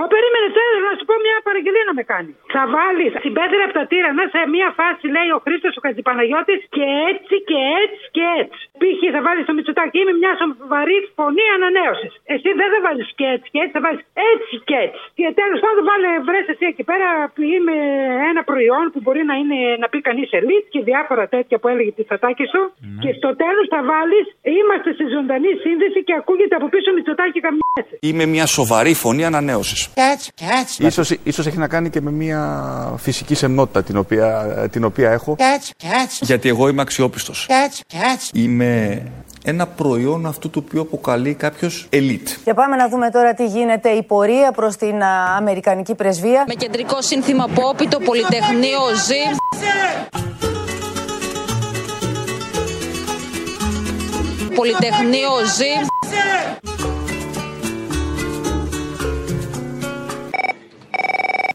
Ω, 0.00 0.04
περίμενε, 0.12 0.35
θέλω 0.56 0.78
να 0.88 0.92
σου 0.98 1.04
πω 1.08 1.14
μια 1.26 1.36
παραγγελία 1.46 1.84
να 1.90 1.94
με 1.98 2.04
κάνει. 2.12 2.32
Θα 2.56 2.62
βάλεις 2.76 3.12
την 3.24 3.32
πέτρα 3.38 3.62
από 3.66 3.74
τα 3.78 3.84
τύρανα 3.90 4.24
σε 4.34 4.40
μια 4.54 4.68
φάση, 4.78 5.04
λέει 5.16 5.30
ο 5.36 5.38
Χρήστος 5.44 5.72
ο 5.78 5.80
Χατζηπαναγιώτη, 5.84 6.54
και 6.76 6.86
έτσι 7.10 7.34
και 7.50 7.60
έτσι 7.82 8.02
και 8.16 8.24
έτσι. 8.42 8.60
Π.χ. 8.80 9.00
θα 9.16 9.20
βάλεις 9.26 9.44
το 9.48 9.52
Μητσοτάκι 9.56 10.00
με 10.08 10.12
μια 10.20 10.32
σοβαρή 10.40 10.98
φωνή 11.18 11.46
ανανέωσης. 11.56 12.12
Εσύ 12.34 12.48
δεν 12.60 12.68
θα 12.72 12.78
βάλεις 12.86 13.08
και 13.18 13.26
έτσι 13.34 13.48
και 13.52 13.60
έτσι, 13.62 13.74
θα 13.78 13.82
βάλεις 13.86 14.02
έτσι 14.32 14.54
και 14.68 14.76
έτσι. 14.86 15.00
Και 15.18 15.26
τέλος 15.40 15.58
πάντων, 15.64 15.82
βάλε 15.90 16.10
βρες 16.28 16.46
εσύ 16.52 16.64
εκεί 16.72 16.84
πέρα 16.90 17.08
πει 17.34 17.48
με 17.68 17.76
ένα 18.30 18.42
προϊόν 18.50 18.84
που 18.92 19.00
μπορεί 19.04 19.22
να, 19.30 19.34
είναι, 19.40 19.58
να 19.82 19.86
πει 19.92 19.98
κανείς 20.08 20.28
ελίτ 20.38 20.64
και 20.74 20.80
διάφορα 20.90 21.24
τέτοια 21.34 21.56
που 21.60 21.68
έλεγε 21.72 21.90
τη 21.98 22.02
Στατάκη 22.08 22.46
σου. 22.52 22.62
Και 23.02 23.10
στο 23.18 23.30
τέλος 23.42 23.66
θα 23.74 23.80
βάλεις 23.90 24.26
είμαστε 24.58 24.90
σε 24.98 25.04
ζωντανή 25.14 25.52
σύνδεση 25.64 25.98
και 26.06 26.14
ακούγεται 26.20 26.54
από 26.58 26.66
πίσω 26.74 26.88
Μητσοτάκι 26.96 27.40
καμιά. 27.46 27.64
Είμαι 28.00 28.26
μια 28.26 28.46
σοβαρή 28.46 28.94
φωνή 28.94 29.24
ανανέωσης. 29.24 29.80
Κάτς, 29.94 30.32
κάτς. 30.40 30.78
Ίσως, 30.78 31.10
ίσως 31.22 31.46
έχει 31.46 31.58
να 31.58 31.68
κάνει 31.68 31.90
και 31.90 32.00
με 32.00 32.10
μια 32.10 32.62
φυσική 32.96 33.34
σεμνότητα 33.34 33.82
την 33.82 33.96
οποία, 33.96 34.44
την 34.72 34.84
οποία 34.84 35.10
έχω. 35.10 35.36
Κάτς, 35.36 35.72
κάτς. 35.76 36.18
Γιατί 36.22 36.48
εγώ 36.48 36.68
είμαι 36.68 36.82
αξιόπιστος. 36.82 37.46
Κάτς, 37.48 37.82
κάτς. 38.00 38.30
Είμαι 38.32 39.02
ένα 39.44 39.66
προϊόν 39.66 40.26
αυτού 40.26 40.50
το 40.50 40.62
οποίο 40.66 40.80
αποκαλεί 40.80 41.34
κάποιος 41.34 41.86
ελίτ. 41.90 42.28
Και 42.44 42.54
πάμε 42.54 42.76
να 42.76 42.88
δούμε 42.88 43.10
τώρα 43.10 43.34
τι 43.34 43.46
γίνεται 43.46 43.88
η 43.88 44.02
πορεία 44.02 44.52
προς 44.52 44.76
την 44.76 45.02
α, 45.02 45.36
Αμερικανική 45.36 45.94
πρεσβεία. 45.94 46.44
Με 46.48 46.54
κεντρικό 46.54 47.02
σύνθημα 47.02 47.48
Πόπι, 47.54 47.88
το 47.88 47.98
Πολυτεχνείο 47.98 48.80
ζει. 49.06 49.22
Πολυτεχνείο 54.54 55.30
ζει. 55.56 56.94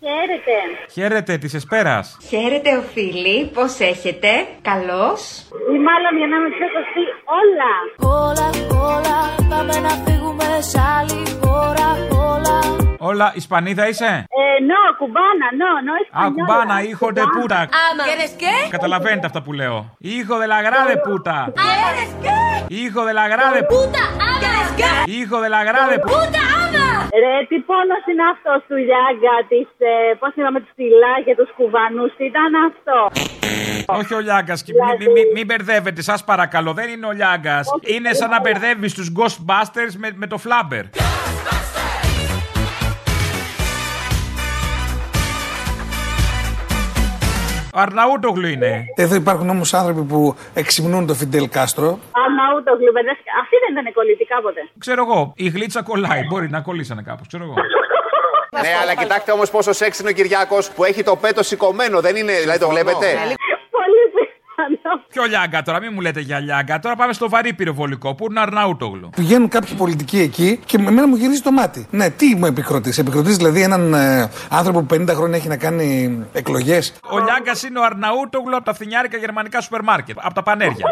Χαίρετε. 0.06 0.56
Χαίρετε 0.92 1.38
της 1.38 1.54
Εσπέρας. 1.54 2.18
Χαίρετε, 2.30 2.78
οφείλει. 2.78 3.46
Πώς 3.54 3.80
έχετε, 3.80 4.30
Καλώς. 4.62 5.22
Ή 5.74 5.78
μάλλον 5.88 6.14
για 6.20 6.28
να 6.34 6.38
με 6.44 6.50
πιο 6.58 6.68
σωστή, 6.76 7.06
όλα. 7.42 7.72
Όλα, 8.28 8.48
όλα, 8.96 9.18
πάμε 9.50 9.80
να 9.88 9.90
φύγουμε 10.06 10.48
σε 10.60 10.80
άλλη 11.00 11.22
χώρα, 11.44 11.88
όλα. 12.32 12.58
Όλα, 13.00 13.32
Ισπανίδα 13.36 13.88
είσαι; 13.88 14.06
Ε, 14.42 14.64
no, 14.72 14.82
κουμπάνα, 14.98 15.48
no, 15.62 15.72
no, 15.88 15.94
Α, 15.94 16.02
española. 16.04 16.34
κουμπάνα, 16.36 16.76
hijo 16.88 17.08
de 17.18 17.24
puta. 17.36 17.60
Άμα. 17.86 18.04
¿Quieres 18.08 18.34
qué? 18.42 18.70
Καταλαβαίνετε 18.70 19.26
αυτά 19.26 19.42
που 19.42 19.54
λέω. 19.54 19.78
Hijo 20.00 20.36
de 20.44 20.48
la 20.54 20.62
grande 20.68 20.96
puta. 21.08 21.36
¿Quieres 21.64 22.12
qué? 22.26 22.40
Hijo 22.82 23.02
de 23.10 23.14
la 23.14 23.28
grande 23.34 23.62
Puta, 23.74 24.04
άμα. 24.26 24.40
¿Quieres 24.44 24.72
qué? 24.80 24.92
Hijo 25.18 25.38
de 25.46 25.50
la 25.56 25.62
grande 25.70 25.98
puta. 26.10 26.42
Puta, 27.12 27.18
άμα. 27.18 27.40
Ρε, 27.40 27.46
τι 27.48 27.60
πόνος 27.60 28.04
είναι 28.12 28.24
αυτός 28.34 28.60
του 28.68 28.76
Λιάγκα, 28.76 29.36
της, 29.48 29.68
ε, 29.78 30.14
πώς 30.20 30.32
είπαμε, 30.36 30.60
του 30.60 30.68
Στυλά 30.72 31.16
και 31.26 31.36
τους 31.36 31.50
κουβανούς, 31.56 32.16
τι 32.18 32.26
ήταν 32.26 32.52
αυτό; 32.70 32.98
Όχι 33.86 34.14
ο 34.14 34.20
Λιάγκας. 34.20 34.64
Μην 34.68 34.76
μη, 35.00 35.14
μη, 35.14 35.32
μη 35.34 35.46
μπερδεύετε, 35.46 36.02
σας 36.02 36.24
παρακαλώ. 36.24 36.74
Δεν 36.74 36.90
είναι 36.90 37.06
ο 37.06 37.12
Λιάγκας. 37.12 37.70
Είναι 37.82 38.14
σαν 38.14 38.30
να 38.30 38.40
μπερδεύεις 38.40 38.94
τους 38.94 39.12
Ghostbusters 39.18 39.94
με, 39.98 40.12
με 40.16 40.28
το 40.28 40.38
Φλάμπερ. 40.38 40.84
Αρναούτογλου 47.74 48.48
είναι. 48.48 48.86
Εδώ 48.96 49.16
υπάρχουν 49.16 49.50
όμως 49.50 49.74
άνθρωποι 49.74 50.02
που 50.02 50.36
εξυμνούν 50.54 51.08
τον 51.08 51.16
Φιντέλ 51.16 51.50
Κάστρο. 51.50 52.00
Αναούτο 52.26 52.72
γλυμπεδές. 52.80 53.18
Αυτή 53.42 53.56
δεν 53.64 53.72
ήταν 53.72 53.94
κολλητή 53.94 54.26
κάποτε. 54.26 54.70
Ξέρω 54.78 55.06
εγώ, 55.08 55.34
η 55.36 55.50
γλίτσα 55.50 55.82
κολλάει. 55.84 56.22
Μπορεί 56.30 56.50
να 56.50 56.62
κολλήσανε 56.62 57.02
κάπως. 57.02 57.28
Ξέρω 57.28 57.44
εγώ. 57.44 57.54
Ναι, 58.62 58.74
αλλά 58.82 58.96
κοιτάξτε 58.96 59.32
όμως 59.32 59.50
πόσο 59.50 59.72
σεξ 59.74 60.00
είναι 60.00 60.10
ο 60.10 60.12
Κυριάκος 60.12 60.72
που 60.72 60.84
έχει 60.84 61.04
το 61.04 61.16
πέτο 61.16 61.44
σηκωμένο. 61.44 62.02
Δεν 62.02 62.16
είναι, 62.16 62.34
δηλαδή 62.40 62.60
το 62.60 62.70
βλέπετε; 62.70 63.08
Πολύ 65.14 65.30
πιθανό. 65.30 65.30
Ποιο 65.30 65.38
Λιάγκα 65.40 65.62
τώρα, 65.62 65.80
μην 65.80 65.90
μου 65.94 66.02
λέτε 66.02 66.20
για 66.20 66.40
Λιάγκα. 66.40 66.80
Τώρα 66.80 66.96
πάμε 66.96 67.14
στο 67.14 67.30
βαρύ 67.30 67.54
πυροβολικό 67.54 68.16
που 68.16 68.28
είναι 68.30 68.40
ο 68.40 68.42
Αρναούτογλου. 68.42 69.10
Πηγαίνουν 69.16 69.48
κάποιοι 69.50 69.76
πολιτικοί 69.76 70.20
εκεί 70.20 70.60
και 70.66 70.78
με 70.78 70.88
εμένα 70.88 71.08
μου 71.08 71.16
γυρίζει 71.16 71.42
το 71.42 71.52
μάτι. 71.52 71.88
Ναι, 71.92 72.10
τι 72.10 72.36
μου 72.36 72.46
επικροτείς; 72.46 72.98
Επικροτείς 72.98 73.38
δηλαδή 73.38 73.62
έναν 73.62 73.94
ε, 73.94 74.30
άνθρωπο 74.50 74.82
που 74.82 74.96
50 74.96 75.08
χρόνια 75.10 75.38
έχει 75.38 75.48
να 75.48 75.58
κάνει 75.58 75.88
εκλογές; 76.34 76.94
Ο 77.12 77.18
Λιάγκας 77.20 77.64
είναι 77.64 77.80
ο 77.80 77.84
Αρναούτογλου 77.84 78.56
από 78.56 78.66
τα 78.66 78.74
φθινιάρικα 78.74 79.18
γερμανικά 79.18 79.62
σούπερ 79.62 79.84
μάρκετ. 79.84 80.18
Από 80.22 80.34
τα 80.34 80.44
πανέρια. 80.44 80.86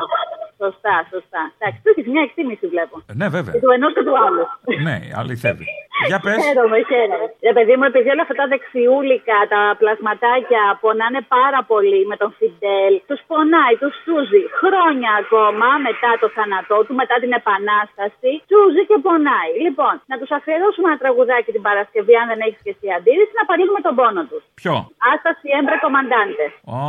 Σωστά, 0.64 0.96
σωστά. 1.14 1.42
Εντάξει, 1.58 1.80
του 1.84 1.90
έχεις 1.94 2.08
μια 2.14 2.22
εκτίμηση 2.28 2.66
βλέπω. 2.74 2.96
Ε, 3.12 3.14
ναι, 3.20 3.28
βέβαια. 3.36 3.54
Και 3.54 3.60
του 3.60 3.72
ενός 3.78 3.94
και 3.94 4.04
του 4.08 4.16
άλλου. 4.26 4.44
ναι, 4.88 4.96
αληθεύει. 5.20 5.66
Για 6.12 6.20
πες. 6.26 6.38
Χαίρομαι, 6.46 6.80
χαίρομαι. 6.92 7.28
Ρε 7.48 7.54
παιδί 7.56 7.74
μου, 7.78 7.86
επειδή 7.92 8.10
όλα 8.14 8.24
αυτά 8.26 8.36
τα 8.42 8.46
δεξιούλικα, 8.52 9.38
τα 9.54 9.62
πλασματάκια 9.80 10.64
πονάνε 10.84 11.22
πάρα 11.38 11.62
πολύ 11.72 12.02
με 12.12 12.16
τον 12.22 12.30
Φιντέλ, 12.38 12.94
τους 13.10 13.22
πονάει, 13.30 13.76
τους 13.82 13.94
σούζει 14.04 14.44
χρόνια 14.60 15.12
ακόμα 15.22 15.68
μετά 15.88 16.12
το 16.22 16.28
θάνατό 16.36 16.78
του, 16.86 16.94
μετά 17.02 17.16
την 17.24 17.32
επανάσταση. 17.40 18.32
Σούζει 18.50 18.84
και 18.90 18.98
πονάει. 19.06 19.52
Λοιπόν, 19.66 19.94
να 20.12 20.16
τους 20.20 20.30
αφιερώσουμε 20.38 20.88
ένα 20.92 21.00
τραγουδάκι 21.04 21.50
την 21.56 21.64
Παρασκευή, 21.68 22.14
αν 22.22 22.26
δεν 22.32 22.40
έχεις 22.46 22.62
και 22.66 22.72
εσύ 22.76 22.88
αντίρρηση, 22.98 23.34
να 23.40 23.44
παρήγουμε 23.50 23.80
τον 23.86 23.94
πόνο 24.00 24.22
τους. 24.30 24.44
Ποιο; 24.60 24.74
Άστα 25.12 25.32
siempre 25.42 25.76
comandante. 25.86 26.46
Ω, 26.76 26.80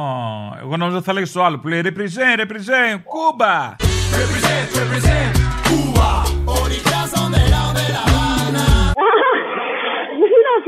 εγώ 0.62 0.74
νόμιζα 0.80 1.00
θα 1.06 1.12
λέγεις 1.16 1.32
το 1.36 1.40
άλλο 1.46 1.56
που 1.60 1.68
λέει 1.70 1.80
Ρεπριζέ, 1.88 2.28
ρεπριζέ, 2.42 2.82
Κούμπα. 3.12 3.56
Τι 6.60 6.90
να 6.90 6.99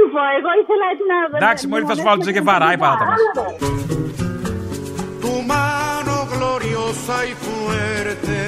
σου 0.02 0.06
πω, 0.14 0.22
εγώ 0.38 0.52
ήθελα 0.62 0.86
έτσι 0.94 1.06
να. 1.12 1.18
Εντάξει, 1.42 1.64
μόλι 1.68 1.86
θα 1.90 1.96
σου 1.96 2.04
βάλω 2.08 2.18
το 2.18 2.24
Τζεκεβάρα, 2.26 2.74
η 2.76 2.78
παράτα 2.78 3.06
μας. 3.06 3.20
tu 5.28 5.34
mano 5.54 6.16
gloriosa 6.34 7.16
y 7.32 7.34
fuerte 7.46 8.40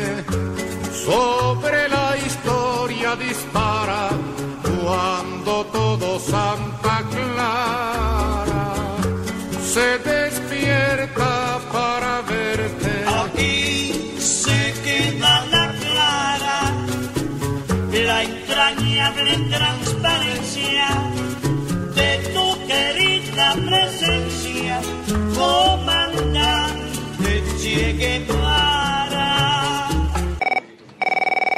sobre 1.08 1.80
la 1.90 2.10
historia 2.26 3.10
dispara 3.16 4.02
cuando 4.64 5.54
todo 5.78 6.08
Santa 6.20 6.96
Clara 7.14 8.66
se 9.74 9.88
despierta 10.00 11.60
para 11.72 12.22
verte. 12.22 12.92
Aquí 13.24 14.18
se 14.18 14.60
queda 14.86 15.34
la 15.56 15.66
clara, 15.84 16.58
la 18.10 18.24
entrañable 18.24 19.34
transparencia 19.56 20.88
de 20.92 21.03
tu 21.03 21.03
querida 22.71 23.47
presencia, 23.69 24.77
comandante 25.39 26.85
Che 27.61 27.93
Guevara. 28.01 29.33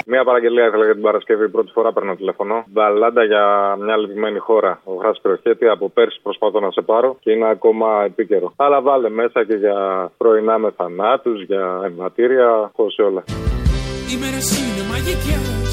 Μία 0.09 0.25
παραγγελία 0.25 0.67
ήθελα 0.67 0.85
για 0.85 0.95
την 0.95 1.03
Παρασκευή. 1.03 1.49
Πρώτη 1.49 1.71
φορά 1.73 1.93
παίρνω 1.93 2.15
τηλεφωνό. 2.15 2.65
Μπαλάντα 2.67 3.25
για 3.25 3.77
μια 3.81 3.97
λυπημένη 3.97 4.39
χώρα. 4.39 4.81
Ο 4.85 4.95
Χάς 5.03 5.21
Κροχέτη. 5.23 5.69
Από 5.69 5.89
πέρσι 5.89 6.21
προσπαθώ 6.23 6.61
να 6.61 6.71
σε 6.71 6.83
πάρω 6.83 7.17
και 7.21 7.31
είναι 7.31 7.49
ακόμα 7.49 8.03
επίκαιρο. 8.05 8.53
Αλλά 8.57 8.81
βάλε 8.81 9.09
μέσα 9.09 9.45
και 9.45 9.55
για 9.55 10.11
πρωινά 10.17 10.59
με 10.59 10.71
θανάτους, 10.77 11.43
για 11.43 11.81
εμβατήρια, 11.85 12.71
χώσει 12.77 13.03
όλα. 13.03 13.25
Οι 14.11 14.17
μέρες 14.21 14.49
είναι 14.59 14.83
μαγικές 14.91 15.73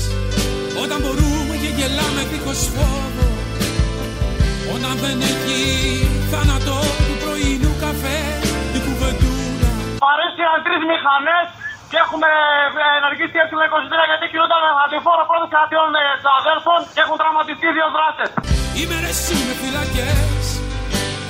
Όταν 0.83 0.97
μπορούμε 1.03 1.55
και 1.61 1.69
γελάμε 1.77 2.21
δίχως 2.31 2.61
φόβο 2.73 3.42
Όταν 4.75 4.93
δεν 5.05 5.17
έχει 5.31 5.59
θάνατο 6.31 6.77
του 7.07 7.15
πρωινού 7.23 7.71
καφέ 7.83 8.19
Η 8.77 8.79
κουβεντούλα 8.85 9.71
Παρέστηκαν 10.05 10.57
τρει 10.65 10.75
μηχανές 10.91 11.47
και 11.91 11.97
έχουμε 12.05 12.29
ε, 12.81 12.85
ενεργήσει 12.99 13.37
έτσι 13.43 13.53
με 13.59 13.65
23 13.69 14.09
γιατί 14.09 14.25
κινούνταν 14.31 14.63
αντιφόρο 14.85 15.23
πρώτο 15.29 15.45
κρατιών 15.53 15.89
ε, 16.01 16.05
αδέλφων 16.39 16.79
και 16.93 17.01
έχουν 17.05 17.17
τραυματιστεί 17.21 17.67
δύο 17.77 17.87
δράστε. 17.95 18.25
Οι 18.77 18.83
μέρες 18.91 19.17
είναι 19.33 19.55
φυλακές 19.61 20.45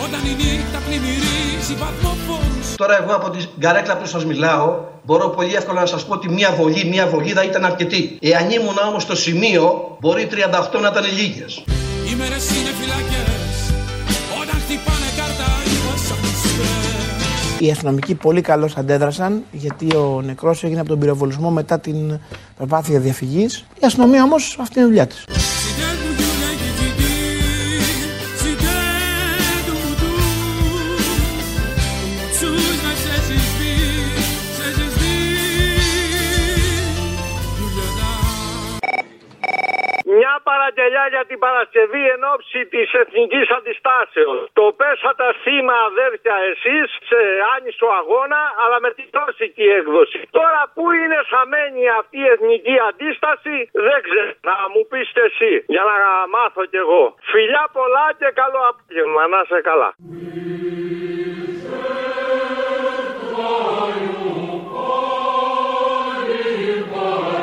Όταν 0.05 0.21
η 0.31 0.33
νύχτα 0.39 0.79
πλημμυρίζει 0.85 1.73
βαθμοφόρους 1.81 2.67
Τώρα 2.81 2.95
εγώ 3.01 3.11
από 3.19 3.27
την 3.33 3.43
καρέκλα 3.65 3.95
που 3.99 4.07
σας 4.13 4.23
μιλάω 4.31 4.67
μπορώ 5.05 5.25
πολύ 5.37 5.53
εύκολα 5.59 5.79
να 5.85 5.89
σας 5.93 6.01
πω 6.05 6.13
ότι 6.19 6.27
μία 6.37 6.49
βολή, 6.59 6.83
μία 6.93 7.05
βολίδα 7.11 7.43
ήταν 7.51 7.63
αρκετή. 7.71 8.01
Εάν 8.31 8.45
ήμουν 8.57 8.77
όμως 8.89 9.03
στο 9.07 9.15
σημείο 9.25 9.63
μπορεί 10.01 10.23
38 10.31 10.79
να 10.83 10.89
ήταν 10.93 11.05
λίγες. 11.19 11.51
Οι 12.07 12.13
μέρες 12.19 12.45
είναι 12.55 12.71
φυλακές 12.79 13.32
Οι 17.63 17.71
αστυνομικοί 17.71 18.15
πολύ 18.15 18.41
καλώς 18.41 18.77
αντέδρασαν 18.77 19.43
γιατί 19.51 19.95
ο 19.95 20.21
νεκρός 20.25 20.63
έγινε 20.63 20.79
από 20.79 20.89
τον 20.89 20.99
πυροβολισμό 20.99 21.49
μετά 21.49 21.79
την 21.79 22.19
προσπάθεια 22.57 22.99
διαφυγής. 22.99 23.65
Η 23.81 23.85
αστυνομία 23.85 24.23
όμως 24.23 24.57
αυτή 24.59 24.79
είναι 24.79 24.87
η 24.87 24.89
δουλειά 24.89 25.07
της. 25.07 25.52
Παραγγελιά 40.49 41.05
για 41.13 41.23
την 41.29 41.39
Παρασκευή 41.45 42.03
εν 42.13 42.23
ώψη 42.33 42.61
της 42.73 42.87
εθνικής 43.01 43.47
αντιστάσεως. 43.57 44.39
Το 44.59 44.65
πέσατε 44.79 45.25
θύμα 45.43 45.75
αδέρφια 45.89 46.35
εσείς 46.51 46.87
σε 47.09 47.19
άνισο 47.55 47.87
αγώνα, 48.01 48.41
αλλά 48.63 48.77
με 48.85 48.89
τη 48.97 49.03
τόσικη 49.17 49.65
έκδοση. 49.79 50.19
Τώρα 50.39 50.61
που 50.75 50.83
είναι 50.99 51.19
χαμένη 51.31 51.83
αυτή 51.99 52.17
η 52.25 52.29
εθνική 52.35 52.75
αντίσταση, 52.89 53.55
δεν 53.87 53.99
ξέρω. 54.05 54.31
Να 54.49 54.55
μου 54.73 54.81
πείτε 54.91 55.21
εσύ, 55.29 55.51
για 55.73 55.83
να 55.89 55.97
μάθω 56.35 56.63
κι 56.71 56.79
εγώ. 56.85 57.03
Φιλιά 57.31 57.65
πολλά 57.77 58.05
και 58.19 58.29
καλό 58.41 58.61
απόγευμα. 58.71 59.21
Να 59.33 59.39
σε 59.49 59.59
καλά. 59.69 59.89
Vienes 67.03 67.42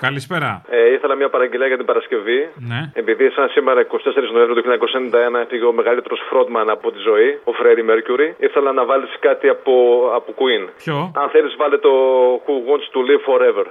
καλησπέρα. 0.00 0.48
Καλησπέρα. 0.54 0.62
Ε, 0.68 0.92
ήθελα 0.94 1.14
μια 1.14 1.28
παραγγελία 1.28 1.66
για 1.66 1.76
την 1.76 1.86
Παρασκευή. 1.86 2.40
Ναι. 2.70 2.80
Επειδή 2.92 3.30
σαν 3.30 3.48
σήμερα 3.48 3.80
24 3.80 3.86
Νοέμβριου 4.32 4.54
του 4.54 4.64
1991 5.36 5.40
έφυγε 5.44 5.64
ο 5.64 5.72
μεγαλύτερος 5.72 6.20
φρόντμαν 6.28 6.70
από 6.70 6.92
τη 6.92 6.98
ζωή, 6.98 7.40
ο 7.44 7.52
Φρέρι 7.52 7.84
Μέρκιουρι, 7.84 8.34
ήθελα 8.38 8.72
να 8.72 8.84
βάλεις 8.84 9.10
κάτι 9.20 9.48
από, 9.48 9.74
από 10.14 10.34
Queen. 10.38 10.68
Ποιο; 10.76 11.12
Αν 11.14 11.28
θέλεις, 11.28 11.54
βάλε 11.56 11.78
το 11.78 11.92
Who 12.44 12.54
Wants 12.68 12.86
to 12.94 13.00
Live 13.08 13.22
Forever. 13.28 13.66